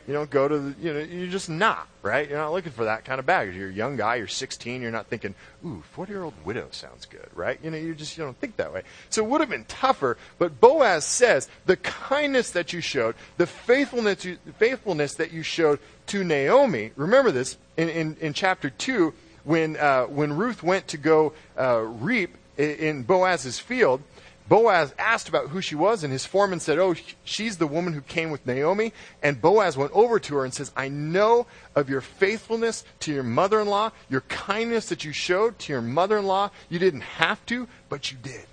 You 0.08 0.14
don't 0.14 0.30
go 0.30 0.48
to 0.48 0.60
the, 0.60 0.76
you 0.80 0.94
know, 0.94 1.00
you're 1.00 1.32
just 1.32 1.50
not, 1.50 1.88
right? 2.04 2.30
You're 2.30 2.38
not 2.38 2.52
looking 2.54 2.72
for 2.72 2.86
that 2.86 3.06
kind 3.06 3.20
of 3.20 3.26
baggage. 3.26 3.56
You're 3.56 3.70
a 3.70 3.74
young 3.74 3.98
guy, 3.98 4.16
you're 4.16 4.28
16, 4.28 4.82
you're 4.82 4.92
not 4.92 5.08
thinking, 5.08 5.34
ooh, 5.66 5.82
40 5.94 6.12
year 6.12 6.24
old 6.24 6.34
widow 6.44 6.68
sounds 6.72 7.06
good, 7.06 7.28
right? 7.34 7.60
You 7.64 7.72
know, 7.72 7.78
you 7.78 7.96
just, 7.96 8.16
you 8.16 8.24
don't 8.24 8.40
think 8.40 8.58
that 8.58 8.72
way. 8.72 8.84
So 9.10 9.26
it 9.26 9.30
would 9.30 9.42
have 9.42 9.50
been 9.50 9.66
tougher, 9.66 10.18
but 10.38 10.62
Boaz 10.62 11.06
says, 11.06 11.50
the 11.66 11.78
kindness 11.78 12.52
that 12.52 12.72
you 12.72 12.82
showed, 12.82 13.16
the 13.38 13.48
faithfulness, 13.48 14.24
you, 14.26 14.38
faithfulness 14.60 15.16
that 15.16 15.32
you 15.32 15.42
showed 15.42 15.80
to 16.08 16.24
Naomi, 16.24 16.92
remember 16.96 17.32
this, 17.32 17.58
in, 17.76 17.90
in, 17.90 18.18
in 18.22 18.34
chapter 18.34 18.70
2, 18.70 19.12
when, 19.44 19.76
uh, 19.78 20.04
when 20.04 20.34
Ruth 20.34 20.62
went 20.62 20.88
to 20.90 20.98
go 20.98 21.34
uh, 21.58 21.80
reap 21.80 22.36
in, 22.58 22.70
in 22.72 23.04
Boaz's 23.04 23.60
field, 23.60 24.02
Boaz 24.48 24.94
asked 25.00 25.28
about 25.28 25.50
who 25.50 25.60
she 25.60 25.74
was, 25.74 26.04
and 26.04 26.14
his 26.14 26.26
foreman 26.26 26.60
said, 26.60 26.78
Oh, 26.78 26.96
she's 27.24 27.58
the 27.58 27.66
woman 27.66 27.94
who 27.94 28.02
came 28.02 28.30
with 28.30 28.46
Naomi. 28.46 28.94
And 29.24 29.42
Boaz 29.42 29.76
went 29.76 29.92
over 29.92 30.20
to 30.20 30.36
her 30.36 30.46
and 30.46 30.54
says, 30.54 30.72
I 30.76 30.88
know 30.88 31.48
of 31.74 31.90
your 31.90 32.02
faithfulness 32.02 32.84
to 33.02 33.14
your 33.14 33.24
mother 33.24 33.60
in 33.60 33.68
law, 33.68 33.92
your 34.08 34.22
kindness 34.22 34.90
that 34.90 35.04
you 35.04 35.14
showed 35.14 35.58
to 35.60 35.74
your 35.74 35.82
mother 35.82 36.18
in 36.20 36.26
law. 36.26 36.52
You 36.70 36.78
didn't 36.78 37.02
have 37.02 37.44
to, 37.48 37.68
but 37.90 38.12
you 38.12 38.18
did. 38.22 38.46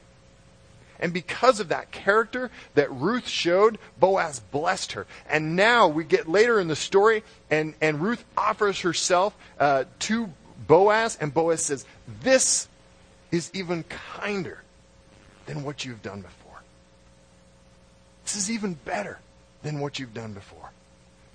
And 0.99 1.13
because 1.13 1.61
of 1.61 1.69
that 1.69 1.91
character 1.91 2.51
that 2.75 2.91
Ruth 2.91 3.29
showed, 3.29 3.79
Boaz 4.01 4.41
blessed 4.41 4.93
her. 4.93 5.07
And 5.29 5.57
now 5.57 5.89
we 5.89 6.05
get 6.05 6.29
later 6.29 6.59
in 6.59 6.69
the 6.69 6.77
story, 6.77 7.23
and, 7.51 7.75
and 7.83 8.01
Ruth 8.01 8.25
offers 8.37 8.81
herself 8.81 9.37
uh, 9.59 9.85
to 10.01 10.31
Boaz, 10.67 11.19
and 11.21 11.35
Boaz 11.35 11.65
says, 11.65 11.85
This 12.23 12.69
is 13.31 13.51
even 13.53 13.83
kinder 13.83 14.62
than 15.47 15.65
what 15.65 15.85
you've 15.85 16.03
done 16.03 16.21
before. 16.21 16.63
This 18.25 18.37
is 18.37 18.51
even 18.51 18.75
better 18.75 19.19
than 19.63 19.81
what 19.81 19.99
you've 19.99 20.15
done 20.15 20.33
before. 20.33 20.71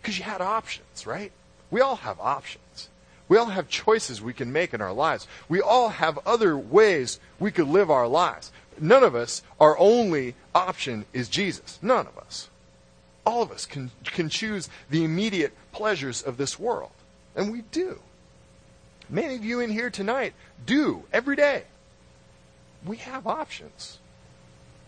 Because 0.02 0.18
you 0.18 0.24
had 0.24 0.42
options, 0.42 1.06
right? 1.06 1.32
We 1.70 1.82
all 1.82 1.98
have 1.98 2.20
options. 2.20 2.90
We 3.28 3.38
all 3.38 3.48
have 3.48 3.68
choices 3.68 4.22
we 4.22 4.34
can 4.34 4.54
make 4.54 4.74
in 4.74 4.82
our 4.82 4.94
lives. 4.94 5.28
We 5.50 5.62
all 5.62 5.90
have 5.90 6.20
other 6.26 6.58
ways 6.58 7.20
we 7.40 7.52
could 7.52 7.68
live 7.68 7.92
our 7.92 8.08
lives. 8.08 8.52
None 8.80 9.04
of 9.04 9.16
us, 9.16 9.44
our 9.60 9.78
only 9.78 10.36
option 10.56 11.06
is 11.12 11.28
Jesus. 11.28 11.80
None 11.82 12.08
of 12.08 12.18
us. 12.18 12.50
All 13.26 13.42
of 13.42 13.52
us 13.52 13.66
can, 13.66 13.92
can 14.06 14.30
choose 14.30 14.70
the 14.90 15.04
immediate 15.04 15.54
pleasures 15.74 16.22
of 16.22 16.38
this 16.38 16.58
world. 16.58 16.92
And 17.36 17.52
we 17.52 17.64
do. 17.72 18.00
Many 19.10 19.36
of 19.36 19.44
you 19.44 19.60
in 19.60 19.70
here 19.70 19.90
tonight 19.90 20.34
do 20.66 21.04
every 21.12 21.36
day 21.36 21.64
we 22.88 22.98
have 22.98 23.28
options. 23.28 24.00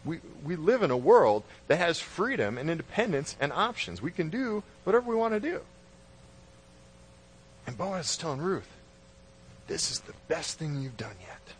We, 0.05 0.19
we 0.43 0.55
live 0.55 0.81
in 0.81 0.91
a 0.91 0.97
world 0.97 1.43
that 1.67 1.77
has 1.77 1.99
freedom 1.99 2.57
and 2.57 2.69
independence 2.69 3.35
and 3.39 3.51
options. 3.51 4.01
We 4.01 4.11
can 4.11 4.29
do 4.29 4.63
whatever 4.83 5.09
we 5.09 5.15
want 5.15 5.33
to 5.33 5.39
do. 5.39 5.61
And 7.67 7.77
Boaz 7.77 8.11
is 8.11 8.17
telling 8.17 8.41
Ruth, 8.41 8.69
this 9.67 9.91
is 9.91 9.99
the 9.99 10.13
best 10.27 10.57
thing 10.57 10.81
you've 10.81 10.97
done 10.97 11.15
yet. 11.21 11.53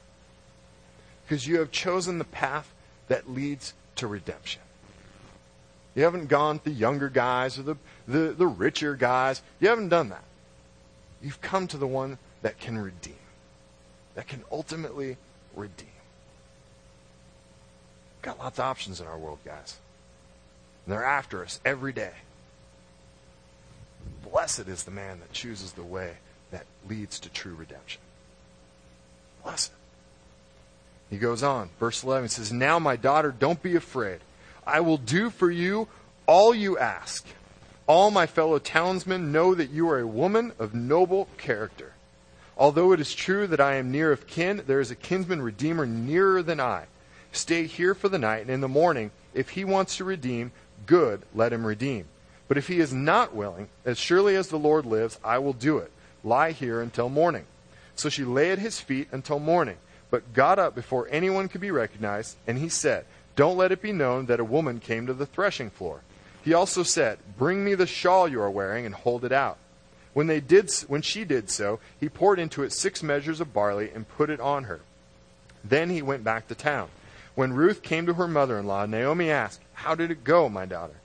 Because 1.28 1.46
you 1.46 1.60
have 1.60 1.72
chosen 1.72 2.18
the 2.18 2.24
path 2.24 2.74
that 3.08 3.30
leads 3.30 3.74
to 3.98 4.08
redemption. 4.08 4.62
You 5.94 6.04
haven't 6.04 6.28
gone 6.28 6.62
the 6.64 6.72
younger 6.72 7.10
guys 7.10 7.60
or 7.60 7.64
the, 7.64 7.76
the, 8.08 8.34
the 8.36 8.48
richer 8.48 8.96
guys. 8.96 9.42
You 9.60 9.68
haven't 9.68 9.90
done 9.90 10.10
that. 10.10 10.24
You've 11.22 11.42
come 11.42 11.68
to 11.68 11.78
the 11.78 11.88
one 11.88 12.18
that 12.42 12.60
can 12.60 12.78
redeem, 12.78 13.16
that 14.16 14.28
can 14.28 14.44
ultimately 14.52 15.18
redeem. 15.56 15.89
Got 18.30 18.38
lots 18.38 18.60
of 18.60 18.66
options 18.66 19.02
in 19.02 19.08
our 19.08 19.18
world, 19.18 19.40
guys. 19.44 19.80
And 20.86 20.94
they're 20.94 21.04
after 21.04 21.44
us 21.44 21.60
every 21.66 21.92
day. 21.92 22.12
Blessed 24.32 24.68
is 24.68 24.84
the 24.84 24.92
man 24.92 25.20
that 25.22 25.34
chooses 25.34 25.72
the 25.72 25.82
way 25.82 26.18
that 26.52 26.68
leads 26.88 27.20
to 27.22 27.30
true 27.30 27.56
redemption. 27.56 28.00
Blessed. 29.44 29.72
He 31.10 31.18
goes 31.18 31.42
on, 31.42 31.72
verse 31.80 32.04
11 32.04 32.30
says, 32.30 32.54
Now, 32.54 32.78
my 32.78 32.96
daughter, 32.96 33.32
don't 33.32 33.64
be 33.64 33.76
afraid. 33.76 34.20
I 34.64 34.82
will 34.82 34.98
do 34.98 35.32
for 35.32 35.50
you 35.50 35.88
all 36.28 36.54
you 36.54 36.78
ask. 36.78 37.26
All 37.88 38.12
my 38.12 38.28
fellow 38.28 38.60
townsmen 38.60 39.32
know 39.32 39.56
that 39.56 39.72
you 39.72 39.90
are 39.90 39.98
a 39.98 40.06
woman 40.06 40.52
of 40.60 40.76
noble 40.76 41.30
character. 41.40 41.94
Although 42.56 42.92
it 42.92 43.00
is 43.00 43.16
true 43.16 43.48
that 43.48 43.60
I 43.60 43.78
am 43.78 43.90
near 43.90 44.12
of 44.12 44.28
kin, 44.28 44.62
there 44.68 44.82
is 44.82 44.92
a 44.92 44.96
kinsman 44.96 45.42
redeemer 45.42 45.88
nearer 45.88 46.44
than 46.44 46.60
I. 46.60 46.86
Stay 47.32 47.66
here 47.66 47.94
for 47.94 48.10
the 48.10 48.18
night, 48.18 48.42
and 48.42 48.50
in 48.50 48.62
the 48.62 48.68
morning, 48.68 49.12
if 49.34 49.50
he 49.50 49.64
wants 49.64 49.98
to 49.98 50.04
redeem, 50.04 50.52
good, 50.86 51.22
let 51.34 51.54
him 51.54 51.66
redeem. 51.66 52.06
But 52.48 52.58
if 52.58 52.68
he 52.68 52.80
is 52.80 52.92
not 52.92 53.36
willing, 53.36 53.70
as 53.86 54.00
surely 54.00 54.36
as 54.36 54.48
the 54.48 54.58
Lord 54.58 54.86
lives, 54.86 55.20
I 55.24 55.38
will 55.38 55.54
do 55.54 55.78
it. 55.78 55.92
Lie 56.24 56.52
here 56.52 56.82
until 56.82 57.08
morning. 57.08 57.46
So 57.96 58.10
she 58.10 58.24
lay 58.24 58.52
at 58.52 58.60
his 58.60 58.80
feet 58.80 59.08
until 59.12 59.40
morning, 59.40 59.78
but 60.10 60.34
got 60.34 60.58
up 60.58 60.74
before 60.74 61.08
anyone 61.12 61.48
could 61.48 61.62
be 61.62 61.72
recognized, 61.72 62.38
and 62.48 62.58
he 62.58 62.70
said, 62.70 63.06
Don't 63.36 63.58
let 63.58 63.72
it 63.72 63.82
be 63.82 63.94
known 63.94 64.26
that 64.26 64.40
a 64.40 64.46
woman 64.46 64.80
came 64.80 65.06
to 65.06 65.14
the 65.14 65.26
threshing 65.26 65.70
floor. 65.70 66.02
He 66.44 66.54
also 66.54 66.84
said, 66.84 67.20
Bring 67.38 67.64
me 67.64 67.76
the 67.76 67.86
shawl 67.86 68.28
you 68.28 68.42
are 68.42 68.50
wearing 68.50 68.86
and 68.86 68.96
hold 68.96 69.24
it 69.24 69.32
out. 69.32 69.58
When, 70.14 70.28
they 70.28 70.40
did, 70.40 70.72
when 70.88 71.04
she 71.04 71.24
did 71.24 71.50
so, 71.50 71.80
he 72.00 72.10
poured 72.10 72.40
into 72.40 72.64
it 72.64 72.74
six 72.74 73.04
measures 73.04 73.40
of 73.40 73.54
barley 73.54 73.92
and 73.94 74.10
put 74.10 74.30
it 74.30 74.40
on 74.40 74.64
her. 74.64 74.82
Then 75.64 75.90
he 75.90 76.02
went 76.02 76.24
back 76.24 76.48
to 76.48 76.56
town. 76.56 76.90
When 77.40 77.54
Ruth 77.54 77.84
came 77.84 78.06
to 78.06 78.16
her 78.16 78.28
mother 78.28 78.60
in 78.60 78.68
law, 78.68 78.86
Naomi 78.86 79.32
asked, 79.32 79.62
How 79.72 79.96
did 79.96 80.12
it 80.12 80.26
go, 80.26 80.50
my 80.50 80.66
daughter? 80.66 81.00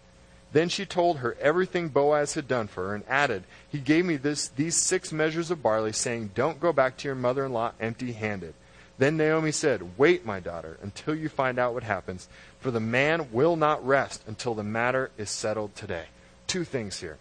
Then 0.50 0.68
she 0.68 0.84
told 0.84 1.18
her 1.18 1.36
everything 1.40 1.90
Boaz 1.90 2.34
had 2.34 2.48
done 2.48 2.66
for 2.66 2.88
her 2.88 2.94
and 2.96 3.04
added, 3.06 3.44
He 3.70 3.78
gave 3.78 4.04
me 4.04 4.16
this, 4.16 4.48
these 4.48 4.76
six 4.76 5.12
measures 5.12 5.52
of 5.52 5.62
barley, 5.62 5.92
saying, 5.92 6.32
Don't 6.34 6.58
go 6.58 6.72
back 6.72 6.96
to 6.96 7.06
your 7.06 7.14
mother 7.14 7.44
in 7.44 7.52
law 7.52 7.70
empty 7.78 8.10
handed. 8.10 8.54
Then 8.98 9.16
Naomi 9.16 9.52
said, 9.52 9.96
Wait, 9.96 10.26
my 10.26 10.40
daughter, 10.40 10.76
until 10.82 11.14
you 11.14 11.28
find 11.28 11.56
out 11.56 11.72
what 11.72 11.84
happens, 11.84 12.26
for 12.58 12.72
the 12.72 12.80
man 12.80 13.30
will 13.30 13.54
not 13.54 13.86
rest 13.86 14.24
until 14.26 14.56
the 14.56 14.64
matter 14.64 15.12
is 15.16 15.30
settled 15.30 15.76
today. 15.76 16.06
Two 16.48 16.64
things 16.64 16.98
here. 16.98 17.18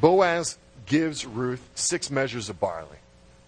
Boaz 0.00 0.58
gives 0.86 1.26
Ruth 1.26 1.68
six 1.74 2.08
measures 2.08 2.48
of 2.48 2.60
barley 2.60 2.98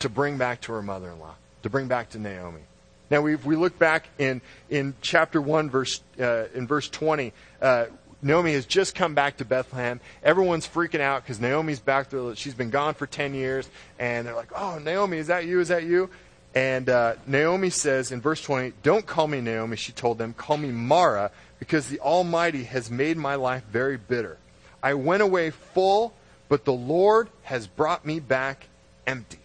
to 0.00 0.08
bring 0.08 0.36
back 0.36 0.62
to 0.62 0.72
her 0.72 0.82
mother 0.82 1.10
in 1.12 1.20
law, 1.20 1.36
to 1.62 1.70
bring 1.70 1.86
back 1.86 2.10
to 2.10 2.18
Naomi. 2.18 2.62
Now, 3.10 3.20
we 3.22 3.36
we 3.36 3.56
look 3.56 3.78
back 3.78 4.08
in, 4.18 4.40
in 4.68 4.94
chapter 5.00 5.40
1, 5.40 5.70
verse, 5.70 6.00
uh, 6.20 6.46
in 6.54 6.66
verse 6.66 6.88
20. 6.88 7.32
Uh, 7.60 7.86
Naomi 8.20 8.52
has 8.52 8.66
just 8.66 8.94
come 8.94 9.14
back 9.14 9.36
to 9.36 9.44
Bethlehem. 9.44 10.00
Everyone's 10.22 10.66
freaking 10.66 11.00
out 11.00 11.22
because 11.22 11.40
Naomi's 11.40 11.78
back 11.78 12.10
there. 12.10 12.34
She's 12.34 12.54
been 12.54 12.70
gone 12.70 12.94
for 12.94 13.06
10 13.06 13.34
years. 13.34 13.70
And 13.98 14.26
they're 14.26 14.34
like, 14.34 14.50
oh, 14.54 14.78
Naomi, 14.78 15.18
is 15.18 15.28
that 15.28 15.46
you? 15.46 15.60
Is 15.60 15.68
that 15.68 15.84
you? 15.84 16.10
And 16.54 16.88
uh, 16.88 17.14
Naomi 17.26 17.70
says 17.70 18.10
in 18.10 18.20
verse 18.20 18.42
20, 18.42 18.72
Don't 18.82 19.06
call 19.06 19.28
me 19.28 19.40
Naomi, 19.40 19.76
she 19.76 19.92
told 19.92 20.18
them. 20.18 20.32
Call 20.32 20.56
me 20.56 20.70
Mara, 20.72 21.30
because 21.58 21.88
the 21.88 22.00
Almighty 22.00 22.64
has 22.64 22.90
made 22.90 23.16
my 23.16 23.36
life 23.36 23.62
very 23.70 23.96
bitter. 23.96 24.38
I 24.82 24.94
went 24.94 25.22
away 25.22 25.50
full, 25.50 26.14
but 26.48 26.64
the 26.64 26.72
Lord 26.72 27.28
has 27.42 27.66
brought 27.66 28.04
me 28.04 28.18
back 28.18 28.66
empty. 29.06 29.38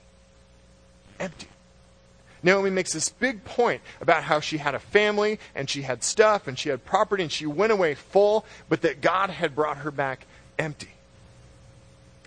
Empty. 1.19 1.47
Naomi 2.43 2.69
makes 2.69 2.91
this 2.91 3.09
big 3.09 3.43
point 3.45 3.81
about 4.01 4.23
how 4.23 4.41
she 4.41 4.57
had 4.57 4.75
a 4.75 4.79
family 4.79 5.39
and 5.55 5.69
she 5.69 5.81
had 5.81 6.03
stuff 6.03 6.47
and 6.47 6.59
she 6.59 6.69
had 6.69 6.83
property 6.85 7.23
and 7.23 7.31
she 7.31 7.45
went 7.45 7.71
away 7.71 7.95
full, 7.95 8.45
but 8.67 8.81
that 8.81 9.01
God 9.01 9.29
had 9.29 9.55
brought 9.55 9.77
her 9.77 9.91
back 9.91 10.25
empty. 10.59 10.91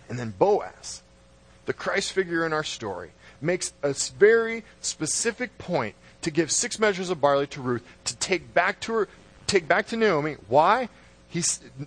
And 0.09 0.19
then 0.19 0.35
Boaz, 0.39 1.03
the 1.67 1.73
Christ 1.73 2.13
figure 2.13 2.47
in 2.47 2.53
our 2.53 2.65
story, 2.65 3.11
makes 3.41 3.73
a 3.83 3.93
very 4.19 4.65
specific 4.81 5.59
point 5.59 5.95
to 6.23 6.31
give 6.31 6.51
six 6.51 6.79
measures 6.79 7.11
of 7.11 7.21
barley 7.21 7.47
to 7.49 7.61
Ruth 7.61 7.87
to 8.05 8.17
take 8.17 8.55
back 8.55 8.81
to 8.81 8.93
her, 8.95 9.09
take 9.47 9.69
back 9.69 9.87
to 9.89 9.97
Naomi. 9.97 10.37
Why? 10.49 10.89
He, 11.29 11.43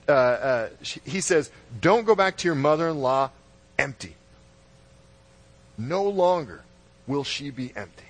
uh, 0.07 0.11
uh, 0.11 0.69
he 0.81 1.21
says, 1.21 1.49
"Don't 1.81 2.05
go 2.05 2.13
back 2.13 2.37
to 2.37 2.47
your 2.47 2.55
mother-in-law 2.55 3.31
empty. 3.79 4.15
No 5.77 6.03
longer 6.03 6.63
will 7.07 7.23
she 7.23 7.49
be 7.49 7.73
empty." 7.75 8.08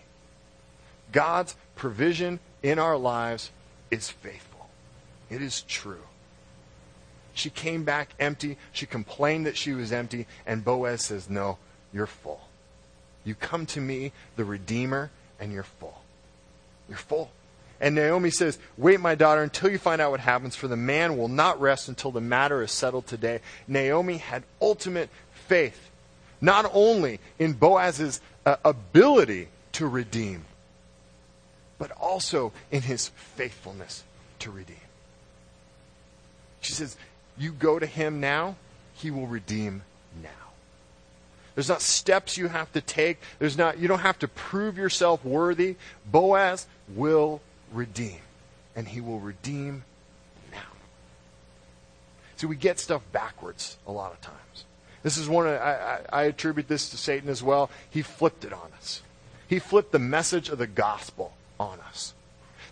God's 1.12 1.55
provision 1.76 2.39
in 2.62 2.80
our 2.80 2.97
lives 2.97 3.51
is 3.91 4.10
faithful. 4.10 4.70
It 5.30 5.41
is 5.41 5.62
true. 5.62 6.03
She 7.34 7.49
came 7.49 7.84
back 7.84 8.10
empty. 8.20 8.57
She 8.72 8.86
complained 8.86 9.45
that 9.45 9.55
she 9.55 9.72
was 9.72 9.91
empty. 9.91 10.28
And 10.45 10.64
Boaz 10.64 11.05
says, 11.05 11.30
No, 11.30 11.57
you're 11.93 12.05
full. 12.05 12.41
You 13.24 13.36
come 13.36 13.66
to 13.68 13.82
me, 13.82 14.12
the 14.36 14.45
Redeemer, 14.45 15.12
and 15.39 15.53
you're 15.53 15.64
full. 15.64 16.01
You're 16.88 16.97
full. 16.97 17.32
And 17.80 17.95
Naomi 17.95 18.30
says, 18.30 18.60
Wait, 18.78 18.99
my 18.99 19.16
daughter, 19.16 19.41
until 19.41 19.72
you 19.72 19.78
find 19.78 20.01
out 20.01 20.12
what 20.12 20.20
happens, 20.20 20.55
for 20.55 20.68
the 20.68 20.76
man 20.76 21.18
will 21.18 21.28
not 21.28 21.62
rest 21.62 21.88
until 21.88 22.12
the 22.12 22.22
matter 22.22 22.62
is 22.62 22.72
settled 22.72 23.07
today. 23.07 23.39
Naomi 23.68 24.18
had 24.18 24.43
ultimate 24.62 25.10
faith, 25.32 25.89
not 26.41 26.70
only 26.74 27.20
in 27.38 27.53
Boaz's 27.53 28.20
uh, 28.45 28.57
ability 28.66 29.47
to 29.74 29.88
redeem, 29.88 30.43
but 31.80 31.92
also 31.94 32.52
in 32.70 32.84
his 32.84 33.08
faithfulness 33.08 34.04
to 34.38 34.52
redeem. 34.52 34.76
She 36.62 36.74
says, 36.74 36.96
you 37.38 37.52
go 37.52 37.80
to 37.80 37.86
him 37.86 38.20
now, 38.20 38.58
he 38.94 39.10
will 39.10 39.26
redeem 39.26 39.82
now. 40.22 40.30
There's 41.56 41.70
not 41.70 41.82
steps 41.82 42.38
you 42.38 42.50
have 42.50 42.72
to 42.74 42.82
take. 42.82 43.20
There's 43.40 43.58
not 43.58 43.80
you 43.80 43.88
don't 43.88 44.00
have 44.00 44.20
to 44.20 44.28
prove 44.28 44.78
yourself 44.78 45.26
worthy. 45.26 45.78
Boaz 46.06 46.68
will 46.96 47.42
redeem 47.74 48.20
and 48.76 48.88
he 48.88 49.02
will 49.02 49.20
redeem 49.20 49.84
now. 50.52 50.60
See, 52.36 52.48
we 52.48 52.56
get 52.56 52.80
stuff 52.80 53.02
backwards 53.12 53.78
a 53.88 53.92
lot 53.92 54.12
of 54.12 54.22
times. 54.22 54.66
This 55.02 55.18
is 55.18 55.30
one, 55.30 55.48
of, 55.48 55.54
I, 55.54 56.02
I, 56.12 56.22
I 56.22 56.24
attribute 56.24 56.68
this 56.68 56.90
to 56.90 56.98
Satan 56.98 57.30
as 57.30 57.42
well. 57.42 57.70
He 57.90 58.02
flipped 58.02 58.44
it 58.44 58.52
on 58.52 58.72
us. 58.78 59.02
He 59.48 59.60
flipped 59.60 59.92
the 59.92 60.00
message 60.00 60.50
of 60.50 60.58
the 60.58 60.68
gospel 60.68 61.34
on 61.60 61.80
us. 61.82 62.14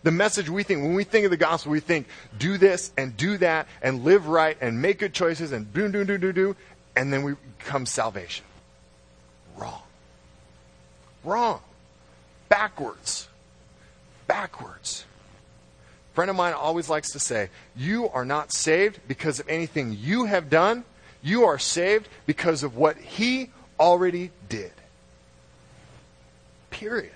The 0.04 0.12
message 0.12 0.50
we 0.50 0.64
think, 0.64 0.84
when 0.84 0.94
we 0.94 1.04
think 1.04 1.26
of 1.26 1.32
the 1.32 1.38
gospel, 1.38 1.72
we 1.72 1.80
think, 1.80 2.08
do 2.38 2.58
this 2.58 2.92
and 2.98 3.18
do 3.18 3.38
that 3.40 3.68
and 3.82 4.04
live 4.04 4.28
right 4.28 4.58
and 4.62 4.82
make 4.82 5.00
good 5.00 5.14
choices 5.14 5.52
and 5.52 5.74
do, 5.74 5.92
do, 5.92 6.06
do, 6.06 6.18
do, 6.18 6.32
do, 6.32 6.56
and 6.96 7.12
then 7.12 7.24
we 7.24 7.34
come 7.60 7.86
salvation. 7.86 8.46
Wrong. 9.58 9.82
Wrong. 11.24 11.60
Backwards. 12.48 13.28
Backwards. 14.28 15.04
A 16.12 16.16
friend 16.16 16.30
of 16.30 16.38
mine 16.38 16.54
always 16.54 16.90
likes 16.90 17.12
to 17.12 17.20
say, 17.20 17.50
you 17.76 18.10
are 18.10 18.26
not 18.26 18.54
saved 18.54 19.00
because 19.08 19.40
of 19.40 19.50
anything 19.50 19.98
you 20.00 20.26
have 20.26 20.50
done. 20.50 20.84
You 21.22 21.46
are 21.46 21.60
saved 21.60 22.08
because 22.26 22.64
of 22.64 22.78
what 22.78 22.98
he 22.98 23.50
already 23.80 24.32
did. 24.48 24.72
Period. 26.70 27.12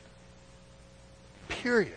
Period. 1.52 1.94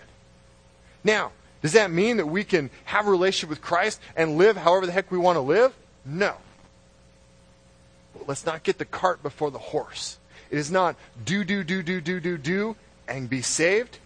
Now, 1.02 1.32
does 1.62 1.72
that 1.72 1.90
mean 1.90 2.18
that 2.18 2.26
we 2.26 2.44
can 2.44 2.70
have 2.84 3.06
a 3.06 3.10
relationship 3.10 3.48
with 3.48 3.62
Christ 3.62 4.00
and 4.16 4.36
live 4.36 4.56
however 4.56 4.84
the 4.84 4.92
heck 4.92 5.10
we 5.10 5.18
want 5.18 5.36
to 5.36 5.40
live? 5.40 5.72
No. 6.04 6.34
But 8.12 8.28
let's 8.28 8.44
not 8.44 8.62
get 8.62 8.78
the 8.78 8.84
cart 8.84 9.22
before 9.22 9.50
the 9.50 9.58
horse. 9.58 10.18
It 10.50 10.58
is 10.58 10.70
not 10.70 10.96
do, 11.24 11.44
do, 11.44 11.64
do, 11.64 11.82
do, 11.82 12.00
do, 12.00 12.20
do, 12.20 12.36
do, 12.36 12.76
and 13.08 13.30
be 13.30 13.40
saved. 13.40 13.98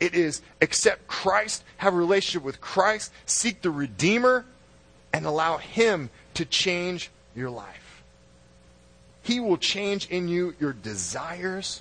It 0.00 0.14
is 0.14 0.42
accept 0.60 1.06
Christ, 1.06 1.62
have 1.76 1.94
a 1.94 1.96
relationship 1.96 2.42
with 2.42 2.60
Christ, 2.60 3.12
seek 3.26 3.62
the 3.62 3.70
Redeemer, 3.70 4.44
and 5.12 5.26
allow 5.26 5.58
Him 5.58 6.10
to 6.34 6.44
change 6.44 7.10
your 7.36 7.50
life. 7.50 8.02
He 9.22 9.38
will 9.38 9.58
change 9.58 10.08
in 10.08 10.26
you 10.26 10.54
your 10.58 10.72
desires. 10.72 11.80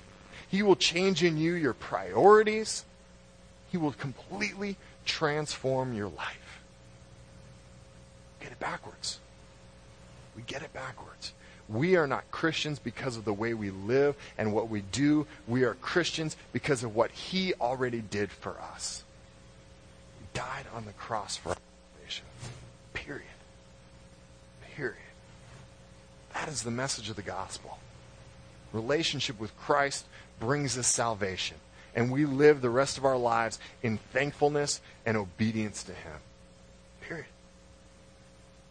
He 0.52 0.64
will 0.64 0.76
change 0.76 1.24
in 1.24 1.38
you 1.38 1.54
your 1.54 1.74
priorities. 1.74 2.84
He 3.72 3.78
will 3.78 3.94
completely 3.94 4.76
transform 5.06 5.94
your 5.94 6.10
life. 6.10 6.62
Get 8.42 8.52
it 8.52 8.60
backwards. 8.60 9.20
We 10.36 10.42
get 10.42 10.62
it 10.62 10.74
backwards. 10.74 11.32
We 11.70 11.96
are 11.96 12.06
not 12.06 12.30
Christians 12.32 12.80
because 12.80 13.16
of 13.16 13.24
the 13.24 13.34
way 13.34 13.54
we 13.54 13.70
live 13.70 14.18
and 14.38 14.52
what 14.52 14.68
we 14.68 14.82
do. 14.82 15.26
We 15.48 15.64
are 15.64 15.76
Christians 15.76 16.36
because 16.52 16.84
of 16.84 16.94
what 16.94 17.12
He 17.12 17.54
already 17.54 18.02
did 18.02 18.30
for 18.30 18.60
us. 18.60 19.06
He 20.20 20.26
died 20.38 20.66
on 20.76 20.84
the 20.84 20.92
cross 20.92 21.38
for 21.38 21.50
our 21.50 21.58
salvation. 21.96 22.26
Period. 22.94 23.24
Period. 24.76 24.98
That 26.34 26.50
is 26.50 26.64
the 26.64 26.72
message 26.72 27.10
of 27.10 27.16
the 27.16 27.22
gospel. 27.22 27.80
Relationship 28.74 29.40
with 29.40 29.58
Christ 29.58 30.06
brings 30.40 30.78
us 30.78 30.88
salvation 30.88 31.58
and 31.96 32.12
we 32.12 32.26
live 32.26 32.62
the 32.62 32.70
rest 32.70 32.98
of 32.98 33.06
our 33.06 33.18
lives 33.18 33.60
in 33.84 33.98
thankfulness 33.98 34.82
and 35.06 35.18
obedience 35.18 35.84
to 35.84 35.94
Him. 35.94 36.20
Period. 37.02 37.26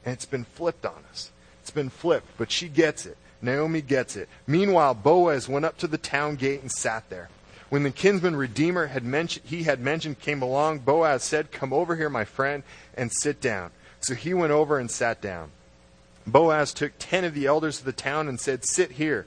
And 0.05 0.15
it's 0.15 0.25
been 0.25 0.45
flipped 0.45 0.87
on 0.87 1.05
us. 1.11 1.31
It's 1.63 1.71
been 1.71 1.91
flipped, 1.91 2.27
but 2.39 2.51
she 2.51 2.69
gets 2.69 3.07
it. 3.07 3.17
Naomi 3.43 3.83
gets 3.83 4.17
it. 4.17 4.29
Meanwhile, 4.47 4.95
Boaz 4.95 5.49
went 5.49 5.65
up 5.65 5.79
to 5.79 5.87
the 5.87 5.99
town 5.99 6.37
gate 6.37 6.61
and 6.61 6.71
sat 6.71 7.09
there. 7.11 7.29
When 7.69 7.85
the 7.85 7.91
kinsman 7.91 8.37
redeemer 8.37 8.89
had 8.89 9.05
mentioned, 9.05 9.47
he 9.47 9.63
had 9.63 9.81
mentioned 9.81 10.21
came 10.21 10.43
along, 10.43 10.81
Boaz 10.81 11.23
said, 11.23 11.53
Come 11.53 11.73
over 11.73 11.97
here, 11.97 12.11
my 12.11 12.25
friend, 12.25 12.63
and 12.95 13.13
sit 13.13 13.41
down. 13.41 13.71
So 14.01 14.15
he 14.15 14.35
went 14.35 14.53
over 14.53 14.79
and 14.79 14.91
sat 14.91 15.21
down. 15.21 15.51
Boaz 16.27 16.75
took 16.75 16.93
ten 16.99 17.25
of 17.25 17.35
the 17.35 17.47
elders 17.47 17.79
of 17.79 17.85
the 17.85 17.93
town 17.93 18.29
and 18.29 18.41
said, 18.41 18.65
Sit 18.65 18.93
here. 18.93 19.27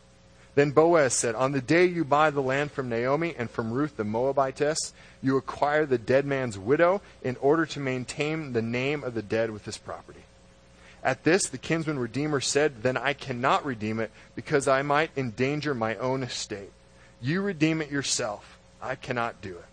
Then 0.55 0.71
Boaz 0.71 1.13
said, 1.13 1.35
On 1.35 1.53
the 1.53 1.61
day 1.61 1.85
you 1.85 2.03
buy 2.03 2.29
the 2.29 2.41
land 2.41 2.71
from 2.71 2.89
Naomi 2.89 3.33
and 3.37 3.49
from 3.49 3.71
Ruth 3.71 3.95
the 3.95 4.03
Moabitess, 4.03 4.93
you 5.21 5.37
acquire 5.37 5.85
the 5.85 5.97
dead 5.97 6.25
man's 6.25 6.57
widow 6.57 7.01
in 7.21 7.37
order 7.37 7.65
to 7.67 7.79
maintain 7.79 8.53
the 8.53 8.61
name 8.61 9.03
of 9.03 9.13
the 9.13 9.21
dead 9.21 9.51
with 9.51 9.63
this 9.63 9.77
property. 9.77 10.23
At 11.03 11.23
this, 11.23 11.47
the 11.47 11.57
kinsman 11.57 11.97
redeemer 11.97 12.41
said, 12.41 12.83
Then 12.83 12.97
I 12.97 13.13
cannot 13.13 13.65
redeem 13.65 13.99
it, 13.99 14.11
because 14.35 14.67
I 14.67 14.81
might 14.81 15.11
endanger 15.17 15.73
my 15.73 15.95
own 15.95 16.21
estate. 16.21 16.71
You 17.21 17.41
redeem 17.41 17.81
it 17.81 17.89
yourself. 17.89 18.57
I 18.81 18.95
cannot 18.95 19.41
do 19.41 19.51
it. 19.57 19.65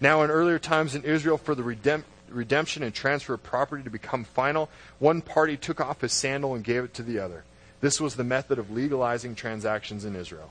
Now, 0.00 0.22
in 0.22 0.30
earlier 0.30 0.58
times 0.58 0.94
in 0.94 1.02
Israel, 1.02 1.38
for 1.38 1.54
the 1.54 1.62
redemp- 1.62 2.04
redemption 2.30 2.82
and 2.82 2.94
transfer 2.94 3.34
of 3.34 3.42
property 3.42 3.82
to 3.82 3.90
become 3.90 4.24
final, 4.24 4.68
one 4.98 5.22
party 5.22 5.56
took 5.56 5.80
off 5.80 6.02
his 6.02 6.12
sandal 6.12 6.54
and 6.54 6.64
gave 6.64 6.84
it 6.84 6.94
to 6.94 7.02
the 7.02 7.18
other. 7.18 7.44
This 7.80 8.00
was 8.00 8.16
the 8.16 8.24
method 8.24 8.58
of 8.58 8.70
legalizing 8.70 9.34
transactions 9.34 10.04
in 10.04 10.16
Israel. 10.16 10.50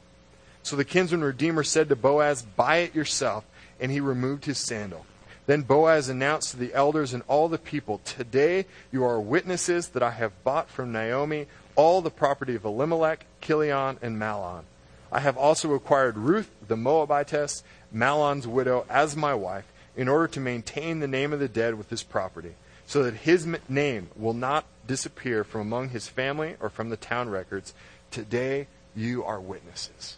So 0.64 0.76
the 0.76 0.86
kinsman 0.86 1.24
redeemer 1.24 1.64
said 1.64 1.90
to 1.90 1.96
Boaz, 1.96 2.44
Buy 2.44 2.78
it 2.78 2.96
yourself. 2.96 3.46
And 3.80 3.92
he 3.92 4.00
removed 4.00 4.46
his 4.46 4.58
sandal. 4.58 5.06
Then 5.48 5.62
Boaz 5.62 6.10
announced 6.10 6.52
to 6.52 6.58
the 6.58 6.74
elders 6.74 7.14
and 7.14 7.24
all 7.28 7.50
the 7.50 7.58
people, 7.58 8.00
Today 8.04 8.66
you 8.92 9.04
are 9.04 9.20
witnesses 9.20 9.90
that 9.90 10.02
I 10.02 10.12
have 10.12 10.44
bought 10.44 10.70
from 10.70 10.92
Naomi 10.92 11.48
all 11.76 12.02
the 12.02 12.10
property 12.10 12.56
of 12.56 12.66
Elimelech, 12.66 13.26
Kilion, 13.42 13.98
and 14.02 14.18
Mahlon. 14.18 14.64
I 15.12 15.20
have 15.20 15.38
also 15.38 15.74
acquired 15.74 16.18
Ruth 16.18 16.50
the 16.68 16.76
Moabitess, 16.76 17.64
Mahlon's 17.94 18.48
widow, 18.48 18.86
as 18.90 19.16
my 19.16 19.34
wife, 19.34 19.72
in 19.96 20.08
order 20.08 20.28
to 20.28 20.40
maintain 20.40 21.00
the 21.00 21.08
name 21.08 21.32
of 21.32 21.40
the 21.40 21.48
dead 21.48 21.76
with 21.76 21.90
this 21.90 22.04
property, 22.04 22.56
so 22.86 23.04
that 23.04 23.16
his 23.16 23.48
name 23.68 24.10
will 24.16 24.34
not 24.34 24.66
disappear 24.88 25.44
from 25.44 25.62
among 25.62 25.90
his 25.90 26.08
family 26.08 26.56
or 26.60 26.70
from 26.70 26.90
the 26.90 26.98
town 26.98 27.30
records. 27.30 27.74
Today 28.12 28.68
you 28.96 29.24
are 29.24 29.40
witnesses. 29.40 30.18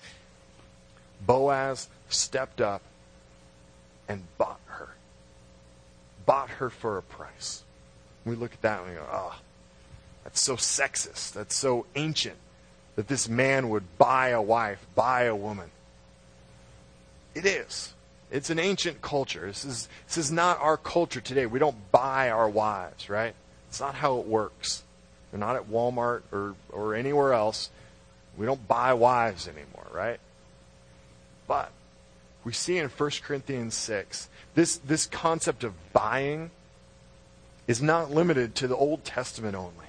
Boaz 1.26 1.88
stepped 2.10 2.62
up 2.62 2.82
and 4.08 4.24
bought 4.38 4.60
her. 4.66 4.90
Bought 6.26 6.50
her 6.50 6.70
for 6.70 6.98
a 6.98 7.02
price. 7.02 7.64
We 8.26 8.36
look 8.36 8.54
at 8.54 8.62
that 8.62 8.82
and 8.82 8.90
we 8.90 8.96
go, 8.96 9.06
oh, 9.12 9.40
that's 10.24 10.42
so 10.42 10.56
sexist. 10.56 11.32
That's 11.34 11.56
so 11.56 11.86
ancient 11.96 12.38
that 12.96 13.08
this 13.08 13.30
man 13.30 13.70
would 13.70 13.98
buy 13.98 14.30
a 14.30 14.42
wife, 14.42 14.86
buy 14.96 15.24
a 15.24 15.36
woman. 15.36 15.72
It 17.34 17.46
is. 17.46 17.94
It's 18.30 18.50
an 18.50 18.60
ancient 18.60 19.02
culture. 19.02 19.48
This 19.48 19.64
is, 19.64 19.88
this 20.08 20.18
is 20.18 20.32
not 20.32 20.60
our 20.60 20.78
culture 20.78 21.22
today. 21.22 21.46
We 21.46 21.60
don't 21.60 21.92
buy 21.92 22.30
our 22.30 22.50
wives, 22.50 23.10
right? 23.10 23.34
It's 23.70 23.80
not 23.80 23.96
how 23.96 24.20
it 24.20 24.28
works. 24.28 24.84
They're 25.32 25.40
not 25.40 25.56
at 25.56 25.70
Walmart 25.70 26.24
or, 26.32 26.56
or 26.72 26.96
anywhere 26.96 27.34
else. 27.34 27.70
We 28.38 28.46
don't 28.46 28.68
buy 28.68 28.94
wives 28.94 29.48
anymore, 29.48 29.88
right? 29.92 30.20
But 31.48 31.72
we 32.44 32.54
see 32.54 32.78
in 32.78 32.90
1 32.90 33.12
Corinthians 33.24 33.74
6, 33.76 34.30
this, 34.56 34.78
this 34.78 35.06
concept 35.06 35.64
of 35.64 35.74
buying 35.94 36.52
is 37.68 37.82
not 37.82 38.12
limited 38.12 38.56
to 38.56 38.68
the 38.68 38.76
Old 38.76 39.04
Testament 39.04 39.56
only. 39.56 39.88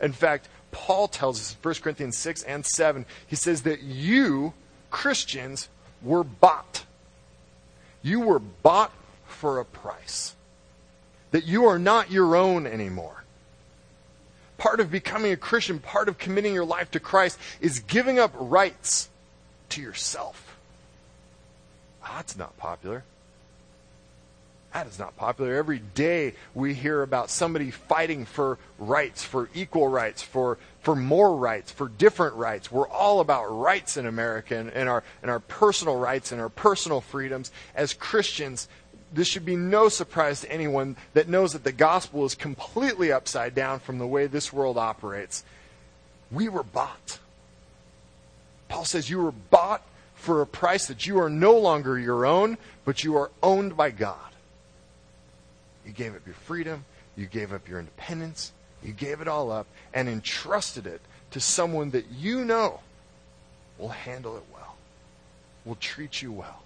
In 0.00 0.12
fact, 0.12 0.48
Paul 0.70 1.06
tells 1.08 1.38
us 1.40 1.52
in 1.52 1.58
1 1.62 1.74
Corinthians 1.76 2.16
6 2.18 2.42
and 2.42 2.66
7, 2.66 3.06
he 3.26 3.36
says 3.36 3.62
that 3.62 3.82
you, 3.82 4.54
Christians, 4.90 5.68
were 6.02 6.24
bought. 6.24 6.84
You 8.02 8.20
were 8.20 8.38
bought 8.38 8.92
for 9.26 9.58
a 9.58 9.64
price 9.64 10.34
that 11.30 11.44
you 11.44 11.64
are 11.64 11.78
not 11.78 12.10
your 12.10 12.36
own 12.36 12.66
anymore. 12.66 13.24
Part 14.58 14.80
of 14.80 14.90
becoming 14.90 15.32
a 15.32 15.36
Christian, 15.36 15.78
part 15.78 16.08
of 16.08 16.18
committing 16.18 16.54
your 16.54 16.64
life 16.64 16.90
to 16.92 17.00
Christ, 17.00 17.38
is 17.60 17.80
giving 17.80 18.18
up 18.18 18.32
rights 18.36 19.08
to 19.70 19.80
yourself. 19.80 20.56
Oh, 22.04 22.12
that's 22.14 22.36
not 22.36 22.56
popular. 22.58 23.04
That 24.72 24.86
is 24.86 24.98
not 24.98 25.16
popular. 25.16 25.54
Every 25.54 25.80
day 25.80 26.34
we 26.54 26.74
hear 26.74 27.02
about 27.02 27.28
somebody 27.28 27.70
fighting 27.70 28.24
for 28.24 28.58
rights, 28.78 29.22
for 29.22 29.48
equal 29.54 29.88
rights, 29.88 30.22
for, 30.22 30.58
for 30.82 30.96
more 30.96 31.36
rights, 31.36 31.70
for 31.70 31.88
different 31.88 32.34
rights. 32.34 32.70
We're 32.70 32.88
all 32.88 33.20
about 33.20 33.46
rights 33.46 33.96
in 33.96 34.04
America 34.04 34.56
and, 34.56 34.70
and, 34.70 34.88
our, 34.88 35.04
and 35.22 35.30
our 35.30 35.38
personal 35.38 35.96
rights 35.96 36.32
and 36.32 36.40
our 36.40 36.48
personal 36.48 37.00
freedoms. 37.00 37.52
As 37.74 37.94
Christians, 37.94 38.68
this 39.12 39.28
should 39.28 39.44
be 39.44 39.56
no 39.56 39.88
surprise 39.88 40.40
to 40.40 40.50
anyone 40.50 40.96
that 41.14 41.28
knows 41.28 41.52
that 41.52 41.62
the 41.62 41.72
gospel 41.72 42.24
is 42.24 42.34
completely 42.34 43.12
upside 43.12 43.54
down 43.54 43.78
from 43.78 43.98
the 43.98 44.06
way 44.06 44.26
this 44.26 44.52
world 44.52 44.76
operates. 44.76 45.44
We 46.32 46.48
were 46.48 46.64
bought. 46.64 47.18
Paul 48.68 48.84
says 48.84 49.08
you 49.08 49.22
were 49.22 49.32
bought 49.32 49.82
for 50.14 50.40
a 50.40 50.46
price 50.46 50.86
that 50.86 51.06
you 51.06 51.20
are 51.20 51.30
no 51.30 51.56
longer 51.56 51.98
your 51.98 52.26
own, 52.26 52.58
but 52.84 53.04
you 53.04 53.16
are 53.16 53.30
owned 53.42 53.76
by 53.76 53.90
God. 53.90 54.16
You 55.86 55.92
gave 55.92 56.16
up 56.16 56.26
your 56.26 56.34
freedom, 56.34 56.84
you 57.16 57.26
gave 57.26 57.52
up 57.52 57.68
your 57.68 57.78
independence, 57.78 58.52
you 58.84 58.92
gave 58.92 59.20
it 59.20 59.28
all 59.28 59.50
up 59.50 59.66
and 59.94 60.08
entrusted 60.08 60.86
it 60.86 61.00
to 61.30 61.40
someone 61.40 61.90
that 61.90 62.06
you 62.10 62.44
know 62.44 62.80
will 63.78 63.88
handle 63.88 64.36
it 64.36 64.44
well, 64.52 64.76
will 65.64 65.76
treat 65.76 66.22
you 66.22 66.32
well, 66.32 66.62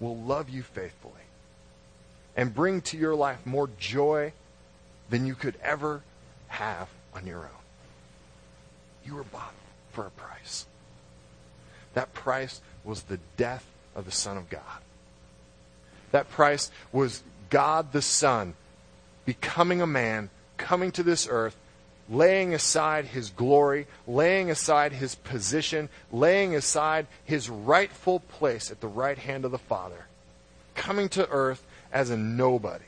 will 0.00 0.16
love 0.16 0.48
you 0.48 0.62
faithfully, 0.62 1.12
and 2.36 2.54
bring 2.54 2.80
to 2.80 2.96
your 2.96 3.14
life 3.14 3.44
more 3.44 3.68
joy 3.78 4.32
than 5.10 5.26
you 5.26 5.34
could 5.34 5.56
ever 5.62 6.02
have 6.48 6.88
on 7.14 7.26
your 7.26 7.40
own. 7.40 7.62
You 9.04 9.14
were 9.14 9.24
bought 9.24 9.54
for 9.92 10.06
a 10.06 10.10
price. 10.10 10.66
That 11.94 12.12
price 12.12 12.60
was 12.84 13.02
the 13.02 13.20
death 13.36 13.64
of 13.94 14.04
the 14.04 14.12
Son 14.12 14.36
of 14.36 14.50
God. 14.50 14.60
That 16.12 16.30
price 16.30 16.70
was 16.92 17.22
God 17.50 17.92
the 17.92 18.02
Son 18.02 18.54
becoming 19.24 19.80
a 19.80 19.86
man, 19.86 20.30
coming 20.56 20.92
to 20.92 21.02
this 21.02 21.26
earth, 21.30 21.56
laying 22.08 22.54
aside 22.54 23.06
his 23.06 23.30
glory, 23.30 23.86
laying 24.06 24.50
aside 24.50 24.92
his 24.92 25.14
position, 25.14 25.88
laying 26.12 26.54
aside 26.54 27.06
his 27.24 27.48
rightful 27.48 28.20
place 28.20 28.70
at 28.70 28.80
the 28.80 28.88
right 28.88 29.18
hand 29.18 29.44
of 29.44 29.50
the 29.50 29.58
Father, 29.58 30.06
coming 30.74 31.08
to 31.10 31.28
earth 31.30 31.64
as 31.92 32.10
a 32.10 32.16
nobody, 32.16 32.84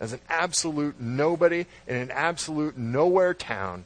as 0.00 0.12
an 0.12 0.20
absolute 0.28 1.00
nobody 1.00 1.66
in 1.86 1.96
an 1.96 2.10
absolute 2.10 2.76
nowhere 2.76 3.34
town, 3.34 3.84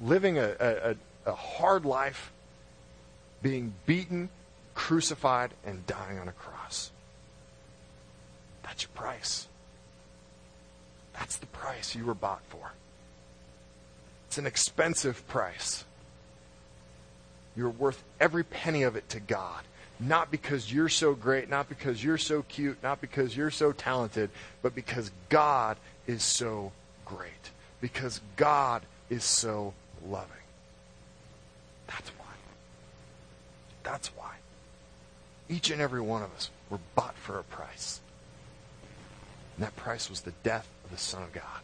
living 0.00 0.38
a, 0.38 0.54
a, 0.60 0.96
a 1.26 1.32
hard 1.32 1.84
life, 1.84 2.32
being 3.42 3.74
beaten, 3.86 4.28
crucified, 4.74 5.50
and 5.64 5.86
dying 5.86 6.18
on 6.18 6.28
a 6.28 6.32
cross. 6.32 6.90
That's 8.62 8.82
your 8.82 8.90
price. 8.94 9.46
Price 11.84 11.94
you 11.94 12.06
were 12.06 12.14
bought 12.14 12.40
for. 12.48 12.72
It's 14.28 14.38
an 14.38 14.46
expensive 14.46 15.26
price. 15.28 15.84
You're 17.54 17.68
worth 17.68 18.02
every 18.18 18.42
penny 18.42 18.84
of 18.84 18.96
it 18.96 19.08
to 19.10 19.20
God. 19.20 19.62
Not 20.00 20.30
because 20.30 20.72
you're 20.72 20.88
so 20.88 21.14
great, 21.14 21.50
not 21.50 21.68
because 21.68 22.02
you're 22.02 22.18
so 22.18 22.42
cute, 22.42 22.82
not 22.82 23.00
because 23.00 23.36
you're 23.36 23.50
so 23.50 23.72
talented, 23.72 24.30
but 24.62 24.74
because 24.74 25.10
God 25.28 25.76
is 26.06 26.22
so 26.22 26.72
great. 27.04 27.50
Because 27.82 28.20
God 28.36 28.82
is 29.10 29.22
so 29.22 29.74
loving. 30.06 30.30
That's 31.86 32.08
why. 32.10 32.32
That's 33.82 34.08
why. 34.16 34.32
Each 35.50 35.70
and 35.70 35.82
every 35.82 36.00
one 36.00 36.22
of 36.22 36.32
us 36.34 36.50
were 36.70 36.80
bought 36.94 37.14
for 37.16 37.38
a 37.38 37.44
price. 37.44 38.00
And 39.56 39.66
that 39.66 39.76
price 39.76 40.08
was 40.08 40.22
the 40.22 40.32
death 40.42 40.66
of 40.84 40.90
the 40.90 40.98
Son 40.98 41.22
of 41.22 41.32
God. 41.32 41.60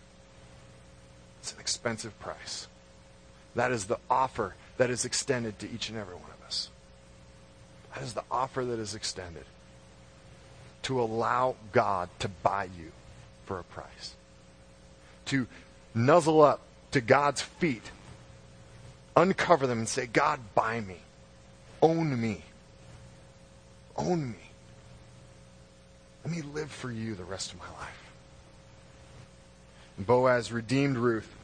It's 1.40 1.52
an 1.52 1.60
expensive 1.60 2.18
price. 2.20 2.68
That 3.54 3.72
is 3.72 3.86
the 3.86 3.98
offer 4.10 4.54
that 4.76 4.90
is 4.90 5.04
extended 5.04 5.58
to 5.58 5.70
each 5.70 5.88
and 5.88 5.98
every 5.98 6.14
one 6.14 6.30
of 6.38 6.46
us. 6.46 6.68
That 7.94 8.02
is 8.02 8.12
the 8.12 8.24
offer 8.30 8.64
that 8.64 8.78
is 8.78 8.94
extended 8.94 9.44
to 10.82 11.00
allow 11.00 11.56
God 11.72 12.08
to 12.20 12.28
buy 12.28 12.64
you 12.64 12.92
for 13.46 13.58
a 13.58 13.64
price. 13.64 14.14
To 15.26 15.46
nuzzle 15.94 16.42
up 16.42 16.60
to 16.92 17.00
God's 17.00 17.40
feet, 17.40 17.90
uncover 19.16 19.66
them, 19.66 19.78
and 19.78 19.88
say, 19.88 20.06
God, 20.06 20.40
buy 20.54 20.80
me. 20.80 20.96
Own 21.82 22.20
me. 22.20 22.42
Own 23.96 24.32
me. 24.32 24.50
Let 26.24 26.34
me 26.34 26.42
live 26.42 26.70
for 26.70 26.90
you 26.90 27.14
the 27.14 27.24
rest 27.24 27.52
of 27.52 27.58
my 27.58 27.68
life. 27.80 28.09
Boaz 30.06 30.52
redeemed 30.52 30.96
Ruth. 30.96 31.34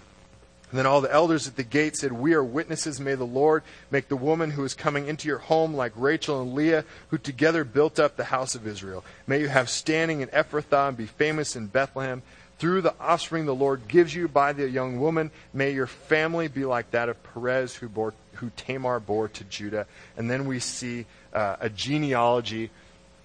And 0.71 0.79
then 0.79 0.87
all 0.87 1.01
the 1.01 1.13
elders 1.13 1.47
at 1.47 1.57
the 1.57 1.63
gate 1.63 1.97
said, 1.97 2.13
We 2.13 2.35
are 2.35 2.43
witnesses. 2.43 2.99
May 2.99 3.15
the 3.15 3.25
Lord 3.25 3.63
make 3.91 4.09
the 4.09 4.17
woman 4.17 4.51
who 4.51 4.65
is 4.65 4.75
coming 4.75 5.07
into 5.07 5.29
your 5.29 5.39
home 5.39 5.75
like 5.75 5.93
Rachel 5.95 6.43
and 6.43 6.55
Leah, 6.55 6.85
who 7.11 7.19
together 7.19 7.63
built 7.63 8.01
up 8.01 8.17
the 8.17 8.25
house 8.25 8.55
of 8.55 8.67
Israel. 8.67 9.05
May 9.27 9.41
you 9.41 9.49
have 9.49 9.71
standing 9.71 10.23
in 10.23 10.29
Ephrathah 10.29 10.89
and 10.89 10.97
be 10.97 11.07
famous 11.07 11.55
in 11.55 11.69
Bethlehem. 11.69 12.23
Through 12.59 12.81
the 12.81 12.95
offspring 12.99 13.47
the 13.47 13.55
Lord 13.55 13.87
gives 13.87 14.15
you 14.15 14.29
by 14.29 14.53
the 14.55 14.69
young 14.69 14.99
woman, 14.99 15.31
may 15.53 15.73
your 15.73 15.87
family 15.87 16.49
be 16.49 16.65
like 16.65 16.91
that 16.91 17.09
of 17.09 17.23
Perez, 17.23 17.77
who, 17.77 17.89
bore, 17.89 18.15
who 18.35 18.51
Tamar 18.57 18.99
bore 18.99 19.29
to 19.29 19.45
Judah. 19.45 19.87
And 20.17 20.29
then 20.29 20.47
we 20.47 20.59
see 20.59 21.07
uh, 21.33 21.57
a 21.61 21.69
genealogy 21.69 22.71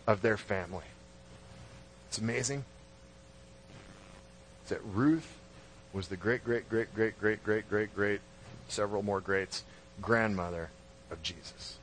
of 0.05 0.21
their 0.21 0.37
family. 0.37 0.83
It's 2.09 2.17
amazing. 2.17 2.65
That 4.67 4.79
Ruth 4.93 5.37
was 5.93 6.07
the 6.07 6.15
great, 6.15 6.45
great, 6.45 6.69
great, 6.69 6.93
great, 6.95 7.19
great, 7.19 7.43
great, 7.43 7.69
great, 7.69 7.95
great, 7.95 8.21
several 8.67 9.03
more 9.03 9.19
greats, 9.19 9.63
grandmother 10.01 10.69
of 11.11 11.21
Jesus. 11.21 11.77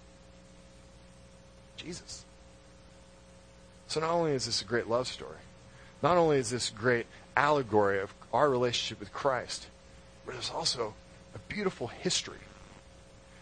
Jesus. 1.76 2.24
So 3.86 4.00
not 4.00 4.10
only 4.10 4.32
is 4.32 4.46
this 4.46 4.62
a 4.62 4.64
great 4.64 4.88
love 4.88 5.06
story, 5.06 5.36
not 6.02 6.16
only 6.16 6.38
is 6.38 6.50
this 6.50 6.70
great 6.70 7.06
allegory 7.36 8.00
of 8.00 8.12
our 8.32 8.48
relationship 8.48 9.00
with 9.00 9.12
Christ, 9.12 9.66
but 10.26 10.34
it's 10.34 10.50
also 10.50 10.94
a 11.34 11.38
beautiful 11.52 11.88
history 11.88 12.38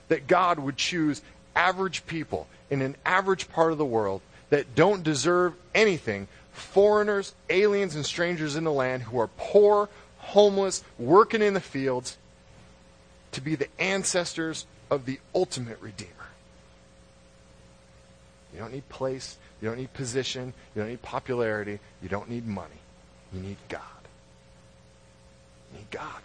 that 0.09 0.27
God 0.27 0.59
would 0.59 0.77
choose 0.77 1.23
average 1.55 2.07
people 2.07 2.47
in 2.71 2.83
an 2.83 2.97
average 3.05 3.49
part 3.49 3.73
of 3.73 3.79
the 3.79 3.85
world 3.85 4.21
that 4.51 4.75
don't 4.75 5.03
deserve 5.03 5.55
anything 5.75 6.29
foreigners, 6.57 7.35
aliens, 7.51 7.95
and 7.95 8.05
strangers 8.05 8.57
in 8.57 8.65
the 8.65 8.73
land 8.73 9.03
who 9.03 9.19
are 9.19 9.29
poor, 9.37 9.89
homeless, 10.19 10.83
working 10.99 11.43
in 11.43 11.55
the 11.55 11.61
fields, 11.61 12.17
to 13.33 13.41
be 13.41 13.55
the 13.55 13.69
ancestors 13.79 14.67
of 14.91 15.05
the 15.05 15.21
ultimate 15.35 15.81
Redeemer. 15.81 16.11
You 18.55 18.61
don't 18.61 18.73
need 18.73 18.89
place, 18.89 19.37
you 19.61 19.69
don't 19.69 19.77
need 19.77 19.93
position, 19.93 20.55
you 20.75 20.81
don't 20.81 20.91
need 20.91 21.03
popularity, 21.03 21.79
you 22.03 22.09
don't 22.09 22.31
need 22.31 22.47
money. 22.47 22.81
You 23.33 23.41
need 23.41 23.59
God. 23.69 23.83
You 25.73 25.81
need 25.81 25.91
God. 25.91 26.23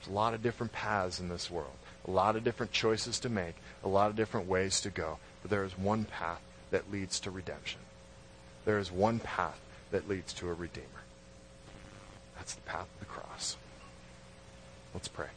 There's 0.00 0.10
a 0.10 0.16
lot 0.16 0.34
of 0.34 0.42
different 0.42 0.72
paths 0.72 1.20
in 1.20 1.28
this 1.28 1.48
world, 1.48 1.76
a 2.06 2.10
lot 2.10 2.34
of 2.34 2.42
different 2.42 2.72
choices 2.72 3.20
to 3.20 3.28
make, 3.28 3.54
a 3.84 3.88
lot 3.88 4.10
of 4.10 4.16
different 4.16 4.48
ways 4.48 4.80
to 4.80 4.90
go, 4.90 5.18
but 5.42 5.50
there 5.50 5.62
is 5.62 5.78
one 5.78 6.04
path 6.04 6.40
that 6.72 6.90
leads 6.90 7.20
to 7.20 7.30
redemption 7.30 7.80
there 8.68 8.78
is 8.78 8.92
one 8.92 9.18
path 9.18 9.58
that 9.92 10.06
leads 10.10 10.34
to 10.34 10.46
a 10.46 10.52
Redeemer. 10.52 10.86
That's 12.36 12.52
the 12.52 12.60
path 12.60 12.82
of 12.82 12.98
the 13.00 13.06
cross. 13.06 13.56
Let's 14.92 15.08
pray. 15.08 15.28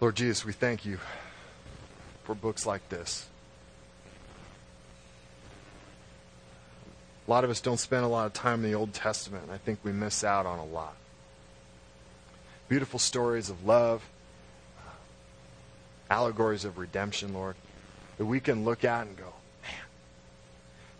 Lord 0.00 0.16
Jesus, 0.16 0.44
we 0.44 0.52
thank 0.52 0.84
you 0.84 0.98
for 2.24 2.34
books 2.34 2.66
like 2.66 2.88
this. 2.88 3.28
A 7.28 7.30
lot 7.30 7.44
of 7.44 7.50
us 7.50 7.60
don't 7.60 7.78
spend 7.78 8.04
a 8.04 8.08
lot 8.08 8.26
of 8.26 8.32
time 8.32 8.64
in 8.64 8.72
the 8.72 8.76
Old 8.76 8.92
Testament, 8.92 9.44
and 9.44 9.52
I 9.52 9.58
think 9.58 9.78
we 9.84 9.92
miss 9.92 10.24
out 10.24 10.46
on 10.46 10.58
a 10.58 10.66
lot. 10.66 10.96
Beautiful 12.68 12.98
stories 12.98 13.50
of 13.50 13.64
love, 13.64 14.02
allegories 16.10 16.64
of 16.64 16.78
redemption, 16.78 17.32
Lord, 17.32 17.56
that 18.18 18.24
we 18.24 18.40
can 18.40 18.64
look 18.64 18.84
at 18.84 19.06
and 19.06 19.16
go, 19.16 19.32
man, 19.62 19.84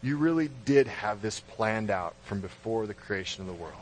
you 0.03 0.17
really 0.17 0.51
did 0.65 0.87
have 0.87 1.23
this 1.23 1.41
planned 1.41 1.91
out 1.91 2.15
from 2.25 2.41
before 2.41 2.87
the 2.87 2.95
creation 2.95 3.43
of 3.43 3.47
the 3.47 3.53
world. 3.53 3.75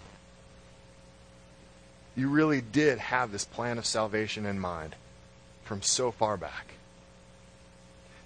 You 2.16 2.28
really 2.28 2.60
did 2.60 2.98
have 2.98 3.32
this 3.32 3.44
plan 3.44 3.78
of 3.78 3.86
salvation 3.86 4.46
in 4.46 4.58
mind 4.58 4.94
from 5.64 5.82
so 5.82 6.10
far 6.12 6.36
back. 6.36 6.74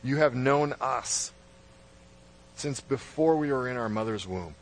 You 0.02 0.16
have 0.16 0.34
known 0.34 0.74
us 0.80 1.32
since 2.56 2.80
before 2.80 3.36
we 3.36 3.52
were 3.52 3.68
in 3.68 3.76
our 3.76 3.88
mother's 3.88 4.26
womb. 4.26 4.54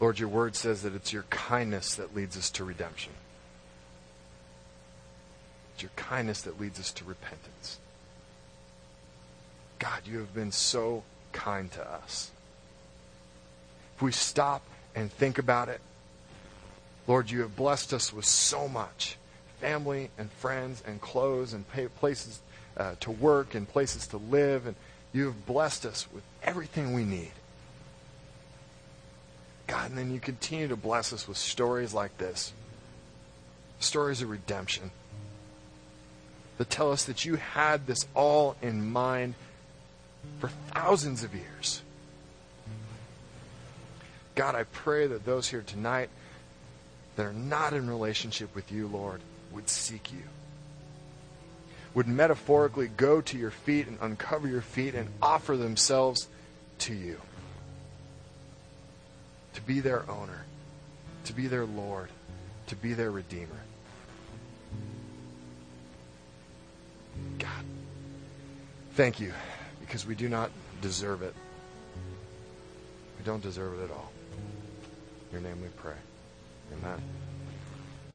Lord, 0.00 0.18
your 0.18 0.28
word 0.28 0.54
says 0.54 0.82
that 0.82 0.94
it's 0.94 1.12
your 1.12 1.24
kindness 1.24 1.96
that 1.96 2.14
leads 2.14 2.36
us 2.36 2.50
to 2.50 2.64
redemption. 2.64 3.12
It's 5.78 5.84
your 5.84 5.92
kindness 5.94 6.42
that 6.42 6.60
leads 6.60 6.80
us 6.80 6.90
to 6.94 7.04
repentance. 7.04 7.78
God, 9.78 10.00
you 10.06 10.18
have 10.18 10.34
been 10.34 10.50
so 10.50 11.04
kind 11.30 11.70
to 11.70 11.88
us. 11.88 12.32
If 13.94 14.02
we 14.02 14.10
stop 14.10 14.62
and 14.96 15.12
think 15.12 15.38
about 15.38 15.68
it, 15.68 15.80
Lord, 17.06 17.30
you 17.30 17.42
have 17.42 17.54
blessed 17.54 17.92
us 17.94 18.12
with 18.12 18.24
so 18.24 18.66
much 18.66 19.18
family 19.60 20.10
and 20.18 20.32
friends 20.32 20.82
and 20.84 21.00
clothes 21.00 21.52
and 21.52 21.64
places 22.00 22.40
uh, 22.76 22.96
to 22.98 23.12
work 23.12 23.54
and 23.54 23.68
places 23.68 24.08
to 24.08 24.16
live. 24.16 24.66
And 24.66 24.74
you 25.12 25.26
have 25.26 25.46
blessed 25.46 25.86
us 25.86 26.08
with 26.12 26.24
everything 26.42 26.92
we 26.92 27.04
need. 27.04 27.30
God, 29.68 29.90
and 29.90 29.96
then 29.96 30.10
you 30.10 30.18
continue 30.18 30.66
to 30.66 30.76
bless 30.76 31.12
us 31.12 31.28
with 31.28 31.36
stories 31.36 31.94
like 31.94 32.18
this 32.18 32.52
stories 33.78 34.22
of 34.22 34.28
redemption 34.28 34.90
that 36.58 36.68
tell 36.68 36.92
us 36.92 37.04
that 37.04 37.24
you 37.24 37.36
had 37.36 37.86
this 37.86 38.06
all 38.14 38.56
in 38.60 38.90
mind 38.90 39.34
for 40.40 40.48
thousands 40.74 41.24
of 41.24 41.34
years. 41.34 41.82
God, 44.34 44.54
I 44.54 44.64
pray 44.64 45.06
that 45.06 45.24
those 45.24 45.48
here 45.48 45.62
tonight 45.62 46.10
that 47.16 47.26
are 47.26 47.32
not 47.32 47.72
in 47.72 47.88
relationship 47.88 48.54
with 48.54 48.70
you, 48.70 48.86
Lord, 48.86 49.20
would 49.50 49.68
seek 49.68 50.12
you. 50.12 50.22
Would 51.94 52.06
metaphorically 52.06 52.88
go 52.88 53.20
to 53.20 53.38
your 53.38 53.50
feet 53.50 53.88
and 53.88 53.98
uncover 54.00 54.46
your 54.46 54.60
feet 54.60 54.94
and 54.94 55.08
offer 55.20 55.56
themselves 55.56 56.28
to 56.80 56.94
you. 56.94 57.20
To 59.54 59.60
be 59.62 59.80
their 59.80 60.08
owner, 60.08 60.44
to 61.24 61.32
be 61.32 61.48
their 61.48 61.66
Lord, 61.66 62.08
to 62.68 62.76
be 62.76 62.94
their 62.94 63.10
Redeemer. 63.10 63.62
God, 67.38 67.64
thank 68.92 69.20
you 69.20 69.32
because 69.80 70.06
we 70.06 70.14
do 70.14 70.28
not 70.28 70.50
deserve 70.80 71.22
it. 71.22 71.34
We 73.18 73.24
don't 73.24 73.42
deserve 73.42 73.80
it 73.80 73.84
at 73.84 73.90
all. 73.90 74.12
In 75.32 75.40
your 75.40 75.40
name 75.40 75.60
we 75.62 75.68
pray. 75.68 75.96
Amen. 76.72 77.02